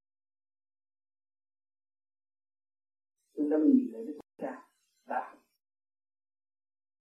[3.37, 4.69] Chúng ta nhìn lại đức cha
[5.07, 5.37] đã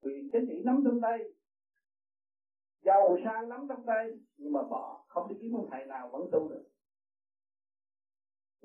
[0.01, 1.19] vì cái chỉ nắm trong tay?
[2.81, 6.21] Giàu sang nắm trong tay, nhưng mà bỏ không đi kiếm một thầy nào vẫn
[6.31, 6.63] tu được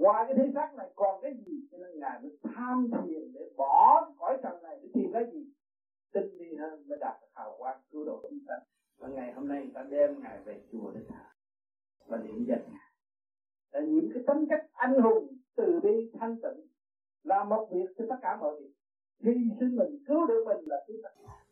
[0.01, 1.52] ngoài cái thế xác này còn cái gì?
[1.72, 5.47] Cho nên ngài mới tham thiền để bỏ khỏi trần này để tìm cái gì?
[6.12, 8.55] Tinh vi hơn mới đạt được hào quang cứu độ chúng ta
[8.98, 11.35] và ngày hôm nay ta đem ngài về chùa để thả
[12.06, 12.90] và niệm danh ngài.
[13.72, 16.66] Là những cái tính cách anh hùng, từ bi, thanh tịnh,
[17.22, 18.72] là một việc cho tất cả mọi việc.
[19.18, 21.44] Hy sinh mình, cứu được mình là cứu tất cả.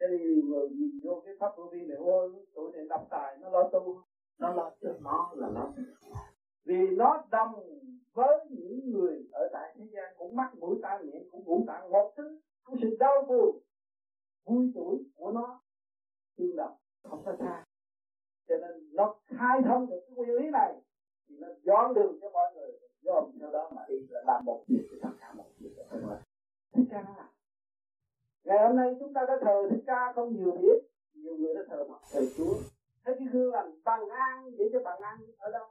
[0.00, 3.50] Nên người nhìn vô cái pháp vô vi này, ôi, tuổi này độc tài, nó
[3.50, 4.02] lo tu.
[4.38, 5.72] Nó lo cho nó là lo
[6.64, 7.54] vì nó đồng
[8.12, 11.90] với những người ở tại thế gian cũng mắc mũi tai miệng, cũng ngủ tạng
[11.90, 13.58] một thứ cũng sự đau buồn,
[14.44, 15.60] vui tuổi của nó
[16.36, 17.64] tương đồng không có xa
[18.48, 20.74] cho nên nó khai thông được cái nguyên lý này,
[21.28, 22.72] thì nó dọn đường cho mọi người
[23.02, 25.76] dòm theo đó mà đi là làm một việc, thì tất cả một việc
[26.72, 27.28] thích ca nó làm
[28.44, 30.78] ngày hôm nay chúng ta đã thờ thích ca không nhiều biết,
[31.14, 32.54] nhiều người đã thờ phật, thờ chúa.
[33.04, 35.66] Thế cái gương làm bằng an, để cho bằng an ở đâu?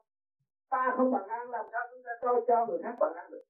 [0.72, 3.44] Ta không bằng an làm sao chúng ta cho cho người khác bằng an được.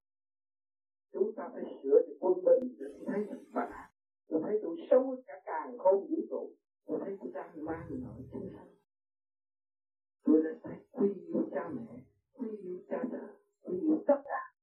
[1.14, 3.90] Chúng ta phải sửa cho quân bình để thấy bằng ăn.
[4.28, 6.50] Tôi thấy tôi sống cả càng không vũ trụ
[6.86, 8.68] tôi thấy tôi đang mang nội chúng sanh
[10.24, 11.82] tôi đã thấy quy yêu cha mẹ,
[12.34, 13.28] quy yêu cha trời
[13.64, 14.54] quy yêu tất cả.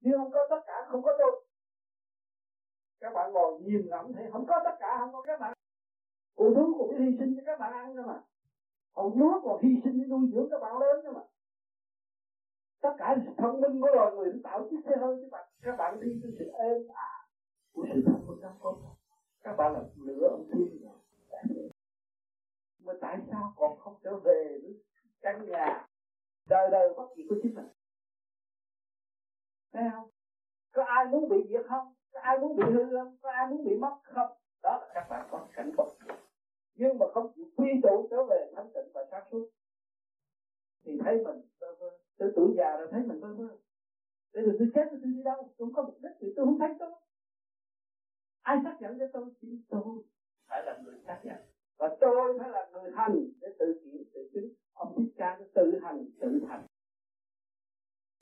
[0.00, 1.44] Nếu không có tất cả, không có tôi.
[3.00, 5.52] Các bạn ngồi nhìn ngẫm thấy không có tất cả, không có các bạn.
[6.36, 8.22] Con thú cũng hy sinh cho các bạn ăn cơ mà.
[8.94, 11.20] Còn nước còn hy sinh để nuôi dưỡng các bạn lớn cơ mà
[12.82, 15.48] tất cả sự thông minh của loài người tạo chiếc xe hơi cho bạn.
[15.62, 17.26] Các bạn đi với sự êm ả
[17.72, 18.74] của sự thông minh trong con.
[19.42, 20.82] Các bạn là lửa ông thiên
[22.84, 24.82] mà tại sao còn không trở về với
[25.20, 25.86] căn nhà?
[26.48, 27.68] Đời đời bất diệt của chính mình.
[29.72, 30.10] Thấy không?
[30.72, 31.94] Có ai muốn bị diệt không?
[32.12, 33.16] Có ai muốn bị hư không?
[33.22, 34.28] Có ai muốn bị mất không?
[34.62, 35.88] Đó là các bạn có cảnh bất
[36.74, 39.48] nhưng mà không chịu quy tụ trở về thanh tịnh và sáng suốt.
[40.84, 43.48] Thì thấy mình vơ vơ tôi tuổi già rồi thấy mình bơ vơ.
[44.32, 45.36] Để rồi tôi chết tôi đi đâu?
[45.36, 46.92] Tôi không có mục đích thì tôi không thấy tôi.
[48.42, 49.24] Ai xác nhận cho tôi?
[49.40, 49.82] Chỉ tôi
[50.48, 51.38] phải là người xác nhận.
[51.78, 54.52] Và tôi phải là người hành để tự kiểm tự chứng.
[54.72, 56.66] Ông thích ca nó tự hành, tự thành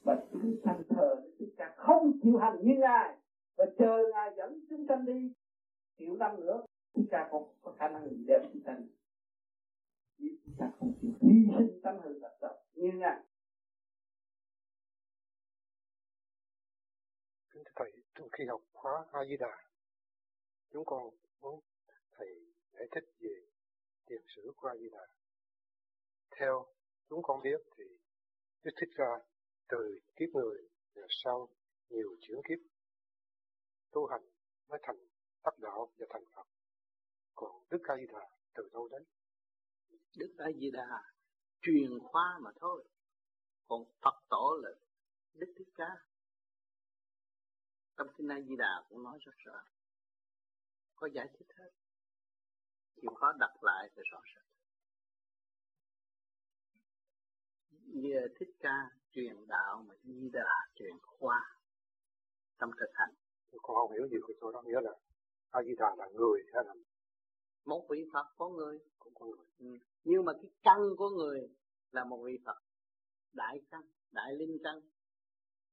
[0.05, 3.17] và chúng sanh thờ thích ca không chịu hành như ngài.
[3.57, 5.33] Và chờ ngài dẫn chúng sanh đi
[5.99, 6.63] triệu năm nữa
[6.95, 8.87] Thích Ca không có khả năng gì đem chúng sanh
[10.19, 11.11] nhưng chúng ta không chịu.
[11.21, 13.21] Hy sinh tâm hồn thật tập như ngài.
[18.33, 19.57] Khi học khóa a di đà
[20.73, 21.03] chúng con
[21.41, 21.61] muốn
[22.11, 22.29] thầy
[22.73, 23.35] giải thích về
[24.07, 25.07] tiền sử của a di đà
[26.31, 26.67] theo
[27.09, 27.85] chúng con biết thì
[28.65, 29.11] Đức Thích Ca
[29.69, 31.49] từ kiếp người và sau
[31.89, 32.59] nhiều chuyển kiếp,
[33.93, 34.23] tu hành
[34.69, 34.97] mới thành
[35.45, 36.47] đắc đạo và thành Phật.
[37.35, 39.05] Còn Đức A Di Đà từ đâu đấy
[40.17, 41.13] Đức A Di Đà
[41.63, 42.85] truyền khoa mà thôi.
[43.69, 44.71] Còn Phật tổ là
[45.35, 46.10] Đức Thích Ca.
[48.01, 49.61] Trong kinh A Di Đà cũng nói rất rõ.
[50.95, 51.71] Có giải thích hết.
[52.97, 54.45] Chịu khó đặt lại thì rõ ràng.
[57.71, 61.41] Như Thích Ca truyền đạo mà Di Đà truyền khoa
[62.61, 63.15] trong thực hành.
[63.63, 64.93] Con không hiểu nhiều cái chỗ đó nghĩa là
[65.51, 66.75] A Di Đà là người hay là
[67.65, 69.47] một vị Phật có người cũng có người.
[69.59, 69.87] Ừ.
[70.05, 71.41] Nhưng mà cái căn của người
[71.93, 72.59] là một vị Phật
[73.33, 74.81] đại căn, đại linh căn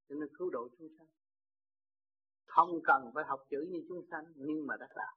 [0.10, 1.17] cho nên cứu độ chúng sanh
[2.58, 5.14] không cần phải học chữ như chúng sanh nhưng mà đã làm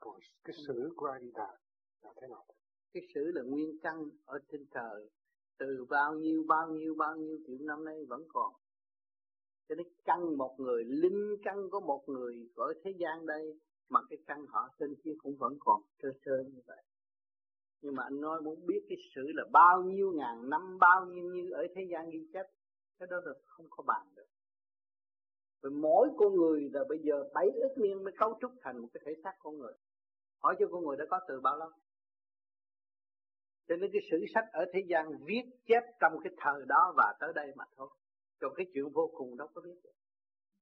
[0.00, 1.58] còn cái sử của A Di Đà
[2.02, 2.44] là thế nào?
[2.92, 5.10] Cái sử là nguyên căn ở trên trời.
[5.58, 8.52] Từ bao nhiêu bao nhiêu bao nhiêu triệu năm nay vẫn còn.
[9.68, 14.00] Cho nên căn một người linh căn có một người ở thế gian đây mà
[14.10, 16.82] cái căn họ trên kia cũng vẫn còn trơ trơ như vậy.
[17.80, 21.24] Nhưng mà anh nói muốn biết cái sự là bao nhiêu ngàn năm bao nhiêu
[21.34, 22.46] như ở thế gian ghi chép
[22.98, 24.26] cái đó là không có bàn được
[25.66, 28.88] rồi mỗi con người là bây giờ bảy ức niên mới cấu trúc thành một
[28.94, 29.72] cái thể xác con người.
[30.42, 31.70] Hỏi cho con người đã có từ bao lâu?
[33.68, 37.14] Cho nên cái sử sách ở thế gian viết chép trong cái thời đó và
[37.20, 37.88] tới đây mà thôi.
[38.40, 39.90] Còn cái chuyện vô cùng đâu có biết được.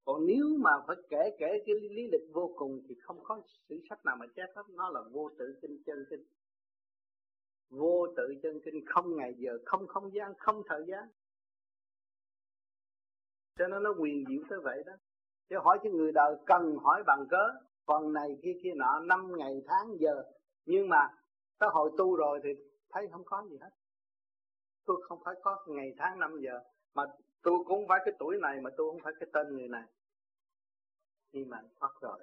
[0.05, 3.81] Còn nếu mà phải kể kể cái lý lịch vô cùng thì không có sử
[3.89, 4.62] sách nào mà chép hết.
[4.68, 6.24] Nó là vô tự kinh chân kinh.
[7.70, 11.09] Vô tự chân kinh không ngày giờ, không không gian, không thời gian
[13.59, 14.93] cho nên nó quyền diệu tới vậy đó.
[15.48, 17.52] Chứ hỏi cho người đời cần hỏi bằng cớ
[17.86, 20.22] phần này kia kia nọ, năm ngày, tháng, giờ.
[20.66, 21.09] Nhưng mà
[21.59, 22.51] tới hồi tu rồi thì
[22.90, 23.70] thấy không có gì hết.
[24.85, 26.60] Tôi không phải có ngày, tháng, năm, giờ.
[26.94, 27.02] Mà
[27.43, 29.85] tôi cũng không phải cái tuổi này, mà tôi không phải cái tên người này.
[31.32, 32.18] Khi mà anh thoát rồi,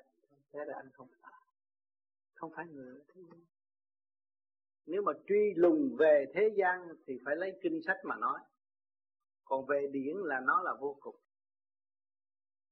[0.54, 1.34] thế là anh không phải.
[2.36, 3.40] Không phải người thế gian.
[4.86, 8.40] Nếu mà truy lùng về thế gian thì phải lấy kinh sách mà nói
[9.52, 11.16] còn về điển là nó là vô cùng.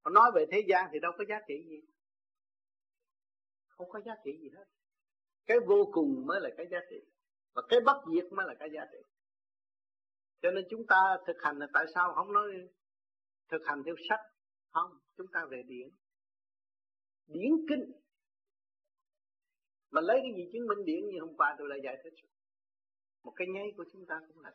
[0.01, 1.81] Còn nói về thế gian thì đâu có giá trị gì.
[3.67, 4.65] Không có giá trị gì hết.
[5.45, 6.95] Cái vô cùng mới là cái giá trị.
[7.53, 8.97] Và cái bất diệt mới là cái giá trị.
[10.41, 12.51] Cho nên chúng ta thực hành là tại sao không nói
[13.51, 14.19] thực hành theo sách?
[14.71, 15.89] Không, chúng ta về điển.
[17.27, 17.91] Điển kinh.
[19.91, 22.13] Mà lấy cái gì chứng minh điển như hôm qua tôi lại giải thích.
[23.23, 24.51] Một cái nháy của chúng ta cũng là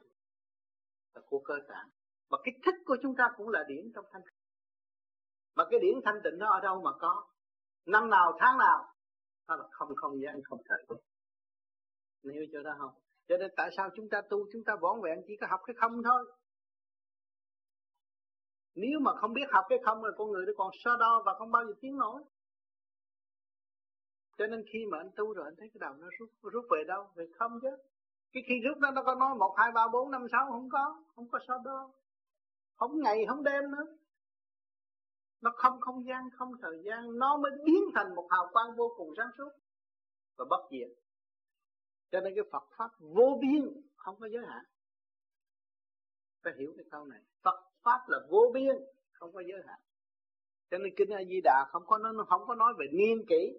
[1.14, 1.90] là của cơ tạng
[2.30, 4.22] mà cái thích của chúng ta cũng là điển trong thanh
[5.56, 7.26] mà cái điển thanh tịnh nó ở đâu mà có?
[7.86, 8.94] Năm nào, tháng nào?
[9.48, 10.98] Nó là không không gian, không thời gian
[12.32, 12.94] hiểu chưa đó không.
[13.28, 15.74] Cho nên tại sao chúng ta tu, chúng ta võn vẹn chỉ có học cái
[15.80, 16.32] không thôi?
[18.74, 21.34] Nếu mà không biết học cái không là con người nó còn so đo và
[21.38, 22.22] không bao giờ tiến nổi.
[24.38, 26.84] Cho nên khi mà anh tu rồi anh thấy cái đầu nó rút rút về
[26.86, 27.08] đâu?
[27.14, 27.70] Về không chứ.
[28.32, 31.02] Cái khi rút nó nó có nói một, hai, ba, bốn, năm, sáu không có
[31.14, 31.90] không có so đo
[32.76, 33.96] không ngày, không đêm nữa.
[35.40, 37.18] Nó không không gian, không thời gian.
[37.18, 39.50] Nó mới biến thành một hào quang vô cùng sáng suốt
[40.36, 40.88] và bất diệt.
[42.10, 44.64] Cho nên cái Phật pháp vô biên, không có giới hạn.
[46.42, 47.20] Phải hiểu cái câu này.
[47.42, 48.76] Phật pháp là vô biên,
[49.12, 49.80] không có giới hạn.
[50.70, 53.58] Cho nên kinh A Di Đà không có nó không có nói về niên kỷ.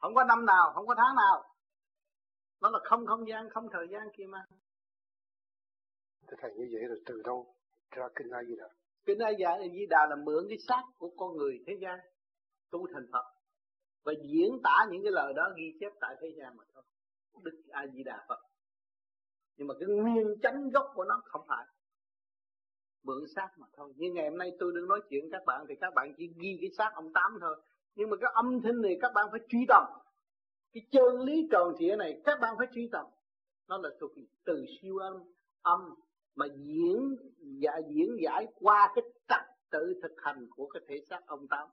[0.00, 1.54] Không có năm nào, không có tháng nào.
[2.60, 4.44] Nó là không không gian, không thời gian kia mà.
[6.28, 7.54] Thế thầy, như vậy rồi từ đâu
[7.94, 8.68] ra kinh A Di Đà.
[9.06, 9.30] Kinh A
[9.72, 11.98] Di Đà là mượn cái xác của con người thế gian,
[12.70, 13.24] tu thành Phật,
[14.04, 16.82] và diễn tả những cái lời đó ghi chép tại thế gian mà thôi.
[17.42, 18.38] Đức A Di Đà Phật.
[19.56, 21.66] Nhưng mà cái nguyên chánh gốc của nó không phải.
[23.02, 23.92] Mượn xác mà thôi.
[23.96, 26.58] Như ngày hôm nay tôi đang nói chuyện các bạn, thì các bạn chỉ ghi
[26.60, 27.62] cái xác ông tám thôi.
[27.94, 29.84] Nhưng mà cái âm thanh này các bạn phải truy tầm.
[30.72, 33.06] Cái chân lý tròn trịa này các bạn phải truy tầm.
[33.68, 34.10] Nó là thuộc
[34.44, 35.14] từ siêu âm
[35.62, 35.94] âm
[36.34, 41.20] mà diễn dạ, diễn giải qua cái trật tự thực hành của cái thể xác
[41.26, 41.68] ông tám.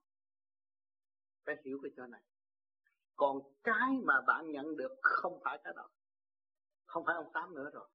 [1.46, 2.22] Phải hiểu cái chỗ này.
[3.16, 5.90] Còn cái mà bạn nhận được không phải cái đó.
[6.86, 7.90] Không phải ông tám nữa rồi.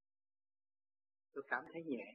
[1.32, 2.14] Tôi cảm thấy nhẹ.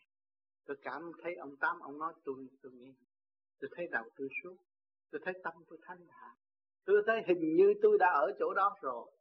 [0.65, 2.93] Tôi cảm thấy ông tám ông nói tôi tôi nghe.
[3.59, 4.55] Tôi thấy đầu tôi suốt.
[5.11, 6.35] Tôi thấy tâm tôi thanh thản.
[6.85, 9.11] Tôi thấy hình như tôi đã ở chỗ đó rồi.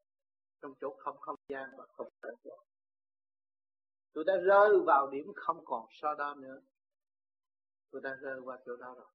[0.63, 2.59] Trong chỗ không không gian và không thời gian
[4.13, 6.61] tôi đã rơi vào điểm không còn so đo nữa.
[7.91, 9.07] Tôi đã rơi qua chỗ đó rồi.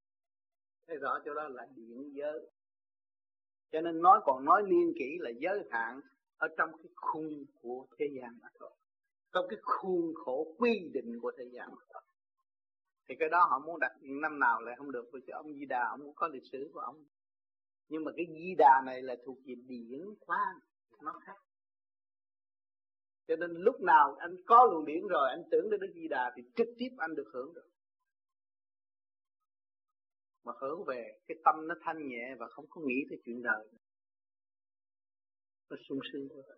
[0.87, 2.49] Thấy rõ chỗ đó là điện giới.
[3.71, 6.01] Cho nên nói còn nói liên kỷ là giới hạn
[6.37, 8.71] ở trong cái khung của thế gian mà thôi.
[9.33, 12.01] Trong cái khuôn khổ quy định của thế gian mà thôi.
[13.09, 15.09] Thì cái đó họ muốn đặt năm nào lại không được.
[15.13, 17.05] Vì ông Di Đà, ông cũng có lịch sử của ông.
[17.89, 20.59] Nhưng mà cái Di Đà này là thuộc về điển quang
[21.01, 21.37] nó khác
[23.27, 26.33] cho nên lúc nào anh có luồng điển rồi, anh tưởng đến Đức Di Đà
[26.35, 27.69] thì trực tiếp anh được hưởng được
[30.45, 33.67] mà hưởng về cái tâm nó thanh nhẹ và không có nghĩ tới chuyện đời.
[35.69, 36.55] Nó sung sướng quá.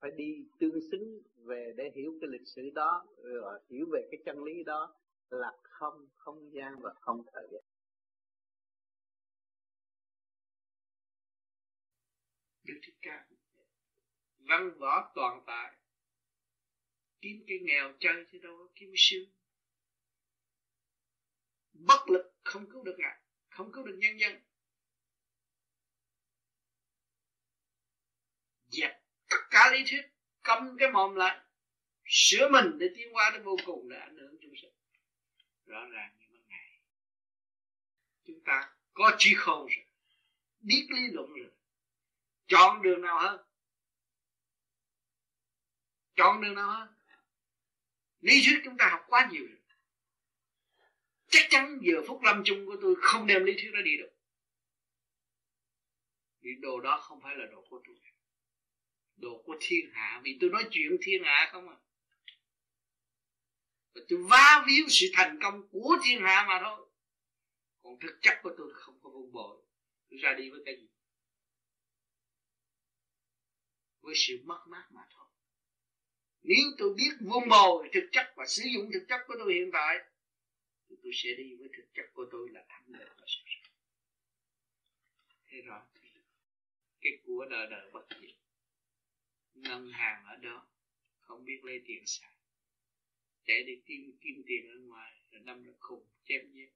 [0.00, 4.20] Phải đi tương xứng về để hiểu cái lịch sử đó, rồi hiểu về cái
[4.24, 4.94] chân lý đó
[5.30, 7.62] là không không gian và không thời gian
[12.64, 13.26] Đức Thích Ca
[14.48, 15.76] văn võ toàn tại.
[17.20, 19.24] Kiếm cái nghèo chơi chứ đâu có kiếm siêu
[21.72, 23.16] bất lực không cứu được ngài,
[23.50, 24.42] không cứu được nhân dân.
[28.66, 30.02] Dẹp tất cả lý thuyết
[30.42, 31.40] câm cái mồm lại,
[32.04, 34.72] sửa mình để tiến qua đến vô cùng để ảnh hưởng chúng sinh
[35.66, 36.80] rõ ràng như ban ngày
[38.24, 39.86] chúng ta có trí khôn rồi,
[40.60, 41.50] biết lý luận rồi,
[42.46, 43.47] chọn đường nào hơn
[46.18, 46.88] chọn đường nào hơn
[48.20, 49.58] lý thuyết chúng ta học quá nhiều rồi.
[51.28, 54.10] Chắc chắn giờ phút lâm chung của tôi không đem lý thuyết đó đi được.
[56.40, 57.96] Vì đồ đó không phải là đồ của tôi.
[59.16, 60.20] Đồ của thiên hạ.
[60.24, 61.76] Vì tôi nói chuyện thiên hạ không à.
[63.94, 66.88] Và tôi va víu sự thành công của thiên hạ mà thôi.
[67.82, 69.62] Còn thực chất của tôi không có vun bồi.
[70.10, 70.88] Tôi ra đi với cái gì?
[74.00, 75.27] Với sự mất mát mà thôi
[76.42, 79.70] nếu tôi biết vun bồi thực chất và sử dụng thực chất của tôi hiện
[79.72, 79.96] tại,
[80.88, 83.72] thì tôi sẽ đi với thực chất của tôi là thắng lợi và sự sống.
[85.46, 85.80] Thế rồi,
[87.00, 88.34] cái của đời đời bất diệt.
[89.54, 90.66] Ngân hàng ở đó,
[91.20, 92.34] không biết lấy tiền xài.
[93.44, 96.68] Chạy đi kiếm kiếm tiền ở ngoài, rồi năm là khùng, chém giết.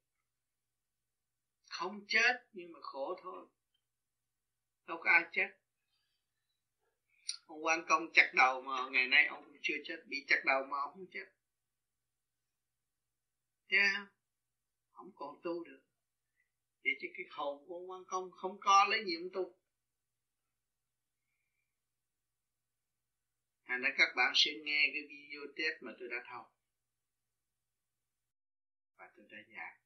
[1.69, 3.47] Không chết nhưng mà khổ thôi.
[4.87, 5.49] Đâu có ai chết
[7.47, 10.65] ông quan công chặt đầu mà ngày nay ông cũng chưa chết, bị chặt đầu
[10.71, 11.27] mà ông không chết.
[13.71, 14.07] Thấy không?
[14.93, 15.81] Không còn tu được.
[16.85, 19.59] Vậy chứ cái hồn của ông quan công không có lấy nhiệm tu.
[23.67, 26.47] Thành ra các bạn sẽ nghe cái video test mà tôi đã thâu.
[28.97, 29.79] Và tôi đã giảng.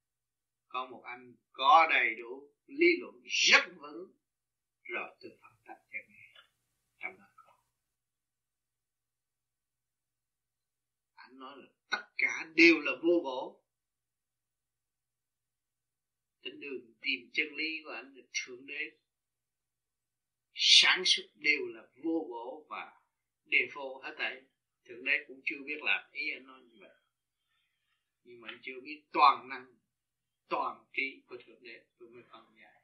[0.69, 4.13] Có một anh có đầy đủ lý luận rất vững.
[4.83, 6.35] Rồi tôi phân tích cho nghe
[6.99, 7.53] trong đó có
[11.37, 13.63] anh nói là tất cả đều là vô bổ.
[16.43, 18.91] Trên đường tìm chân lý của anh là thượng đế.
[20.55, 23.01] Sản xuất đều là vô bổ và
[23.45, 24.43] đề phô hết thảy.
[24.85, 26.97] Thượng đế cũng chưa biết làm, ý anh nói như vậy.
[28.25, 29.75] Nhưng mà anh chưa biết toàn năng,
[30.49, 32.83] toàn trí của thượng đế tôi mới phân giải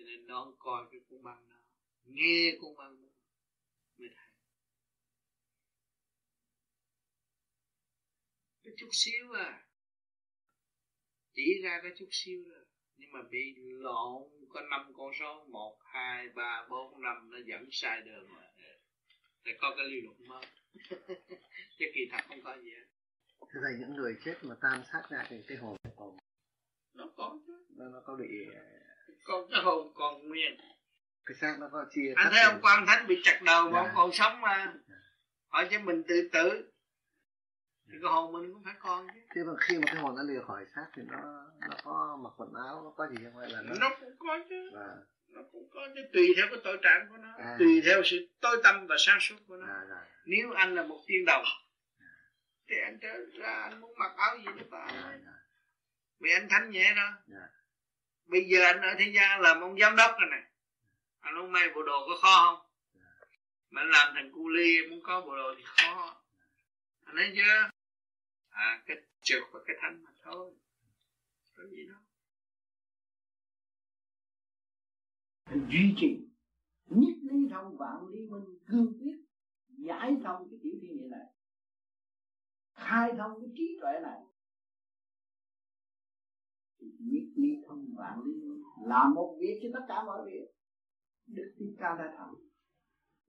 [0.00, 1.56] cho nên nó coi cái cuốn băng đó,
[2.04, 3.08] nghe cuốn băng đó,
[3.98, 4.29] mới thấy
[8.70, 9.62] cái chút xíu à.
[11.34, 12.64] Chỉ ra cái chút xíu rồi
[12.96, 15.44] nhưng mà bị lộn có năm con số.
[15.48, 18.42] Một hai ba bốn năm nó dẫn sai đường mà.
[19.44, 20.44] Để có cái lý luận mới.
[21.78, 22.86] Chứ kỳ thật không có gì hết.
[23.52, 26.16] Thưa thầy những người chết mà tan xác ra thì cái hồn còn
[26.94, 27.66] nó có chứ.
[27.76, 28.28] Nó, nó có bị
[29.24, 30.56] còn cái hồn còn nguyên.
[31.24, 33.90] cái xác nó có chia anh thấy ông quan thánh bị chặt đầu mà ông
[33.94, 34.74] còn sống mà.
[35.48, 36.69] Hỏi cho mình tự tử
[37.92, 39.20] thì cái hồn mình cũng phải còn chứ.
[39.34, 41.18] Thế mà khi mà cái hồn nó lìa khỏi xác thì nó
[41.60, 44.38] nó có mặc quần áo nó có gì không hay là nó nó cũng có
[44.48, 44.70] chứ.
[44.76, 44.88] À,
[45.28, 46.00] nó cũng có chứ.
[46.12, 47.56] Tùy theo cái tội trạng của nó À.
[47.58, 49.66] tùy theo sự tối tâm và sáng suốt của nó.
[49.66, 49.98] À, rồi.
[50.26, 51.44] nếu anh là một tiên đồng
[52.68, 55.18] thì anh trở ra anh muốn mặc áo gì nó có ấy.
[56.20, 57.12] vì anh thánh nhẹ đó.
[57.26, 57.48] Dạ.
[58.26, 60.42] bây giờ anh ở thế gian làm ông giám đốc rồi này
[61.20, 62.66] anh không may bộ đồ có khó không?
[63.70, 66.16] Mà anh làm thành cu ly muốn có bộ đồ thì khó.
[67.04, 67.70] Anh thấy chưa
[68.60, 70.54] à cái trượt và cái thanh mà thôi.
[71.54, 72.00] Có gì đâu.
[75.70, 76.28] Duy trì,
[76.86, 79.24] nhất lý thông vạn lý minh, cương quyết
[79.68, 81.26] giải thông cái tiểu thiên địa này,
[82.72, 84.20] khai thông cái trí tuệ này.
[86.80, 90.48] Nhất lý thông vạn lý minh là một việc cho tất cả mọi việc.
[91.26, 92.34] Đức thích ca đã thành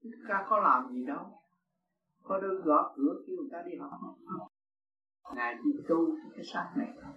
[0.02, 1.42] đức ca có làm gì đâu.
[2.22, 4.00] Có đơn gõ cửa kêu người ta đi học
[5.36, 7.12] ngài đi tu cái xác này thôi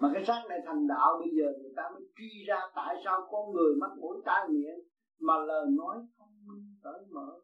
[0.00, 3.28] mà cái xác này thành đạo, bây giờ người ta mới truy ra tại sao
[3.30, 4.80] con người mắc mũi tai miệng
[5.20, 7.40] mà lời nói không minh tới mở.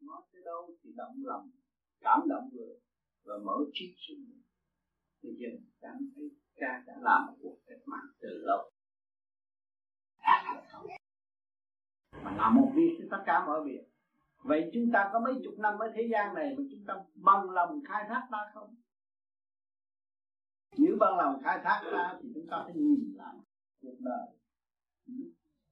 [0.00, 1.50] Nói tới đâu thì động lòng,
[2.00, 2.74] cảm động người
[3.24, 4.38] và mở trí suy nghĩ
[5.22, 5.48] bây giờ
[5.80, 6.30] cảm thấy
[6.60, 8.70] cha đã làm một cuộc cách mạng từ lâu.
[12.24, 13.84] Mà làm một việc thì tất cả mọi việc
[14.42, 17.50] vậy chúng ta có mấy chục năm ở thế gian này mà chúng ta bằng
[17.50, 18.74] lòng khai thác ra không?
[20.76, 23.34] Nếu bằng lòng khai thác ra thì chúng ta phải nhìn lại
[23.82, 24.26] cuộc đời.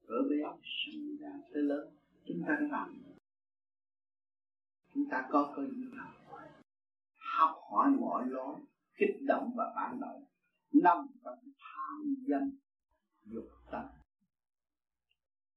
[0.06, 3.02] Ở bé sinh ra tới lớn, chúng ta đã làm.
[4.94, 6.48] Chúng ta có cơ duyên học hỏi.
[7.18, 8.56] Học hỏi mọi lối,
[8.96, 10.24] kích động và phản động.
[10.72, 12.50] Nằm trong tham dâm
[13.24, 13.84] dục tâm.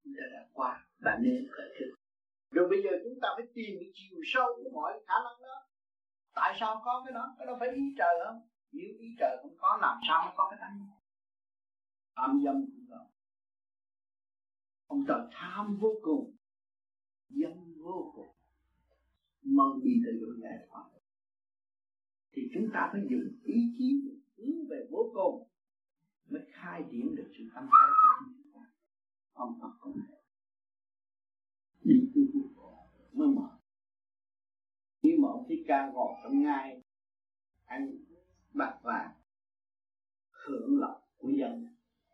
[0.03, 1.98] Chúng ta đã qua và nên khởi thức
[2.51, 5.55] rồi bây giờ chúng ta phải tìm cái chiều sâu của mọi khả năng đó.
[6.33, 7.35] Tại sao có cái đó?
[7.37, 10.47] Cái đó phải ý trời không nếu ý trời không có, làm sao nó có
[10.49, 10.79] cái tánh
[12.15, 13.05] tham dâm cũng có
[14.87, 16.35] ông trời tham vô cùng,
[17.29, 18.35] dâm vô cùng.
[19.41, 20.85] Mong đi tới đường giải thoát
[22.31, 24.01] thì chúng ta phải dùng ý chí,
[24.37, 25.47] hướng về vô cùng,
[26.29, 28.61] mới khai triển được sự tâm thái của chúng ta.
[29.33, 30.18] Ông Phật cũng vậy
[31.89, 32.75] đi từ vô cùng
[33.13, 33.49] mới mở.
[35.01, 36.81] Nếu mà ông thích ca gõ trong ngai
[37.65, 37.91] ăn
[38.53, 39.11] bạc vàng,
[40.31, 41.67] hưởng lợi của dân,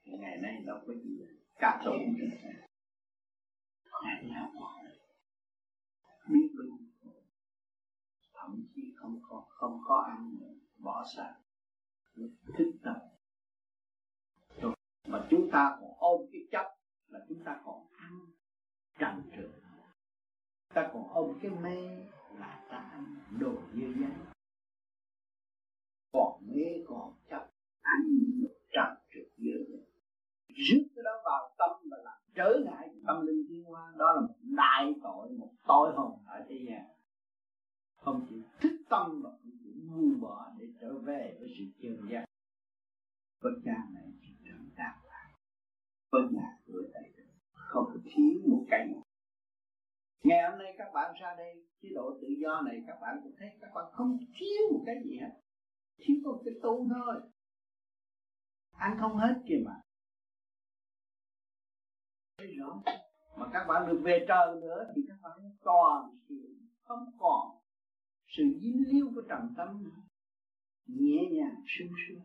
[0.04, 1.20] thì ngày nay đâu có gì
[1.60, 2.16] ca tụng
[4.04, 4.52] ngày nào
[6.30, 6.78] biết bao
[8.34, 11.34] thậm chí không có không có ăn nữa bỏ sang
[12.58, 13.02] thức tập.
[15.08, 16.76] Mà chúng ta còn ôm cái chấp
[17.08, 18.20] là chúng ta còn ăn.
[19.00, 19.65] Trần trừ
[20.76, 21.78] ta còn ôm cái mê
[22.40, 24.12] là ta ăn đồ như giấy
[26.14, 28.02] còn mê còn chấp ăn
[28.74, 29.66] trần trừ dưới,
[30.48, 34.22] rước cái đó vào tâm và làm trở ngại tâm linh thiên hoa đó là
[34.22, 36.86] một đại tội một tội hồn ở thế gian.
[37.96, 42.10] Không chịu thức tâm và không chịu buông bỏ để trở về với sự chân
[42.10, 42.26] giác.
[43.42, 45.32] Có cha này chỉ trưởng đàng hoàng
[46.12, 47.24] có nhà cửa đầy đủ
[47.54, 48.88] không thiếu một cái
[50.26, 53.36] ngày hôm nay các bạn ra đây, chế độ tự do này các bạn cũng
[53.38, 55.32] thấy các bạn không thiếu một cái gì hết.
[55.98, 57.22] Thiếu một cái tu thôi.
[58.72, 59.82] Ăn không hết kìa mà.
[62.38, 62.82] Thấy rõ
[63.38, 67.58] mà các bạn được về trời nữa thì các bạn toàn sự, không còn
[68.28, 70.02] sự dính líu của trầm tâm nữa
[70.88, 72.22] nhẹ nhàng, sung sướng.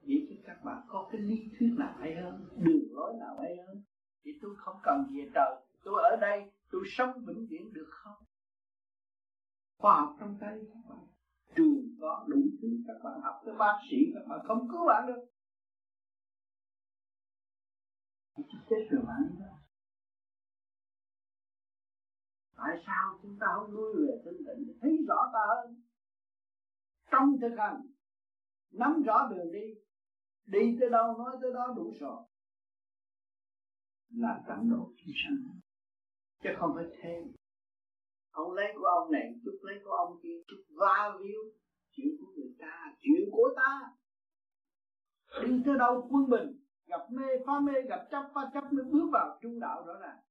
[0.00, 3.56] Vậy chứ các bạn có cái lý thuyết nào hay hơn, đường lối nào hay
[3.66, 3.82] hơn?
[4.24, 5.56] Thì tôi không cần về trời.
[5.84, 8.24] Tôi ở đây tôi sống vĩnh viễn được không?
[9.78, 10.98] Khoa học trong tay các bạn.
[12.28, 15.24] Đủ thứ các bạn học tới bác sĩ, các bạn không cứu bạn được.
[18.70, 19.54] Chết rồi bạn đó
[22.56, 25.82] tại sao chúng ta không nuôi về tinh tịnh thấy rõ ta hơn?
[27.10, 27.80] Trong thực hành,
[28.70, 29.66] nắm rõ đường đi.
[30.46, 32.26] Đi tới đâu, nói tới đó đủ rồi.
[34.08, 35.63] Là tận độ chúng sanh
[36.44, 37.32] chứ không phải thêm.
[38.30, 41.40] Ông lấy của ông này, chút lấy của ông kia, chút va víu
[41.90, 43.92] chuyện của người ta, chuyện của ta.
[45.42, 49.10] Đi tới đâu quân bình, gặp mê, phá mê, gặp chấp, phá chấp, mới bước
[49.12, 50.22] vào trung đạo đó là.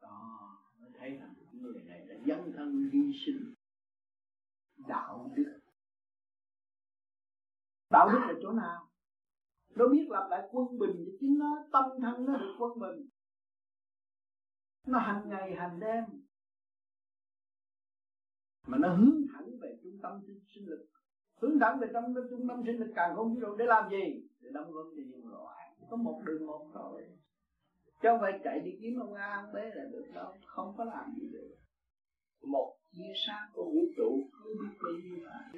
[0.00, 3.54] Đó, mới thấy rằng người này đã dấn thân hy sinh.
[4.88, 5.60] Đạo đức.
[7.90, 8.88] Đạo đức là chỗ nào?
[9.74, 13.09] Nó biết lập lại quân bình thì chính nó tâm thân nó được quân bình
[14.86, 16.04] nó hành ngày hành đêm.
[18.66, 20.86] Mà nó hướng thẳng về trung tâm sinh, sinh lực.
[21.40, 24.28] Hướng thẳng về trong trung tâm sinh lực càng không vũ trụ để làm gì?
[24.40, 27.08] Để đóng góp cho nhân loại có một đường một thôi.
[27.86, 30.36] Chứ không phải chạy đi kiếm ông A ông B là được đâu.
[30.46, 31.56] Không có làm gì được.
[32.42, 35.52] Một chia sáng của vũ trụ cứ biết bao nhiêu là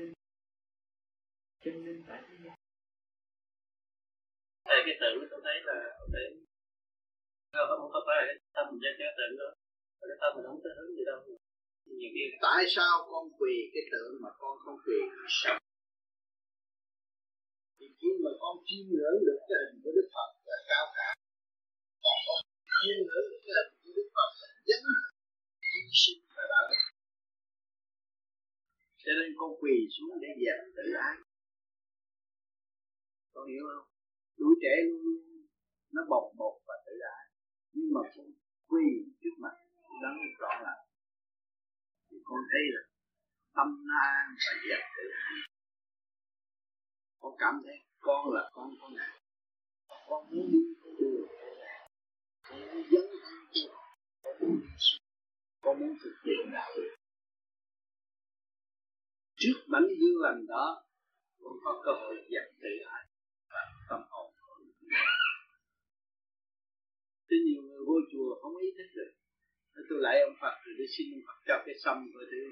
[1.65, 2.59] cho nên tại thế gian.
[4.65, 6.37] Thầy cái tự tôi thấy là để
[7.53, 9.49] không có phải tâm mình cho cái tượng đó.
[10.11, 11.19] Cái tâm mình không có hướng gì đâu.
[11.99, 14.99] Nhiều khi tại sao con quỳ cái tượng mà con không quỳ?
[15.41, 15.59] Sao
[17.83, 21.09] thì khi mà con chiêm ngưỡng được cái hình của Đức Phật là cao cả.
[22.05, 22.41] Còn con
[22.81, 24.83] chiêm ngưỡng được cái hình của Đức Phật là dấn
[25.69, 26.83] hy sinh và đạo đức.
[29.03, 31.17] Cho nên con quỳ xuống để dẹp tự ái.
[33.35, 33.87] Con hiểu không?
[34.39, 35.21] Tuổi trẻ luôn luôn
[35.95, 37.25] nó bồng bột và tự ái.
[37.75, 38.27] Nhưng mà con
[38.73, 38.87] quỳ
[39.21, 39.55] trước mặt,
[40.03, 40.75] đấng rõ là
[42.11, 42.83] thì con thấy là
[43.57, 43.69] tâm
[44.03, 45.53] an và giác tự ái
[47.21, 49.19] con cảm thấy con là con của ngài.
[50.09, 51.27] Con muốn đi con đường
[52.43, 53.75] con muốn dấn thân cho
[54.23, 54.61] con muốn
[55.61, 56.95] con muốn thực hiện đạo đức
[59.37, 60.85] trước bánh dương lành đó,
[61.43, 63.07] con có cơ hội dẹp tự ái
[63.51, 64.32] và tâm hồn.
[67.33, 69.11] Thế nhiều người vô chùa không ý thức được.
[69.89, 72.47] Tôi lại ông Phật rồi tôi xin ông Phật cho cái sâm của tôi.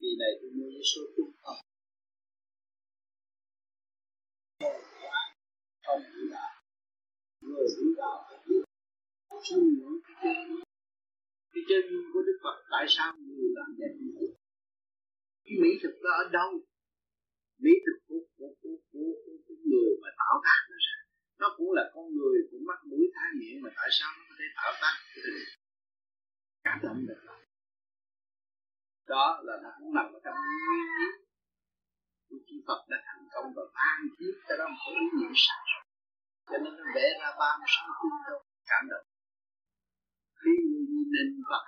[0.00, 1.56] Kỳ này tôi mua với số trung tâm
[5.86, 6.52] Không hiểu đạo
[7.40, 8.62] Người hiểu đạo phải biết
[9.46, 10.60] Suy ngưỡng cái chân
[11.52, 14.28] Cái chân của Đức Phật tại sao người làm đẹp như vậy
[15.44, 16.50] Cái mỹ thực đó ở đâu?
[17.62, 20.89] Mỹ thực của, của, của, của, của, của người mà tạo tác nó ra
[21.40, 24.34] nó cũng là con người cũng mắc mũi tai miệng mà tại sao nó có
[24.38, 24.94] thể tạo tác
[26.64, 27.20] cảm động được
[29.14, 30.36] đó là nó cũng nằm ở trong
[30.66, 31.08] nguyên lý
[32.28, 35.64] của chư Phật đã thành công và ban chiếu cho đó một ý nghĩa sáng
[36.50, 38.40] cho nên nó vẽ ra ba mươi sáu tướng đâu
[38.70, 39.06] cảm động.
[40.40, 41.64] Khi người nhìn nên Phật,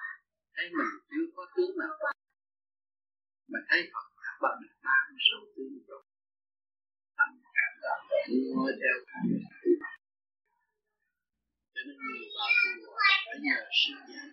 [0.54, 1.94] thấy mình chưa có tướng nào
[3.52, 6.02] mà thấy Phật đã bằng ba mươi sáu tướng rồi,
[7.18, 8.02] tâm cảm động
[8.56, 9.18] ngồi theo cho
[11.86, 12.50] nên người vào
[12.82, 12.96] chùa
[13.26, 14.28] phải nhờ sư dạy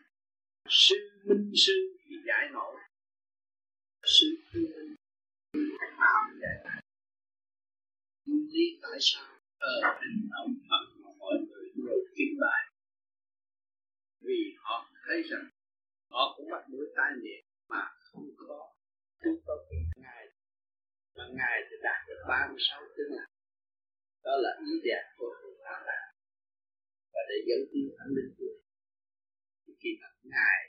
[0.69, 0.95] sư
[1.26, 2.76] minh sư thì giải nổi
[4.03, 4.95] sư tư minh
[5.80, 6.81] thầy nào giải
[8.26, 9.27] nguyên lý tại sao
[9.59, 12.63] ở trên ông Phật mà mọi người đều kính bài
[14.21, 15.49] vì họ thấy rằng
[16.11, 18.73] họ cũng mắc mũi tai miệng mà không có
[19.23, 20.27] chúng có quyền ngài
[21.15, 23.26] mà ngài thì đạt được ba mươi sáu tướng là
[24.23, 26.09] đó là ý đẹp của Thượng Tạng Đà
[27.19, 28.53] và để dẫn tiến ấn linh của
[29.63, 30.59] thì khi mà ngài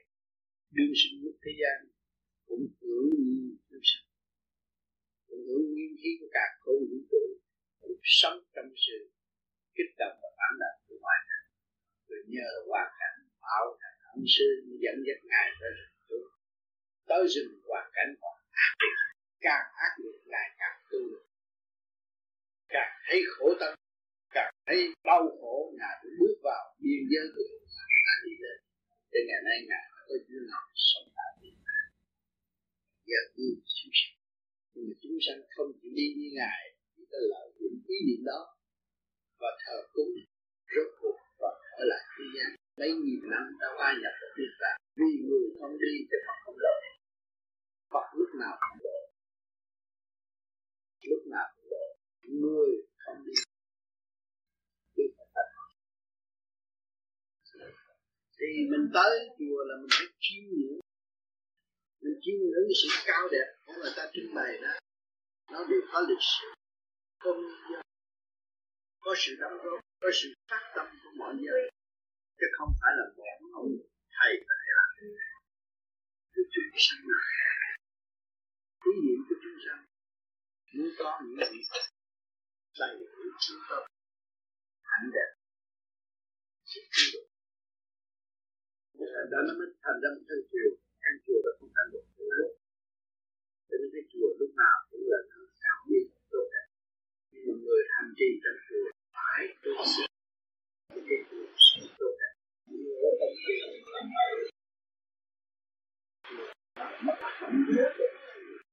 [0.77, 1.79] đương sinh nhất thế gian,
[2.49, 4.07] cũng hưởng nhiên chúng sanh.
[5.27, 7.25] Cũng hưởng nguyên khí của cả không vũ trụ
[7.81, 8.99] cũng sống trong sự
[9.77, 11.47] kích động và phản động của ngoại cảnh
[12.09, 14.49] rồi nhờ hoàn cảnh bảo thành ân sư
[14.83, 16.19] dẫn dắt ngài tới rừng tu
[17.09, 18.99] tới rừng hoàn cảnh hoàn ác liệt
[19.47, 21.25] càng ác liệt ngài càng tu được.
[22.69, 23.75] Càng thấy khổ tâm
[24.37, 27.47] cảm thấy đau khổ, ngài cũng bước vào biên giới của
[28.07, 28.59] ngài đi lên
[29.11, 31.85] thế ngày nay ngài có duyên nào sống tại việt nam
[33.09, 33.49] giờ đi
[33.79, 34.17] chúng sanh.
[34.75, 36.61] Nhưng mà chúng sanh không chịu đi như ngài,
[36.97, 38.41] chỉ có lợi dụng ý niệm đó
[39.41, 40.13] và thờ cúng,
[40.73, 41.51] rốt cuộc và
[41.81, 42.51] ở lại thế gian.
[42.79, 46.39] Mấy nghìn năm đã qua nhập vào thiên tạng vì người không đi thì Phật
[46.45, 46.75] không độ
[47.93, 49.01] Phật lúc nào cũng độ
[51.09, 51.85] lúc nào cũng độ
[52.41, 53.33] người không đi
[58.41, 60.81] thì mình tới chùa là mình phải chiêm ngưỡng.
[62.03, 64.73] Mình chiêm ngưỡng cái sự cao đẹp của người ta trưng bày đó.
[65.53, 66.47] Nó đều có lịch sử
[67.23, 67.83] có nguyên
[69.01, 71.63] có sự đóng góp, có sự phát tâm của mọi người.
[72.39, 73.25] Chứ không phải là một
[73.61, 73.71] ông
[74.17, 74.89] thầy phải thầy làm
[76.33, 77.23] cái chúng sanh là
[78.87, 79.85] ý niệm của chúng sanh
[80.75, 81.63] muốn có những gì
[82.79, 83.07] đầy đủ
[83.41, 83.83] chúng tâm
[84.83, 85.31] hạnh đẹp,
[86.65, 86.81] sự
[89.01, 90.71] tiến bộ đó nó mới thành ra một căn chùa
[91.03, 92.49] căn chùa đó không thành cái lớn
[93.69, 96.67] cho nên cái chùa lúc nào cũng là nó sao biết tốt đẹp.
[97.33, 98.87] Nhưng người hành trì trong chùa
[99.17, 100.05] phải tu sĩ
[101.09, 102.35] cái chùa sẽ tốt đẹp.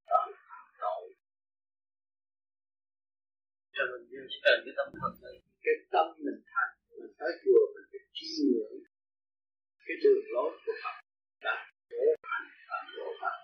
[0.05, 0.21] Ở
[0.77, 1.01] trong
[3.75, 5.11] cho mình chỉ cần cái tâm thật
[5.63, 8.86] cái tâm mình thành mình tới chùa mình phải chiêm ngưỡng
[9.88, 10.95] cái đường lối của Phật
[11.45, 11.53] đã
[11.91, 13.35] đổ hành và đổ Phật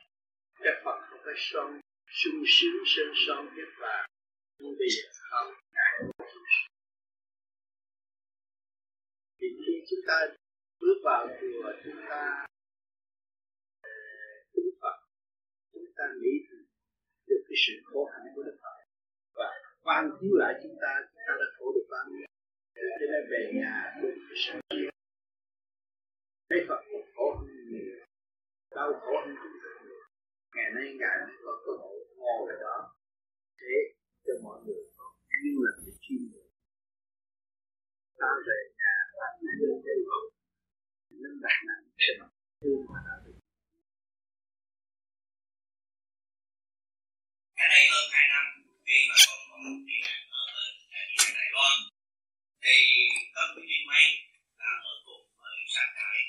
[0.64, 4.06] cái Phật không phải son sung sướng sơn son nhất vàng
[4.60, 5.94] nhưng bây giờ không ngại
[9.44, 10.18] thì khi chúng ta
[10.82, 12.46] bước vào chùa, chúng ta
[13.82, 13.92] ờ,
[14.54, 14.96] tu Phật,
[15.74, 16.36] chúng ta nghĩ
[17.28, 18.78] được cái sự khổ hạnh của Đức Phật.
[19.36, 19.50] Và
[19.84, 22.28] quan chiếu lại chúng ta chúng ta đã khổ được bao nhiêu.
[22.76, 24.93] Cho nên về nhà cùng cái sự chịu
[26.50, 27.96] thấy Phật một khổ hơn nhiều.
[28.76, 30.02] Đau khổ hơn chúng ta nhiều.
[30.56, 32.78] Ngày nay ngài mới có cơ hội ngồi ở đó
[33.62, 33.76] để
[34.26, 36.52] cho mọi người có duyên lành để chiêm ngưỡng.
[38.20, 39.26] Ta về nhà ta
[39.88, 40.20] đầy đủ
[41.22, 43.38] nên đặt nặng để mặt thương mà đã được.
[47.58, 48.46] Cái này hơn hai năm
[48.86, 51.76] khi mà con còn đi làm ở bên đại diện Đài Loan.
[52.64, 52.76] Thì
[53.36, 54.06] có cái duyên may
[54.62, 55.23] là ở cùng
[55.76, 56.20] với thái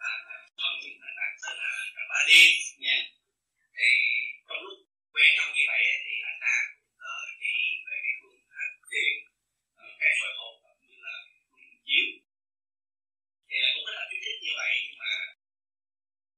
[0.00, 0.10] và
[0.58, 2.42] thân mình là đang tên là Trần Bá đi
[2.84, 2.98] nha
[3.76, 3.88] thì
[4.46, 4.78] trong lúc
[5.12, 7.54] quen nhau như vậy thì anh ta cũng có chỉ
[7.86, 9.14] về cái phương pháp thiền
[10.00, 11.14] cái soi hồn cũng như là
[11.50, 12.06] phương chiếu
[13.48, 15.12] thì là cũng rất là kích thích như vậy nhưng mà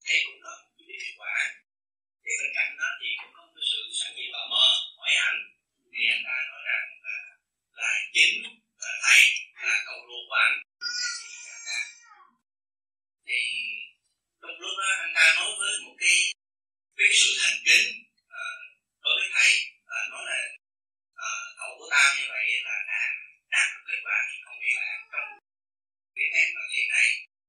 [0.04, 1.36] thấy cũng có một cái hiệu quả
[2.22, 4.64] thì bên cạnh đó thì cũng có một sự sẵn nhiên tò mò
[4.98, 5.40] hỏi anh
[5.92, 7.16] thì anh ta nói rằng là
[7.82, 8.34] là chính
[8.82, 9.22] là thầy
[9.64, 10.56] là cầu ruột của anh
[13.28, 13.40] thì
[14.40, 16.16] trong lúc đó anh ta nói với một cái
[16.96, 17.86] cái sự thành kính
[18.40, 18.42] à,
[19.02, 19.50] đối với thầy.
[19.96, 20.38] À, nói là
[21.26, 21.28] à,
[21.58, 23.00] cậu của tao như vậy là đã
[23.54, 25.28] đạt được kết quả thì không nghĩ là trong
[26.14, 27.06] cái em mà hiện nay.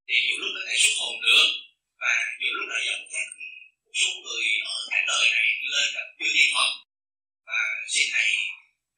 [0.07, 1.47] Thì nhiều lúc có thể xuất hồn được
[2.01, 3.27] và nhiều lúc là dẫn các
[3.83, 6.71] một số người ở cảnh đời này lên gặp chư thiên phật.
[7.47, 7.59] Và
[7.93, 8.29] xin thầy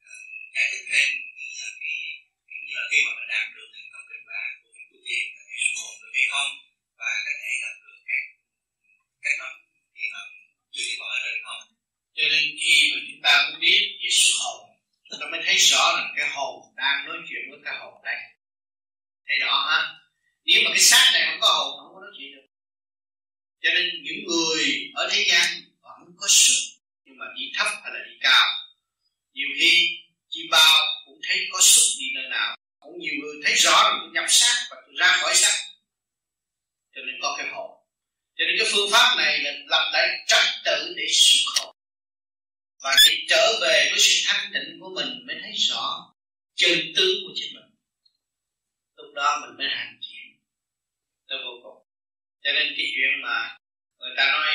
[0.08, 0.12] à,
[0.54, 1.96] giải thích thêm như là cái,
[2.48, 4.98] cái như là khi mà mình đạt được thành công kết quả của cái tu
[5.08, 5.26] thiền
[6.16, 6.50] hay không,
[7.00, 8.22] và có thể gặp được các
[9.22, 9.48] cái nó
[9.94, 10.20] thì mà
[10.72, 11.62] chư thiên phật ở đây không?
[12.16, 14.76] Cho nên khi mà chúng ta muốn biết về sự hồn
[15.10, 18.16] chúng ta mới thấy rõ là cái hồn đang nói chuyện với cái hồn đây.
[19.26, 19.80] Thấy rõ ha?
[20.44, 22.46] Nếu mà cái xác này không có hồn không có nói chuyện được.
[23.62, 25.46] Cho nên những người ở thế gian
[25.80, 26.60] vẫn có sức,
[27.04, 28.46] nhưng mà đi thấp hay là đi cao.
[29.32, 29.98] Nhiều khi
[30.30, 30.76] chi bao
[31.06, 32.56] cũng thấy có sức đi nơi nào.
[32.78, 35.56] Cũng nhiều người thấy rõ là tôi nhập xác và tôi ra khỏi xác
[36.96, 37.70] cho nên có cái hồn.
[38.36, 41.76] Cho nên cái phương pháp này là lập lại trật tự để xuất hồn.
[42.82, 46.14] Và để trở về với sự thanh tịnh của mình mới thấy rõ
[46.54, 47.70] chân tướng của chính mình.
[48.96, 50.40] Lúc đó mình mới hành chuyển
[51.28, 51.86] tới vô cùng.
[52.42, 53.58] Cho nên cái chuyện mà
[53.98, 54.46] người ta nói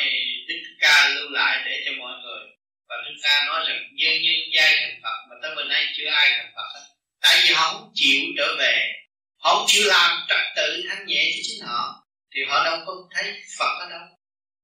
[0.47, 2.43] đức ca lưu lại để cho mọi người,
[2.87, 6.07] và đức ca nói rằng nhân nhân giai thành phật, mà tới bên nay chưa
[6.07, 6.85] ai thành phật hết.
[7.21, 8.91] Tại vì họ không chịu trở về,
[9.37, 12.00] họ không chịu làm trật tự thanh nhẹ cho chính họ
[12.35, 14.07] thì họ đâu có thấy phật ở đâu.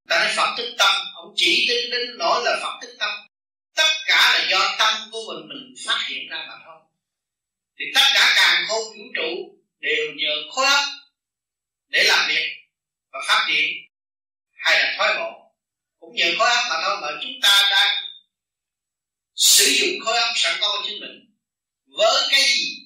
[0.10, 3.10] Ta nói phật thức tâm ông chỉ đến đến nỗi là phật thức tâm.
[3.76, 6.80] Tất cả là do tâm của mình mình phát hiện ra mà thôi.
[7.80, 10.86] Thì tất cả càng khôn vũ trụ đều nhờ khối óc
[11.88, 12.54] để làm việc
[13.12, 13.72] và phát triển.
[14.52, 15.54] Hay là thoái bộ
[16.00, 18.04] cũng nhờ khối óc mà thôi, mà chúng ta đang
[19.36, 21.36] sử dụng khối óc sẵn có của chính mình
[21.98, 22.84] với cái gì?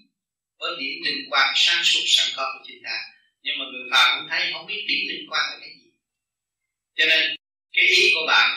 [0.59, 3.10] Với điểm định quan sáng suốt sẵn có của chúng ta
[3.43, 5.89] nhưng mà người phàm cũng thấy không biết điểm liên quan là cái gì.
[6.95, 7.35] Cho nên,
[7.73, 8.49] cái ý của bạn,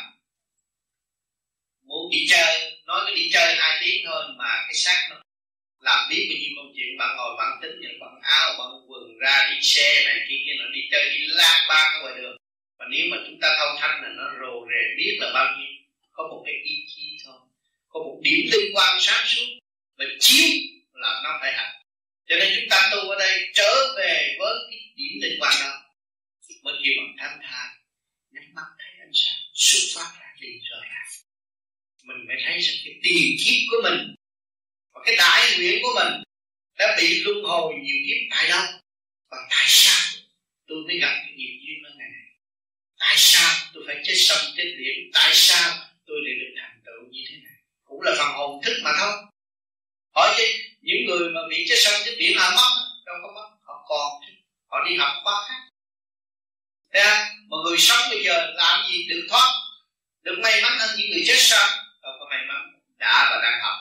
[1.82, 5.16] muốn đi chơi, nói cái đi chơi hai tiếng thôi mà cái xác nó
[5.80, 6.96] làm biết bao nhiêu công chuyện.
[6.98, 10.54] Bạn ngồi, bạn tính những bạn áo, bạn quần ra đi xe này kia kia,
[10.58, 12.36] nó đi chơi đi lang bang ngoài đường.
[12.78, 15.68] Và nếu mà chúng ta thâu thanh là nó rồ rề biết là bao nhiêu,
[16.12, 17.38] có một cái ý chí thôi.
[17.88, 19.46] Có một điểm liên quan sáng suốt,
[19.98, 20.48] và chiếu
[20.92, 21.74] là nó phải hành
[22.28, 25.80] cho nên chúng ta tu ở đây trở về với cái điểm định quan đó.
[26.62, 27.68] Mới kêu bằng thanh thản
[28.30, 31.08] nhắm mắt thấy ánh sáng, xuất phát ra đi rõ ràng.
[32.02, 34.14] Mình mới thấy rằng cái tiền kiếp của mình
[34.92, 36.22] và cái đại nguyện của mình
[36.78, 38.64] đã bị luân hồi nhiều kiếp tại đâu?
[39.30, 40.22] Và tại sao
[40.66, 42.28] tôi mới gặp cái nghiệp duyên đó ngày này
[42.98, 47.10] tại sao tôi phải chết sông chết biển tại sao tôi lại được thành tựu
[47.10, 47.58] như thế này?
[47.84, 49.12] Cũng là phần hồn thức mà thôi.
[50.14, 50.44] Hỏi chứ
[50.84, 52.70] những người mà bị chết sông chết biển là mất,
[53.06, 54.10] đâu có mất, họ còn,
[54.70, 55.60] họ đi học khóa khác.
[56.92, 57.26] Thấy không?
[57.50, 59.48] Mà người sống bây giờ làm gì được thoát?
[60.22, 61.68] Được may mắn hơn những người chết sao
[62.02, 63.78] Đâu có may mắn, Đã và đang học.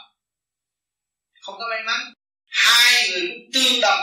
[1.41, 2.13] Không có may mắn.
[2.47, 3.99] Hai người cũng tương đồng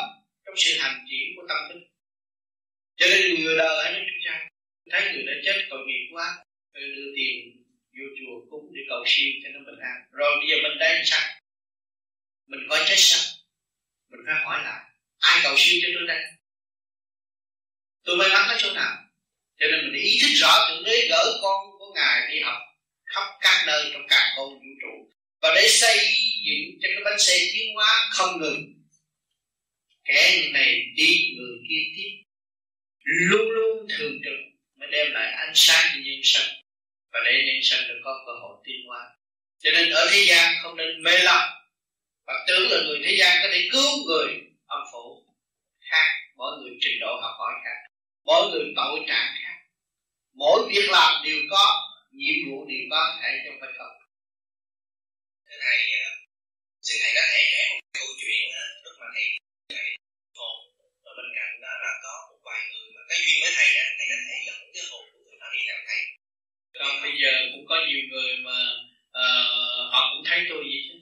[0.46, 1.80] Trong sự hành triển của tâm thức.
[2.96, 4.48] Cho nên người đời hãy nói chú ta
[4.90, 6.36] Thấy người đã chết tội nghiệp quá
[6.74, 7.36] Tôi đưa tiền
[7.96, 9.96] vô chùa cúng để cầu siêu cho nó bình an.
[10.12, 11.39] Rồi bây giờ mình đây sao?
[12.50, 13.34] Mình coi chết sao?
[14.10, 14.80] Mình phải hỏi lại.
[15.18, 16.22] Ai cầu siêu cho tôi đây?
[18.04, 18.96] Tôi may mắn ở chỗ nào?
[19.58, 22.58] Cho nên mình ý thức rõ thượng đế gỡ con của ngài đi học
[23.04, 25.10] khắp các nơi trong cả con vũ trụ.
[25.42, 25.98] Và để xây
[26.46, 28.74] dựng cho cái bánh xe tiến hóa không ngừng.
[30.04, 32.10] Kẻ này đi, người kia tiếp.
[33.04, 34.38] Luôn luôn thường trực
[34.76, 36.48] mới đem lại ánh sáng cho nhân sinh.
[37.12, 39.00] Và để nhân sinh được có cơ hội tiến hóa.
[39.58, 41.59] Cho nên ở thế gian không nên mê lòng
[42.30, 44.28] và tưởng là người thế gian có thể cứu người
[44.66, 45.06] âm phủ
[45.90, 47.90] khác mỗi người trình độ học hỏi khác
[48.24, 49.56] mỗi người tội trạng khác.
[50.34, 51.64] Mỗi việc làm đều có
[52.10, 53.96] nhiệm vụ đều có thể trong phải không?
[55.46, 56.08] Thưa thầy à,
[56.86, 58.44] xin thầy có thể kể một câu chuyện
[58.84, 59.26] lúc mà thầy
[59.76, 59.90] thầy
[60.38, 60.56] hồn
[61.08, 63.86] ở bên cạnh đó là có một vài người mà cái duyên với thầy á
[63.98, 66.02] thầy có thể dẫn cái hồn của người đó đi theo thầy.
[66.78, 68.58] Còn bây giờ cũng có nhiều người mà
[69.22, 70.96] uh, họ cũng thấy tôi vậy chứ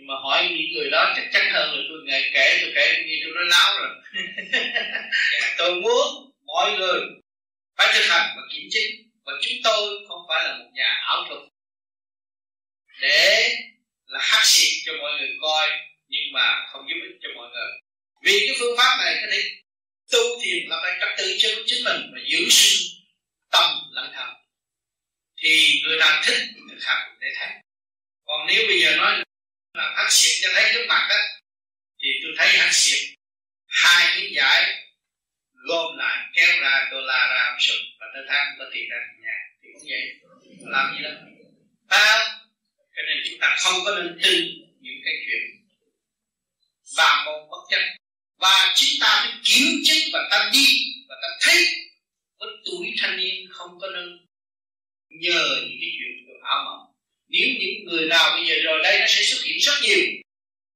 [0.00, 3.04] nhưng mà hỏi những người đó chắc chắn hơn là tôi ngày kể tôi kể
[3.06, 3.88] như tôi nói láo rồi.
[5.58, 7.00] Tôi muốn mọi người
[7.78, 8.92] phải thực hành và kiểm chứng.
[9.24, 11.40] Và chúng tôi không phải là một nhà ảo thuật.
[13.00, 13.56] Để
[14.06, 15.68] là hát xịt cho mọi người coi
[16.08, 17.70] nhưng mà không giúp ích cho mọi người.
[18.24, 19.42] Vì cái phương pháp này có thể
[20.12, 23.00] tu thiền làm lại trật tự cho chính mình và giữ sinh
[23.50, 24.28] tâm lẫn thần
[25.42, 26.38] thì người nào thích
[26.70, 27.48] thực hành để thấy.
[28.24, 29.24] Còn nếu bây giờ nói
[29.74, 31.16] là hát xịt cho thấy trước mặt đó
[32.02, 33.14] thì tôi thấy hát xịt
[33.66, 34.80] hai miếng giải
[35.68, 39.36] gom lại kéo ra đô la ra sụp và tới tháng có tiền ra nhà.
[39.62, 40.02] Thì cũng vậy.
[40.60, 41.10] Làm gì đó.
[41.88, 42.38] À,
[42.96, 44.44] cho nên chúng ta không có nên tin
[44.80, 45.42] những cái chuyện
[46.96, 47.80] và môn bất chấp.
[48.38, 50.66] Và chúng ta phải kiểm chứng và ta đi
[51.08, 51.64] và ta thấy
[52.38, 54.26] với tuổi thanh niên không có nên
[55.08, 56.89] nhờ những cái chuyện ảo mộng
[57.32, 60.04] nếu những người nào bây giờ rồi đây nó sẽ xuất hiện rất nhiều.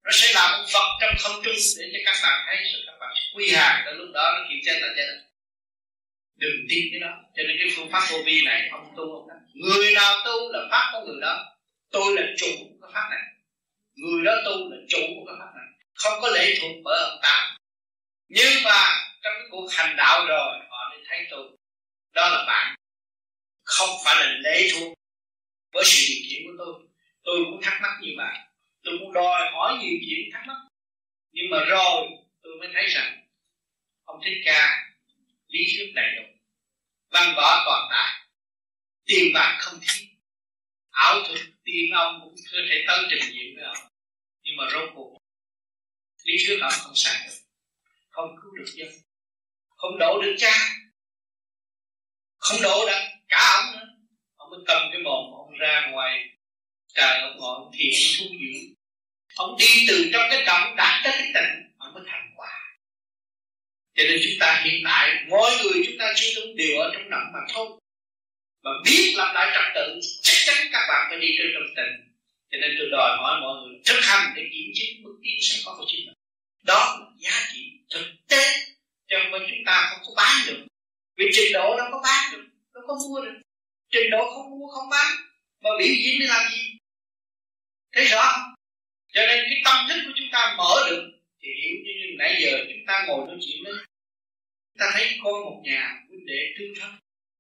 [0.05, 2.97] Nó sẽ làm một vật trong không trung để cho các bạn thấy rồi các
[3.01, 5.07] bạn sẽ quy hàng tới lúc đó, nó kiểm tra là chết
[6.37, 7.13] đừng tin cái đó.
[7.37, 10.53] Cho nên cái phương pháp vô vi này, ông tu không đó người nào tu
[10.53, 11.45] là pháp của người đó.
[11.91, 13.23] Tôi là chủ của cái pháp này.
[13.95, 15.67] Người đó tu là chủ của cái pháp này.
[15.95, 17.57] Không có lệ thuộc bởi ông ta.
[18.29, 18.81] Nhưng mà
[19.23, 21.47] trong cái cuộc hành đạo rồi, họ mới thấy tôi.
[22.15, 22.75] Đó là bạn.
[23.65, 24.95] Không phải là lệ thuộc
[25.75, 26.75] với sự điều khiển của tôi.
[27.25, 28.35] Tôi cũng thắc mắc như vậy.
[28.83, 30.57] Tôi cũng đòi hỏi nhiều chuyện thắc mắc.
[31.33, 32.09] Nhưng mà rồi,
[32.43, 33.27] tôi mới thấy rằng
[34.05, 34.93] ông thích ca,
[35.47, 36.23] lý thuyết đầy đủ.
[37.11, 38.29] Văn võ toàn tài.
[39.05, 40.09] Tiền bạc không thiếu.
[40.91, 43.77] Ảo thuật tiên ông cũng có thể tới trình diện với ông.
[44.43, 45.19] Nhưng mà rốt cuộc,
[46.25, 47.35] lý thuyết ông không xài được.
[48.11, 48.89] Không cứu được dân.
[49.69, 50.69] Không đổ được cha.
[52.37, 53.94] Không đổ được cả ông nữa
[54.55, 56.29] ông cầm cái mồm ông ra ngoài
[56.95, 58.75] trời ông ngồi ông thiền thu dưỡng.
[59.35, 62.55] Ông đi từ trong cái động đạt tới cái tịnh ông mới thành quả.
[63.95, 67.11] Cho nên chúng ta hiện tại, mỗi người chúng ta chưa đúng đều ở trong
[67.11, 67.69] động mà thôi.
[68.63, 71.93] Mà biết làm lại trật tự, chắc chắn các bạn phải đi trên trong tình.
[72.51, 75.63] Cho nên tôi đòi hỏi mọi người thực hành để kiểm chứng bước tiến sẽ
[75.65, 76.15] có của chính mình.
[76.63, 77.61] Đó là giá trị
[77.91, 78.45] thực tế,
[79.09, 80.67] cho nên chúng ta không có bán được.
[81.17, 82.45] Vì trình độ nó có bán được,
[82.75, 83.44] nó có mua được
[83.95, 85.07] trình độ không mua không bán.
[85.63, 86.79] Mà biểu diễn để làm gì?
[87.93, 88.55] Thấy rõ.
[89.13, 91.11] Cho nên cái tâm thức của chúng ta mở được
[91.43, 93.75] thì hiểu như, như nãy giờ chúng ta ngồi nói chuyện đấy
[94.75, 96.91] chúng ta thấy con một nhà huynh đệ tương thân.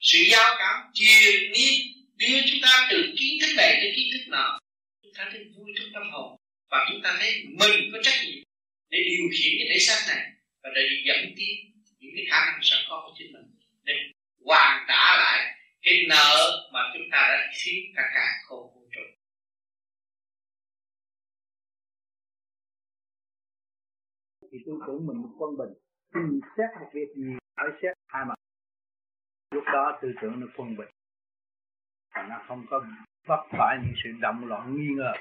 [0.01, 1.75] Sự giao cảm triền miên
[2.17, 4.59] đưa chúng ta từ kiến thức này tới kiến thức nọ.
[5.03, 6.37] Chúng ta thấy vui trong tâm hồn.
[6.71, 8.43] Và chúng ta thấy mình có trách nhiệm
[8.91, 10.31] để điều khiển cái thể xác này.
[10.63, 13.45] Và để dẫn tiến những cái khả năng sẵn có của chính mình.
[13.83, 13.95] Để
[14.45, 16.35] hoàn trả lại cái nợ
[16.73, 19.01] mà chúng ta đã khiến cả cả không vũ trụ
[24.55, 25.74] thì tôi tưởng mình quân bình.
[26.15, 28.35] Khi xét một việc gì, phải xét hai mặt.
[29.51, 30.89] Lúc đó tư tưởng nó quân bình
[32.15, 32.86] và nó không có
[33.27, 35.12] vấp phải những sự động loạn nghi ngờ.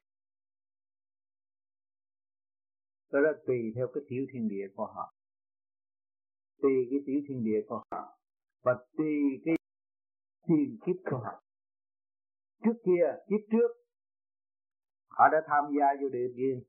[3.11, 5.14] Đó là tùy theo cái tiểu thiên địa của họ.
[6.61, 8.18] Tùy cái tiểu thiên địa của họ.
[8.61, 9.56] Và tùy cái
[10.48, 11.44] tiền kiếp của họ
[12.64, 13.72] trước kia, kiếp trước,
[15.10, 16.60] họ đã tham gia vô địa kia.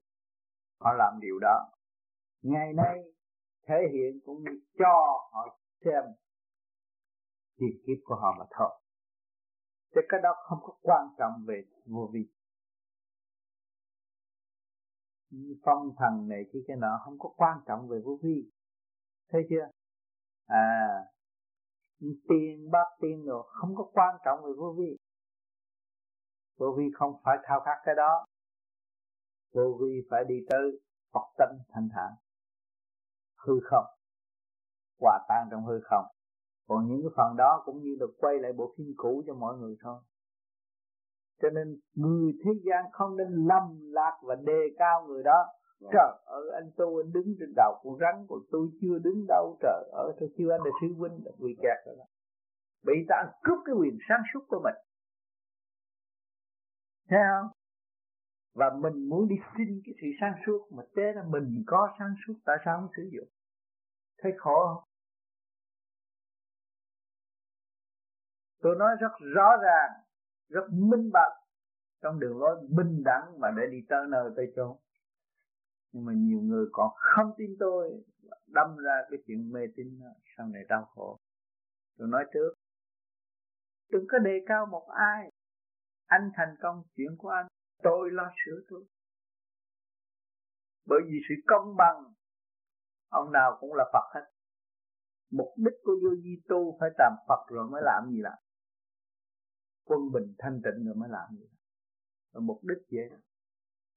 [0.80, 1.70] Họ làm điều đó.
[2.42, 2.98] Ngày nay,
[3.66, 4.94] thể hiện cũng như cho
[5.32, 6.04] họ xem
[7.56, 8.80] tiền kiếp của họ mà thôi.
[9.94, 12.28] Thế cái đó không có quan trọng về vô vi.
[15.64, 18.50] Phong thần này kia cái nọ không có quan trọng về vô vi.
[19.28, 19.70] Thấy chưa?
[20.46, 21.14] À
[22.28, 24.96] tiền bát tiền rồi không có quan trọng về vô vi.
[26.58, 28.26] Vô vi không phải thao khát cái đó.
[29.54, 30.80] Vô vi phải đi tới
[31.12, 32.12] Phật tánh thanh thản.
[33.46, 33.84] Hư không.
[35.00, 36.04] Hòa tan trong hư không.
[36.68, 39.56] Còn những cái phần đó cũng như được quay lại bộ phim cũ cho mọi
[39.56, 40.00] người thôi.
[41.42, 45.46] Cho nên người thế gian không nên lâm lạc và đề cao người đó.
[45.80, 45.90] Vâng.
[45.92, 49.56] Trời ơi anh tu anh đứng trên đầu con rắn còn tôi chưa đứng đâu
[49.60, 52.04] trời ơi tôi kêu anh là sư huynh là bị kẹt rồi đó.
[52.82, 54.74] Bị ta ăn cướp cái quyền sáng suốt của mình.
[57.08, 57.50] Thấy không?
[58.54, 62.14] Và mình muốn đi xin cái sự sáng suốt mà thế là mình có sáng
[62.26, 63.28] suốt tại sao không sử dụng?
[64.18, 64.84] Thấy khổ không?
[68.62, 69.90] Tôi nói rất rõ ràng,
[70.48, 71.32] rất minh bạch
[72.02, 74.76] trong đường lối bình đẳng mà để đi tới nơi tới chốn
[75.94, 78.04] nhưng mà nhiều người còn không tin tôi,
[78.46, 80.00] đâm ra cái chuyện mê tín
[80.36, 81.18] sau này đau khổ.
[81.98, 82.54] Tôi nói trước,
[83.90, 85.30] đừng có đề cao một ai.
[86.06, 87.46] Anh thành công, chuyện của anh,
[87.82, 88.84] tôi lo sửa tôi
[90.86, 91.96] bởi vì sự công bằng,
[93.08, 94.26] ông nào cũng là Phật hết.
[95.30, 98.38] Mục đích của vô di tu phải làm Phật rồi mới làm gì làm?
[99.84, 101.46] Quân bình thanh tịnh rồi mới làm gì
[102.32, 103.18] và mục đích vậy.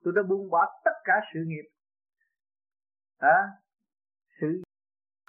[0.03, 1.69] Tôi đã buông bỏ tất cả sự nghiệp
[3.17, 3.37] à,
[4.41, 4.61] sự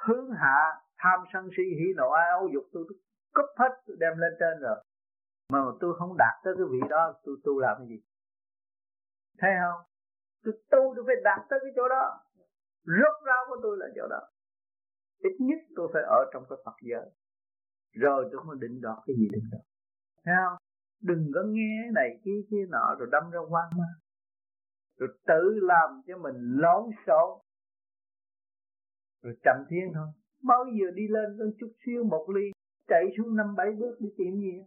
[0.06, 0.58] hướng hạ
[0.98, 2.98] tham sân si hỉ nộ ai ấu dục tôi, tôi
[3.34, 4.84] cúp hết tôi đem lên trên rồi.
[5.52, 8.00] Mà tôi không đạt tới cái vị đó tôi tu làm cái gì?
[9.38, 9.80] Thấy không?
[10.44, 12.20] Tôi tu tôi phải đạt tới cái chỗ đó.
[12.84, 14.20] Rốt ráo của tôi là chỗ đó.
[15.18, 17.10] Ít nhất tôi phải ở trong cái Phật giới.
[17.92, 19.40] Rồi tôi không định đoạt cái gì được.
[19.50, 19.62] đoạt
[20.24, 20.58] thấy không?
[21.02, 23.84] Đừng có nghe này kia kia nọ rồi đâm ra quan mà
[24.98, 27.40] rồi tự làm cho mình lón xộn
[29.22, 30.08] rồi chậm thiên thôi.
[30.42, 32.50] Bao giờ đi lên con chút xíu một ly
[32.88, 34.64] chạy xuống năm bảy bước đi tìm gì?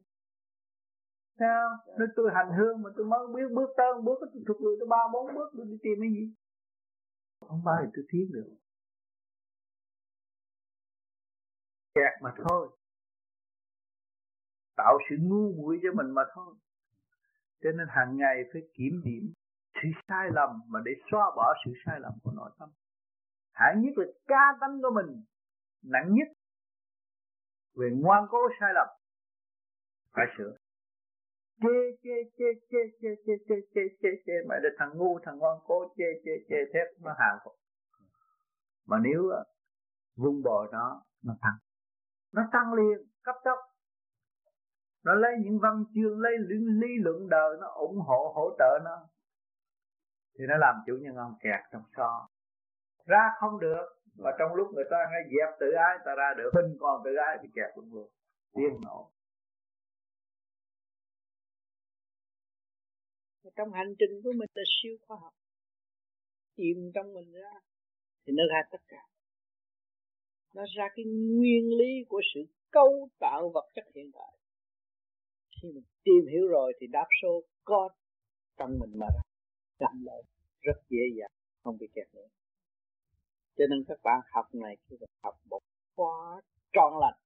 [1.39, 1.69] Sao
[1.99, 4.87] nếu tôi hành hương mà tôi mới biết bước tới bước tôi thụt lùi tới
[4.89, 6.33] ba bốn bước tôi đi tìm cái gì?
[7.47, 8.55] Không bao giờ tôi tiến được.
[11.95, 12.69] Kẹt mà thôi.
[14.77, 16.55] Tạo sự ngu muội cho mình mà thôi.
[17.63, 19.33] Cho nên hàng ngày phải kiểm điểm
[19.73, 22.69] sự sai lầm mà để xóa bỏ sự sai lầm của nội tâm
[23.51, 25.23] hạng nhất là ca tánh của mình
[25.83, 26.27] nặng nhất.
[27.75, 28.87] Về ngoan cố sai lầm.
[30.13, 30.57] Phải sửa.
[31.61, 34.33] Chê chê chê chê chê chê chê chê chê chê.
[34.47, 37.53] Mà để thằng ngu thằng ngoan cố chê chê chê thép nó hàng phục
[38.91, 39.41] mà nếu à,
[40.17, 41.57] vung bồi nó nó tăng
[42.33, 43.57] nó tăng liền cấp tốc.
[45.03, 48.79] Nó lấy những văn chương lấy lý, lý luận đời nó ủng hộ hỗ trợ
[48.83, 49.07] nó.
[50.39, 52.29] Thì nó làm chủ nhân ông kẹt trong so
[53.05, 53.85] ra không được.
[54.15, 56.51] Và trong lúc người ta ngay dẹp tự ái ta ra được.
[56.53, 58.09] Mình còn tự ái thì kẹt luôn luôn.
[58.55, 59.11] Điên nổ.
[63.55, 65.33] Trong hành trình của mình là siêu khoa học.
[66.55, 67.53] Tìm trong mình ra
[68.25, 69.03] thì nó ra tất cả.
[70.55, 72.39] Nó ra cái nguyên lý của sự
[72.71, 74.37] cấu tạo vật chất hiện tại.
[75.61, 77.89] Khi mình tìm hiểu rồi thì đáp số có
[78.57, 79.21] trong mình mà ra.
[79.79, 80.21] Làm lại
[80.61, 81.31] rất dễ dàng.
[81.63, 82.27] Không bị kẹt nữa
[83.57, 85.61] cho nên các bạn học này khi học một
[85.95, 86.41] khóa
[86.73, 87.19] trọn lành,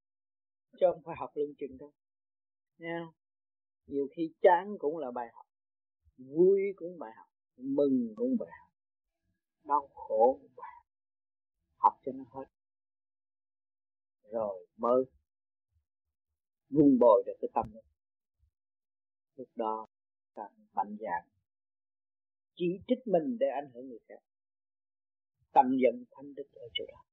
[0.80, 1.91] chứ không phải học lưng chừng đâu.
[2.77, 3.07] Nha
[3.88, 5.45] nhiều khi chán cũng là bài học,
[6.18, 7.27] vui cũng bài học,
[7.57, 8.72] mừng cũng bài học,
[9.64, 10.85] đau khổ cũng bài học.
[11.77, 12.45] Học cho nó hết.
[14.31, 15.03] Rồi mới
[16.69, 17.72] vun bồi được cái tâm
[19.35, 19.88] lúc đó
[20.35, 21.27] càng mạnh dạng
[22.56, 24.19] chỉ trích mình để ảnh hưởng người khác
[25.56, 27.03] tâm dân thanh đức ở chỗ đó.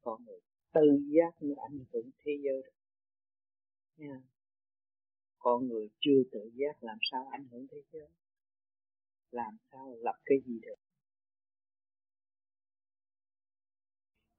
[0.00, 0.40] Con người
[0.72, 2.72] tự giác như ảnh hưởng thế giới được
[3.96, 4.22] nha.
[5.38, 8.08] Con người chưa tự giác làm sao ảnh hưởng thế giới?
[9.30, 10.74] Làm sao lập cái gì được?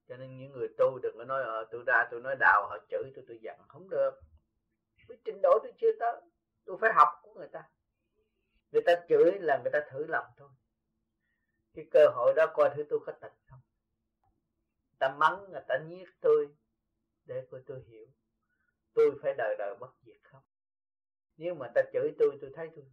[0.08, 2.78] Cho nên những người tu đừng có nói ờ tôi ra tôi nói đạo, họ
[2.90, 3.60] chửi tôi tôi giận.
[3.68, 4.10] Không được.
[5.08, 6.20] Với trình độ tôi chưa tới,
[6.64, 7.70] tôi phải học của người ta.
[8.70, 10.48] Người ta chửi là người ta thử lòng thôi
[11.74, 13.60] cái cơ hội đó coi thử tôi có tật không?
[14.98, 16.48] Ta mắng người ta nhiếc tôi
[17.24, 18.06] để coi tôi hiểu.
[18.94, 20.42] Tôi phải đời đời bất diệt không?
[21.36, 22.84] Nếu mà ta chửi tôi tôi thấy tôi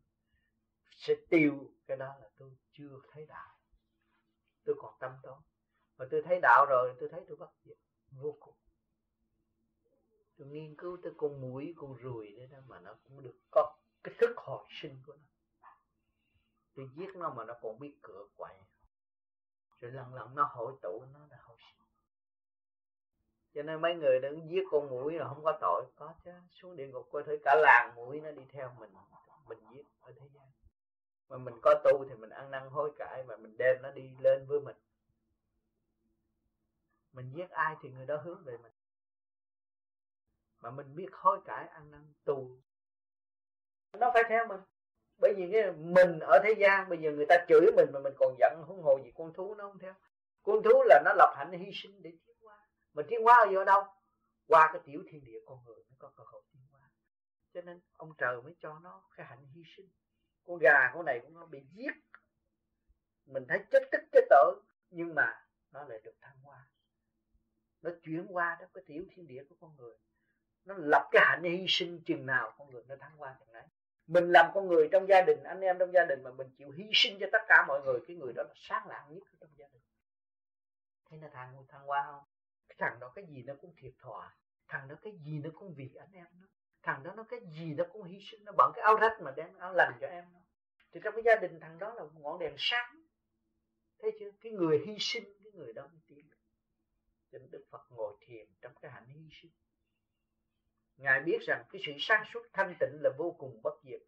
[0.95, 3.59] sẽ tiêu cái đó là tôi chưa thấy đạo.
[4.63, 5.37] Tôi còn tâm tối.
[5.97, 7.77] Mà tôi thấy đạo rồi, tôi thấy tôi bất diệt
[8.11, 8.55] vô cùng.
[10.37, 13.77] Tôi nghiên cứu tới con mũi, con ruồi đấy đó mà nó cũng được có
[14.03, 15.28] cái thức hồi sinh của nó
[16.79, 18.55] tôi giết nó mà nó còn biết cửa quậy.
[19.79, 21.79] Rồi lần lần nó hội tụ, nó là hồi sinh
[23.53, 25.85] cho nên mấy người đứng giết con mũi là không có tội.
[25.95, 28.91] Có chứ, xuống địa ngục coi thử cả làng mũi nó đi theo mình.
[29.47, 30.45] Mình giết ở thế gian.
[31.29, 34.15] Mà mình có tu thì mình ăn năn hối cải và mình đem nó đi
[34.19, 34.77] lên với mình.
[37.13, 38.73] Mình giết ai thì người đó hướng về mình.
[40.61, 42.49] Mà mình biết hối cải, ăn năn, tu.
[43.93, 44.61] Nó phải theo mình
[45.19, 48.13] bởi vì cái mình ở thế gian, bây giờ người ta chửi mình mà mình
[48.19, 49.93] còn giận huống hồ gì con thú nó không theo.
[50.43, 52.57] Con thú là nó lập hạnh hy sinh để tiến hóa.
[52.93, 53.83] Mà tiến hóa ở đâu?
[54.47, 56.89] Qua cái tiểu thiên địa con người nó có cơ hội tiến hóa.
[57.53, 59.89] Cho nên ông trời mới cho nó cái hạnh hy sinh.
[60.45, 61.91] Con gà con này cũng nó bị giết.
[63.25, 64.55] Mình thấy chết tức chết tội
[64.89, 66.67] nhưng mà nó lại được thăng hoa.
[67.81, 69.95] Nó chuyển qua đó cái tiểu thiên địa của con người.
[70.65, 73.63] Nó lập cái hạnh hy sinh chừng nào con người nó thăng hoa chừng đấy
[74.09, 76.71] mình làm con người trong gia đình, anh em trong gia đình mà mình chịu
[76.71, 79.49] hy sinh cho tất cả mọi người, cái người đó là sáng lạng nhất trong
[79.57, 79.81] gia đình.
[81.09, 82.23] Thấy là thằng thằng qua không?
[82.67, 84.27] Cái thằng đó cái gì nó cũng thiệt thòi.
[84.67, 86.47] Thằng đó cái gì nó cũng vì anh em nó.
[86.83, 89.31] Thằng đó nó cái gì nó cũng hy sinh, nó bận cái áo rách mà
[89.35, 90.39] đem áo lành cho em nó.
[90.91, 93.01] Thì trong cái gia đình thằng đó là một ngọn đèn sáng.
[94.01, 94.31] Thấy chưa?
[94.41, 96.29] Cái người hy sinh, cái người đó mới tiến
[97.31, 99.51] cho nên đức phật ngồi thiền trong cái hạnh hy sinh
[100.99, 104.01] ngài biết rằng cái sự sáng suốt thanh tịnh là vô cùng bất diệt.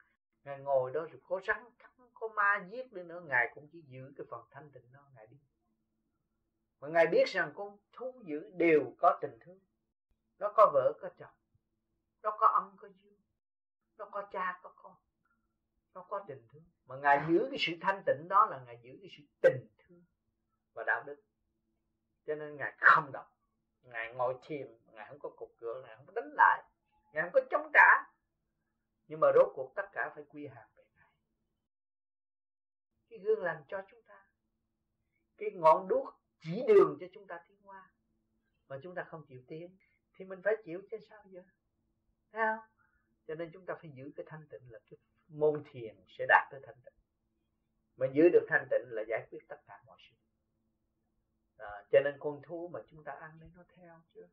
[0.43, 3.21] Ngài ngồi đó rồi có rắn, cắn, có ma giết đi nữa.
[3.27, 5.37] Ngài cũng chỉ giữ cái phần thanh tịnh đó, ngài đi.
[6.79, 9.59] Mà ngài biết rằng con thú dữ đều có tình thương.
[10.39, 11.33] Nó có vợ, có chồng.
[12.23, 13.11] Nó có âm có dương
[14.01, 14.95] nó có cha, có con.
[15.93, 16.63] Nó có tình thương.
[16.85, 20.03] Mà ngài giữ cái sự thanh tịnh đó là ngài giữ cái sự tình thương
[20.73, 21.21] và đạo đức.
[22.25, 23.25] Cho nên ngài không động.
[23.81, 26.63] Ngài ngồi thiền, ngài không có cục cửa, ngài không có đánh lại
[27.11, 28.13] ngài không có chống trả.
[29.07, 31.11] Nhưng mà rốt cuộc tất cả phải quy hàng về ngài.
[33.09, 34.25] Cái gương lành cho chúng ta.
[35.37, 37.89] Cái ngọn đuốc chỉ đường cho chúng ta tiến qua.
[38.67, 39.77] Mà chúng ta không chịu tiến
[40.13, 41.43] thì mình phải chịu chứ sao giờ?
[42.31, 42.65] Thấy không?
[43.27, 44.97] Cho nên chúng ta phải giữ cái thanh tịnh là cái
[45.27, 46.93] môn thiền sẽ đạt tới thanh tịnh.
[47.95, 50.15] Mà giữ được thanh tịnh là giải quyết tất cả mọi sự.
[51.57, 54.27] À, cho nên con thú mà chúng ta ăn đấy nó theo chứ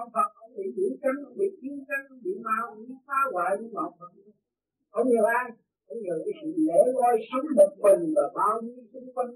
[0.00, 3.50] ông Phật, ông bị dữ tranh ông bị chiến tranh bị ma bị phá hoại
[3.60, 4.10] như một Phật
[4.98, 5.50] ông nhờ ai?
[5.90, 9.30] Ông nhờ cái sự lễ loi sống một mình và bao nhiêu xung quanh.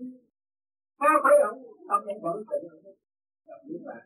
[0.99, 1.59] Có phải ông
[1.89, 2.65] ông vẫn tỉnh
[3.47, 3.97] tự biết là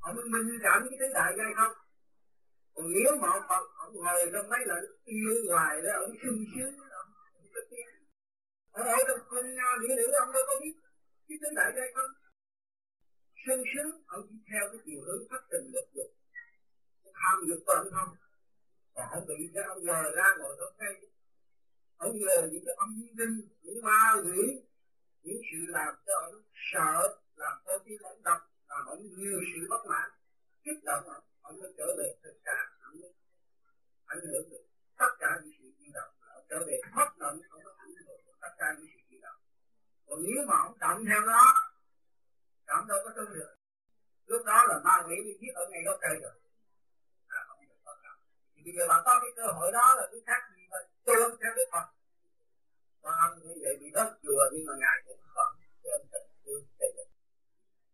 [0.00, 1.76] ông minh cảm cái thế đại giai không?
[2.74, 6.40] Còn nếu mà ông Phật, ông ngồi trong mấy lần yêu ngoài đó, ông sung
[6.52, 7.10] sướng, ông
[7.54, 7.90] có tiếng.
[8.78, 10.74] Ông ở trong cung nhau nghĩa nữ ông đâu có biết
[11.28, 12.10] cái thế đại giai không?
[13.46, 16.10] Sung sướng ông chỉ theo cái chiều hướng phát tình lực dục.
[17.14, 18.16] Tham dục của ông không?
[18.94, 20.94] Và ông bị cái ông nhờ ra ngồi đó cây
[21.96, 24.60] ông nhờ những cái âm linh, những ma quỷ,
[25.22, 29.66] những sự làm cho ông sợ, làm cho cái ông đập làm ông nhiều sự
[29.70, 30.10] bất mãn.
[30.64, 33.12] Kích động ông ông mới trở về tất cả, ông mới
[34.06, 34.64] ảnh hưởng được
[34.98, 36.14] tất cả những sự di động.
[36.34, 39.18] Ông trở về mất động, ông mới ảnh hưởng được tất cả những sự di
[39.18, 39.40] động.
[40.06, 41.75] Còn nếu mà ông động theo nó
[42.66, 43.50] động đâu có tu được.
[44.26, 46.32] Lúc đó là ma quỷ đi giết ở ngay gốc cây rồi.
[47.26, 48.20] À không được có động
[48.54, 51.14] thì bây giờ bạn có cái cơ hội đó là cái khác gì mà tu
[51.40, 51.86] theo đức phật.
[53.02, 55.50] Mà ông như vậy bị đốt chùa, nhưng mà ngài cũng vẫn
[55.82, 57.08] trên tình thương xây dựng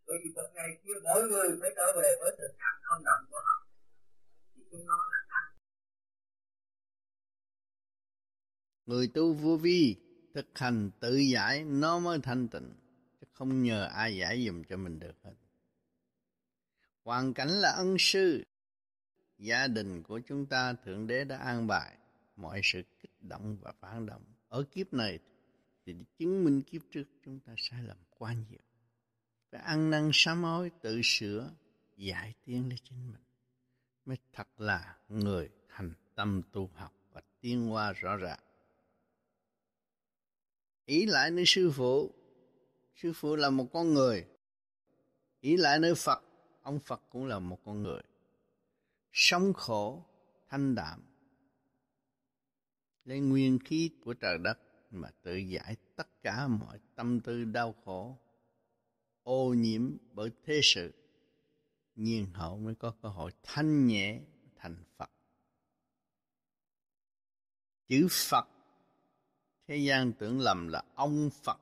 [0.07, 3.25] bởi vì một ngày kia mỗi người phải trở về với thực trạng không động
[3.31, 3.67] của họ.
[4.55, 5.57] Thì chúng nó là thanh
[8.87, 9.97] người tu vô vi
[10.35, 12.82] thực hành tự giải nó mới thanh tịnh
[13.43, 15.35] không nhờ ai giải dùm cho mình được hết.
[17.05, 18.45] Hoàn cảnh là ân sư,
[19.39, 21.97] gia đình của chúng ta thượng đế đã an bài,
[22.37, 24.23] mọi sự kích động và phản động.
[24.49, 25.19] Ở kiếp này
[25.87, 28.61] thì chứng minh kiếp trước chúng ta sai lầm quá nhiều.
[29.51, 31.51] Phải ăn năn sám hối, tự sửa,
[31.97, 33.23] giải tiến lên chính mình.
[34.05, 38.41] Mới thật là người thành tâm tu học và tiến hóa rõ ràng.
[40.85, 42.22] Ý lại nơi sư phụ
[42.95, 44.27] sư phụ là một con người.
[45.41, 46.23] Ý lại nơi phật,
[46.63, 48.03] ông phật cũng là một con người.
[49.13, 50.05] Sống khổ,
[50.49, 51.03] thanh đạm.
[53.05, 54.59] Lấy nguyên khí của trời đất
[54.91, 58.19] mà tự giải tất cả mọi tâm tư đau khổ,
[59.23, 60.93] ô nhiễm bởi thế sự.
[61.95, 64.21] Nhiên hậu mới có cơ hội thanh nhẹ,
[64.57, 65.11] thành Phật.
[67.87, 68.49] Chữ Phật,
[69.67, 71.61] thế gian tưởng lầm là ông Phật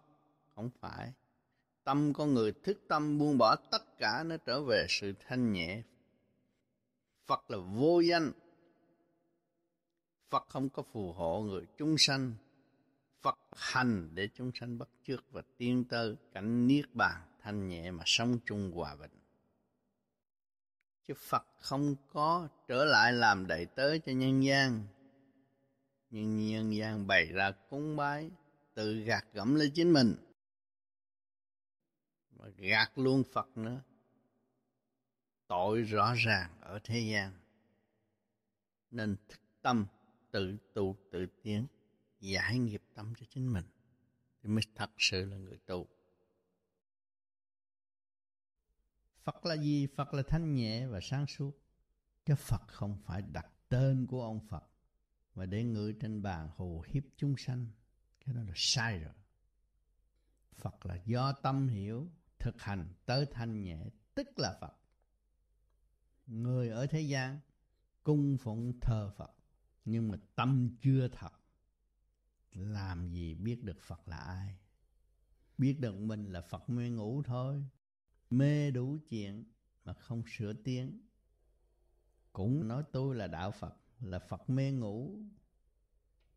[0.60, 1.12] không phải
[1.84, 5.82] tâm con người thức tâm buông bỏ tất cả nó trở về sự thanh nhẹ
[7.26, 8.32] Phật là vô danh
[10.30, 12.34] Phật không có phù hộ người chúng sanh
[13.22, 17.90] Phật hành để chúng sanh bắt chước và tiên tơ cảnh niết bàn thanh nhẹ
[17.90, 19.10] mà sống chung hòa bình.
[21.08, 24.86] Chứ Phật không có trở lại làm đại tớ cho nhân gian.
[26.10, 28.30] Nhưng nhân gian bày ra cúng bái,
[28.74, 30.16] tự gạt gẫm lên chính mình.
[32.42, 33.82] Mà gạt luôn Phật nữa.
[35.46, 37.32] Tội rõ ràng ở thế gian.
[38.90, 39.86] Nên thức tâm
[40.30, 41.66] tự tu tự tiến
[42.20, 43.64] giải nghiệp tâm cho chính mình
[44.42, 45.86] thì mới thật sự là người tu
[49.22, 49.86] Phật là gì?
[49.96, 51.52] Phật là thanh nhẹ và sáng suốt.
[52.24, 54.64] Chứ Phật không phải đặt tên của ông Phật
[55.34, 57.66] mà để ngự trên bàn hồ hiếp chúng sanh.
[58.24, 59.12] Cái đó là sai rồi.
[60.54, 62.10] Phật là do tâm hiểu,
[62.40, 63.84] thực hành tới thanh nhẹ,
[64.14, 64.76] tức là Phật.
[66.26, 67.40] Người ở thế gian
[68.02, 69.32] cung phụng thờ Phật,
[69.84, 71.32] nhưng mà tâm chưa thật.
[72.52, 74.58] Làm gì biết được Phật là ai?
[75.58, 77.64] Biết được mình là Phật mê ngủ thôi
[78.30, 79.44] mê đủ chuyện
[79.84, 81.00] mà không sửa tiếng
[82.32, 85.18] cũng nói tôi là đạo Phật là Phật mê ngủ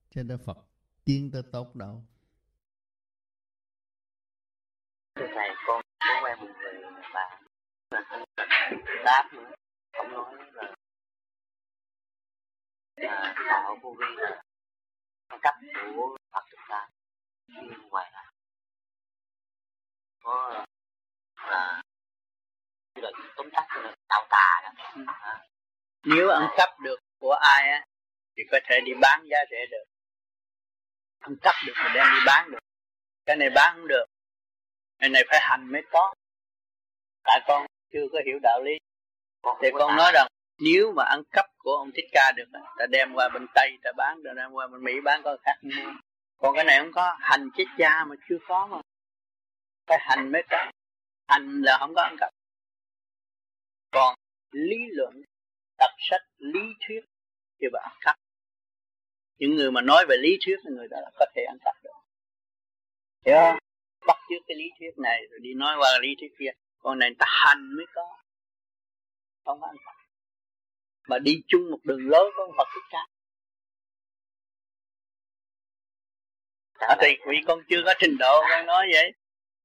[0.10, 0.58] cho nên Phật
[1.06, 2.06] tiên tới tốt đâu
[5.16, 6.74] thưa thầy con có quen một người
[7.94, 8.04] bạn
[8.38, 8.46] là
[9.06, 9.52] đáp nữa
[9.98, 10.74] không nói là
[12.96, 14.06] à, đạo vô vi.
[15.30, 15.56] Là cấp
[15.96, 16.90] của Phật chúng ta
[17.48, 18.24] nhưng ngoài ra
[20.24, 20.66] có
[21.48, 21.82] là
[22.96, 24.70] như là tóm tắt là tạo tà đó.
[25.08, 25.46] À.
[26.04, 27.86] nếu ăn cắp được của ai á
[28.38, 29.84] thì có thể đi bán giá rẻ được.
[31.20, 32.60] Ăn cắp được mà đem đi bán được.
[33.26, 34.06] Cái này bán không được.
[35.00, 36.14] Cái này phải hành mới có.
[37.24, 38.72] Tại con chưa có hiểu đạo lý.
[39.62, 40.28] Thì con nói rằng
[40.60, 42.46] nếu mà ăn cắp của ông thích ca được
[42.78, 45.56] ta đem qua bên tây ta bán ta đem qua bên mỹ bán có khác
[45.62, 45.92] mua.
[46.38, 48.78] Còn cái này không có hành chết cha mà chưa có mà.
[49.88, 50.72] Phải hành mới có.
[51.28, 52.30] Hành là không có ăn cắp.
[53.92, 54.16] Còn
[54.52, 55.22] lý luận
[55.78, 57.02] đọc sách lý thuyết
[57.62, 58.16] thì bà ăn cắp.
[59.38, 61.90] Những người mà nói về lý thuyết thì người là có thể ăn cắp được.
[63.26, 63.58] Hiểu không?
[64.08, 66.52] Bắt chước cái lý thuyết này rồi đi nói qua lý thuyết kia
[66.84, 68.18] còn này ta hành mới có.
[69.46, 69.96] Không có ăn cắp
[71.08, 73.08] mà đi chung một đường lối con Phật thích ca.
[76.74, 79.14] À, thì vì con chưa có trình độ con nói vậy.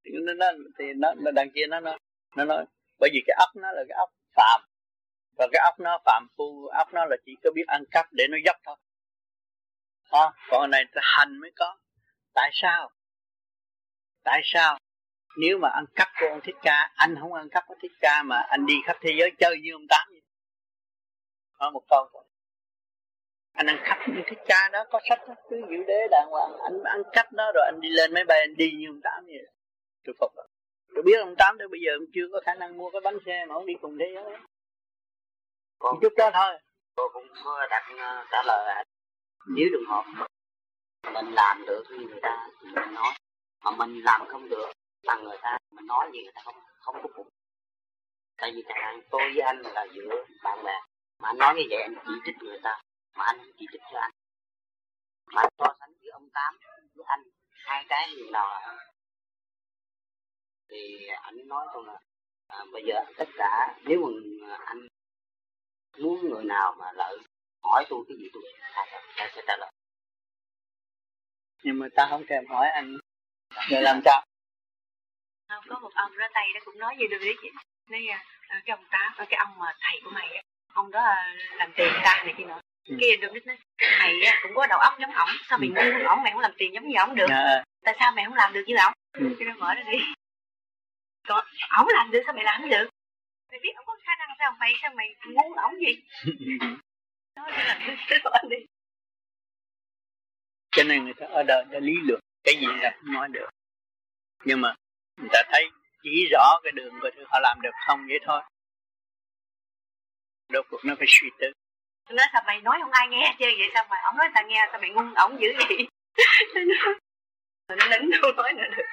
[0.05, 0.47] Thì nó, nó
[0.79, 1.99] thì nó, nó đằng kia nó nó
[2.37, 2.65] nó nói
[2.99, 4.61] bởi vì cái ốc nó là cái ốc phạm
[5.39, 8.25] và cái ốc nó phạm phu ốc nó là chỉ có biết ăn cắp để
[8.31, 8.77] nó dốc thôi.
[10.11, 11.79] À, còn này hành mới có.
[12.35, 12.91] Tại sao?
[14.25, 14.79] Tại sao
[15.41, 18.23] nếu mà ăn cắp của ông thích ca anh không ăn cắp của thích ca
[18.23, 20.23] mà anh đi khắp thế giới chơi như ông tám vậy.
[21.61, 22.25] Nói một câu thôi.
[23.53, 26.53] Anh ăn cắp như thích ca đó có sách đó, cứ giữ đế đàng hoàng.
[26.63, 29.25] Anh ăn cắp đó rồi anh đi lên máy bay anh đi như ông tám
[29.27, 29.47] vậy.
[30.05, 30.47] Tôi phục rồi.
[30.95, 33.19] Tôi biết ông tám tới bây giờ ông chưa có khả năng mua cái bánh
[33.27, 34.37] xe mà ông đi cùng thế giới.
[35.79, 36.59] Còn chút đó thôi.
[36.97, 38.87] cô cũng có đặt uh, trả lời anh.
[39.57, 40.05] Nếu trường hợp
[41.15, 42.49] mình làm được như người ta
[42.93, 43.13] nói
[43.65, 44.73] mà mình làm không được
[45.07, 47.29] bằng người ta mình nói gì người ta không không có phục.
[48.37, 50.81] Tại vì chẳng hạn tôi với anh là giữa bạn bè.
[51.19, 52.81] Mà anh nói như vậy anh chỉ trích người ta.
[53.17, 54.11] Mà anh chỉ trích cho anh.
[55.35, 56.59] Mà so sánh giữa ông tám
[56.95, 58.77] với anh hai cái gì nào à?
[60.69, 62.01] thì anh nói tôi là
[62.47, 64.87] à, bây giờ tất cả nếu mà à, anh
[65.99, 67.19] muốn người nào mà lợi
[67.63, 68.43] hỏi tôi cái gì tôi
[69.17, 69.71] sẽ, sẽ trả lời.
[71.63, 72.97] Nhưng mà ta không thèm hỏi anh.
[73.71, 74.25] Để làm sao?
[75.49, 77.49] Không có một ông ra tay đó cũng nói gì được đấy chị.
[77.91, 78.07] Nói
[78.49, 80.45] à, cái ông tám cái ông mà thầy của mày
[80.75, 82.61] ông đó à, làm tiền ta này kia nữa.
[82.89, 82.97] Ừ.
[83.01, 83.57] kia được nói
[83.99, 86.75] mày cũng có đầu óc giống ổng sao mày ngu ổng mày không làm tiền
[86.75, 87.27] giống như ổng được?
[87.31, 87.65] À.
[87.85, 88.93] tại sao mày không làm được như ổng?
[89.13, 89.37] Ừ.
[89.39, 89.99] cái nó mở ra đi.
[91.29, 91.45] Còn
[91.79, 92.89] ổng làm được sao mày làm được?
[93.51, 96.03] Mày biết ổng có khả năng sao mày sao mày ngu ổng gì
[97.37, 98.57] nói là đi.
[100.71, 103.49] Cho nên người ta ở đời đã lý luận cái gì là không nói được.
[104.45, 104.75] Nhưng mà
[105.19, 105.71] người ta thấy
[106.03, 108.43] chỉ rõ cái đường của họ làm được không vậy thôi.
[110.53, 111.47] Đâu cuộc nó phải suy tư.
[112.09, 114.43] Tôi nói sao mày nói không ai nghe chứ vậy sao mà ông nói ta
[114.43, 115.89] nghe sao mày ngu ổng dữ vậy?
[117.69, 118.85] Nó nín đâu nói nữa được.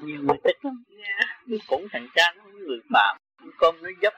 [0.00, 0.84] Nhiều người thích lắm.
[0.98, 1.60] Yeah.
[1.66, 3.16] cũng thành cha nó người phạm
[3.58, 4.14] cơm nó dấp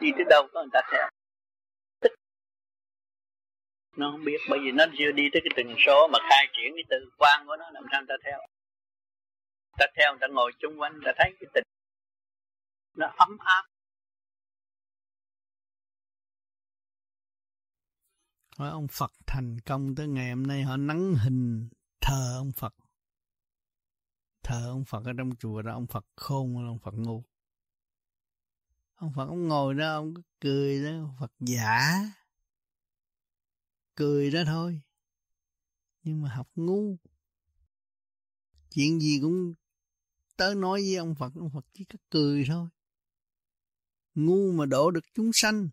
[0.00, 1.08] đi tới đâu có người ta theo
[2.00, 2.12] thích.
[3.96, 6.72] Nó không biết bởi vì nó chưa đi tới cái từng số mà khai triển
[6.74, 8.38] cái từ quan của nó làm sao ta theo
[9.78, 11.64] ta theo ta ngồi chung quanh ta thấy cái tình
[12.96, 13.64] nó ấm áp
[18.58, 21.68] Hỏi ông Phật thành công tới ngày hôm nay họ nắng hình
[22.00, 22.74] thờ ông Phật.
[24.42, 27.24] Thờ ông Phật ở trong chùa đó, ông Phật khôn hay ông Phật ngu.
[28.94, 31.92] Ông Phật ông ngồi đó, ông cứ cười đó, ông Phật giả.
[33.94, 34.80] Cười đó thôi.
[36.02, 36.96] Nhưng mà học ngu.
[38.70, 39.54] Chuyện gì cũng
[40.42, 42.68] tới nói với ông Phật, ông Phật chỉ có cười thôi.
[44.14, 45.68] Ngu mà độ được chúng sanh.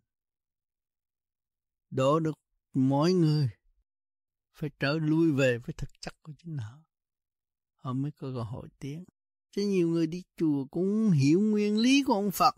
[1.89, 2.39] Độ được
[2.73, 3.49] mọi người
[4.53, 6.83] phải trở lui về với thực chất của chính họ
[7.75, 9.05] họ mới có cơ hội tiến
[9.51, 12.55] chứ nhiều người đi chùa cũng hiểu nguyên lý của ông Phật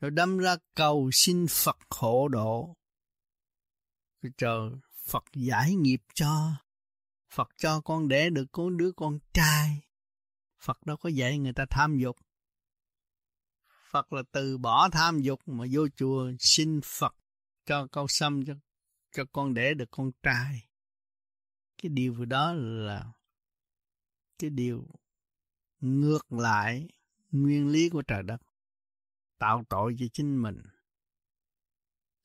[0.00, 2.76] rồi đâm ra cầu xin Phật hộ độ
[4.22, 4.70] rồi chờ
[5.04, 6.52] Phật giải nghiệp cho
[7.34, 9.91] Phật cho con đẻ được con đứa con trai
[10.62, 12.16] Phật đâu có dạy người ta tham dục.
[13.90, 17.14] Phật là từ bỏ tham dục mà vô chùa xin Phật
[17.66, 18.54] cho câu xâm cho
[19.12, 20.68] cho con đẻ được con trai.
[21.82, 23.12] Cái điều đó là
[24.38, 24.86] cái điều
[25.80, 26.88] ngược lại
[27.30, 28.42] nguyên lý của trời đất,
[29.38, 30.62] tạo tội cho chính mình.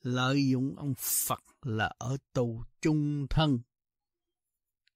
[0.02, 3.60] Lợi dụng ông Phật là ở tù chung thân,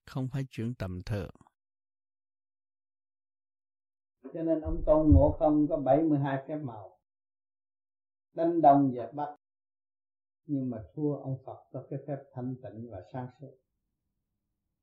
[0.06, 1.34] không phải chuyện tầm thường
[4.34, 6.98] cho nên ông Tôn Ngộ Không có 72 phép màu.
[8.34, 9.36] Đánh đông dẹp bắc.
[10.46, 13.52] Nhưng mà thua ông Phật có cái phép thanh tịnh và sáng suốt.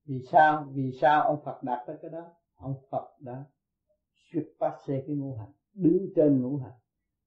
[0.06, 0.68] Vì sao?
[0.74, 2.32] Vì sao ông Phật đạt tới cái đó?
[2.56, 3.44] Ông Phật đã
[4.60, 6.74] phát xe cái ngũ hành đứng trên ngũ hành.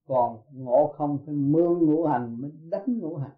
[0.07, 3.37] Còn ngộ không phải mương ngũ hành mới đánh ngũ hành.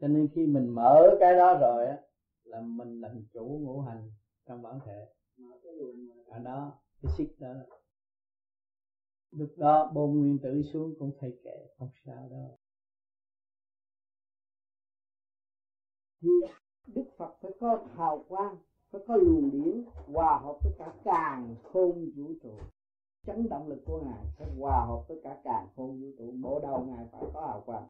[0.00, 1.98] Cho nên khi mình mở cái đó rồi á
[2.44, 4.10] là mình làm chủ ngũ hành
[4.46, 5.06] trong bản thể.
[6.26, 7.54] Ở đó cái xích đó
[9.30, 12.58] lúc đó bồn nguyên tử xuống cũng phải kệ không sao đâu
[16.22, 16.28] thì
[16.86, 18.56] đức phật phải có hào quang,
[18.90, 22.50] phải có luồng điển, hòa hợp với cả càng khôn vũ trụ.
[23.26, 26.32] Chấn động lực của ngài phải hòa hợp với cả càng khôn vũ trụ.
[26.42, 27.84] Bộ đầu ngài phải có hào quang.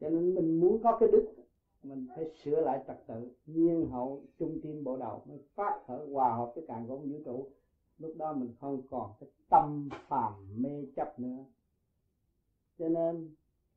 [0.00, 1.34] Cho nên mình muốn có cái đức,
[1.82, 3.30] mình phải sửa lại trật tự.
[3.46, 7.18] Nhiên hậu trung tim bộ đầu mới phát khởi hòa hợp với càng khôn vũ
[7.24, 7.50] trụ
[8.00, 10.32] lúc đó mình không còn cái tâm phàm
[10.62, 11.44] mê chấp nữa.
[12.78, 13.34] Cho nên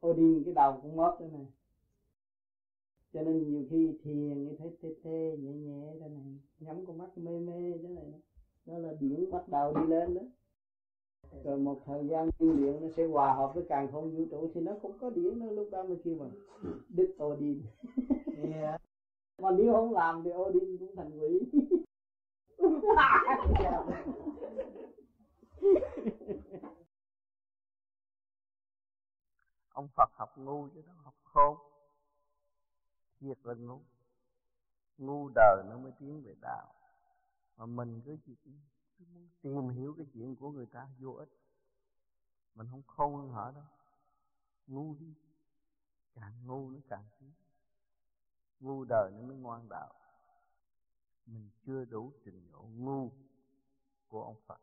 [0.08, 1.46] Odin cái đầu cũng mất thế này.
[3.14, 6.38] Cho nên nhiều khi thiền như thấy tê tê nhẹ nhẹ thế này.
[6.60, 8.06] Nhắm con mắt mê mê thế này
[8.66, 8.78] đó.
[8.78, 10.22] Là điển bắt đầu đi lên đó.
[11.44, 14.52] Rồi một thời gian điển điện nó sẽ hòa hợp với càng không vũ trụ
[14.54, 16.26] thì nó cũng có điển nó lúc đó mới kêu mà
[16.90, 17.62] đức Odin.
[18.38, 18.82] Yeah.
[19.42, 21.40] mà nếu không làm thì Odin cũng thành quỷ
[29.70, 31.58] ông Phật học ngu chứ nó học khôn.
[33.20, 33.82] Thiệt là ngu.
[34.98, 36.74] Ngu đời nó mới tiến về đạo.
[37.58, 38.52] Mà mình cứ chỉ cứ
[39.04, 41.30] muốn tìm hiểu cái chuyện của người ta vô ích.
[42.56, 43.66] Mình không khôn hơn họ đâu.
[44.68, 45.14] Ngu đi.
[46.14, 47.32] Càng ngu nó càng tiến.
[48.60, 49.94] Ngu đời nó mới ngoan đạo
[51.26, 53.12] mình chưa đủ trình độ ngu
[54.08, 54.62] của ông Phật.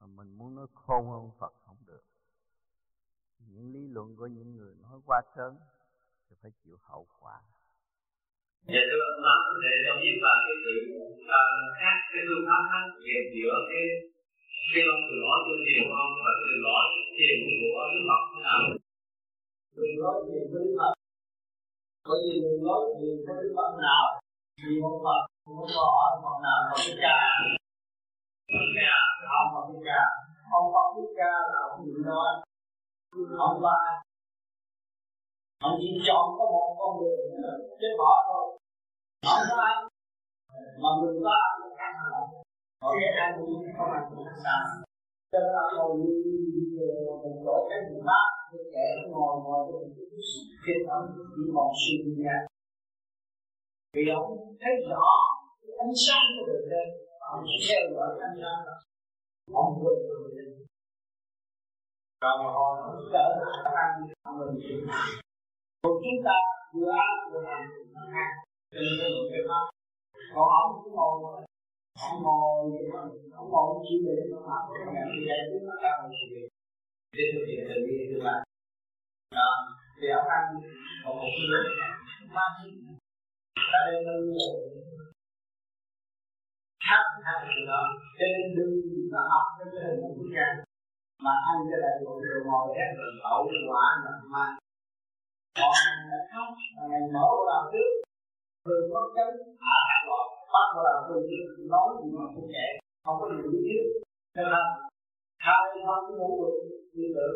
[0.00, 2.04] Mà mình muốn nói khôn hơn ông Phật không được.
[3.38, 5.54] Những lý luận của những người nói quá sớm
[6.28, 7.40] thì phải chịu hậu quả.
[8.74, 12.62] Dạ thưa ông Pháp, để cho biết là cái sự uh, khác, cái phương pháp
[12.70, 13.82] khác biệt giữa cái
[14.72, 16.84] cái ông từ nói tôi thiền của ông và cái từ nói
[17.16, 18.22] thiền của Đức Phật.
[18.32, 18.60] Thế nào?
[19.74, 20.92] Từ nói thiền của Đức Phật.
[22.08, 24.04] Bởi vì người nói thiền của Đức Phật nào.
[24.62, 27.16] Vì một Phật, cũng có hỏi Phật nào Phật Thích Ca
[28.52, 28.92] Phật Ca,
[29.40, 30.02] ông Phật Thích Ca
[30.58, 32.30] Ông Phật Thích Ca là ông tự nói.
[33.38, 33.78] Ông ba
[35.66, 37.20] ông chỉ chọn có một con đường
[37.80, 38.44] chết bỏ thôi.
[39.34, 39.76] Ông có ai
[40.82, 42.10] mà người có ai cũng khác hẳn
[42.80, 44.60] còn cái ai cũng không ăn cũng sao?
[45.32, 46.14] Cho nên là hầu như
[46.76, 49.62] về một chỗ cái gì bắc cái kẻ ngồi ngồi
[50.66, 51.02] khi tâm
[51.36, 52.22] chỉ còn suy nghĩ
[53.94, 55.10] vì ông thấy rõ
[55.62, 56.88] cái ánh sáng của đường lên
[57.20, 58.76] ông theo dõi ánh sáng đó.
[59.52, 60.48] Ông vượt đường lên
[62.20, 62.74] còn mà còn
[63.12, 64.86] trở lại các anh mình
[65.82, 66.36] còn chúng ta
[66.74, 67.62] vừa ăn vừa làm
[67.94, 68.30] nó khác
[68.72, 69.64] cho nên nó được khác
[70.34, 71.44] còn ông cứ ngồi
[72.10, 73.00] ông ngồi vậy mà.
[73.36, 75.04] Ông ngồi ông chịu để nó làm cái này.
[75.12, 76.48] Như vậy chúng ta cao hơn gì
[77.16, 78.40] để thực hiện tự nhiên tương lai
[79.38, 79.50] đó.
[80.00, 80.44] Thì ông ăn
[81.04, 81.66] một một cái lớn
[82.34, 82.46] ma
[83.72, 84.12] tại đây nó
[86.86, 87.82] khác khác cái đó
[88.18, 88.74] cho nên đừng
[89.12, 90.50] có học cái hình của quốc
[91.24, 94.46] mà anh cái đại bộ rồi ngồi hết rồi tẩu quả là ma
[95.58, 95.76] còn
[96.10, 96.48] đã khóc
[96.90, 97.90] ngày mở vào làm trước
[98.64, 99.30] thường mất chân
[99.64, 102.66] hạ hạ lọt bắt vào làm thường trước nói gì mà không nhẹ
[103.04, 103.84] không có điều biết trước
[104.34, 104.66] cho nên
[105.46, 106.54] hai thân cũng muốn được
[106.94, 107.28] như tự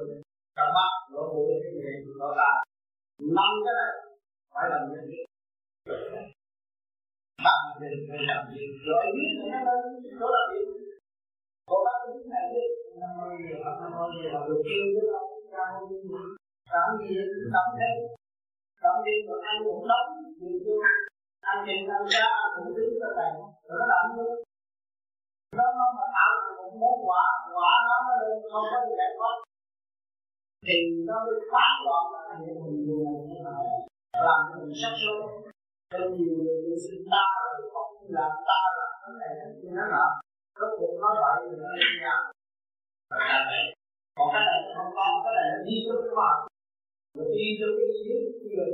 [0.56, 2.56] cặp mắt lỗ mũi cái gì lỗ tai
[3.36, 3.92] năm cái này
[4.54, 5.20] phải làm như gì
[7.44, 9.82] bắt mình phải làm gì rồi biết nó lên
[10.20, 10.62] chỗ làm gì
[11.68, 12.66] cô bác cũng thấy đi
[13.00, 17.68] năm mươi nhiều năm mươi giờ được kêu với ông cao làm gì cũng làm
[17.78, 17.92] thế
[18.82, 20.08] làm gì mà ăn cũng đóng
[20.40, 20.80] gì chưa
[21.40, 23.32] ăn thịt ăn cá cũng đứng ra này
[23.66, 24.34] rồi nó làm luôn
[25.58, 27.24] nó nó mà tạo một món quả
[27.54, 29.30] quả nó nó lên không có gì để có.
[30.66, 30.76] Thì
[31.08, 33.64] nó mới phá loạn là hiện mình người này
[34.26, 35.43] làm cho mình sắc số
[35.98, 39.70] cho nhiều người tự sinh ta là không làm ta là cái này là cái
[39.78, 40.06] nó là
[40.58, 42.16] nó cũng nói vậy thì nó lên nhà
[44.16, 46.30] còn cái này không có, cái này là đi cho cái mà
[47.14, 48.16] rồi đi cho cái xíu
[48.50, 48.70] người.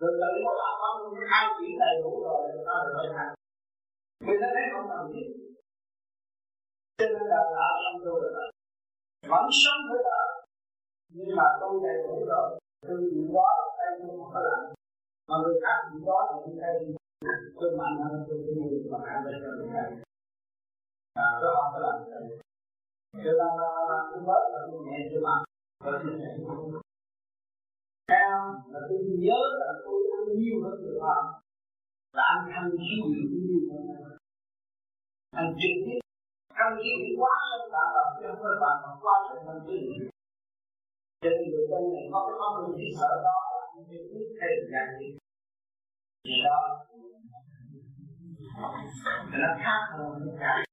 [0.00, 3.34] Rồi tự nó làm không hai chuyện đầy đủ rồi rồi nó được lợi hành.
[4.24, 5.28] Người ta thấy không cần thiết
[6.98, 8.44] cho nên là đã trong tôi là
[9.32, 10.20] vẫn sống với ta.
[11.14, 12.60] Nhưng mà tôi đầy đủ rồi.
[12.86, 14.75] Tôi chịu đó tay tôi không có làm
[15.28, 16.86] mà người khác cũng có thì chúng ta đi.
[17.60, 19.88] Tôi mạnh hơn tôi đi người mà ăn lên cho người khác
[21.14, 22.22] à tôi không có làm cái
[23.12, 25.34] cho nên là tôi bớt là tôi nhẹ chưa mà.
[25.84, 26.30] Tôi chia sẻ
[28.08, 28.36] theo
[28.72, 31.22] là tôi nhớ là tôi ăn nhiều hơn người khác
[32.12, 33.04] là ăn ăn nhiều
[33.44, 34.18] nhiều hơn
[35.40, 36.00] ăn trực tiếp
[36.54, 39.76] ăn nhiều quá sân bạn làm chứ không phải bạn mà quá sân bạn chứ
[41.20, 43.55] cho nên người dân này có cái con người chỉ sợ đó?
[43.90, 45.18] Là trực tiếp dạng gì
[46.24, 46.86] thì đó
[49.32, 50.65] thì nó khác hơn những cái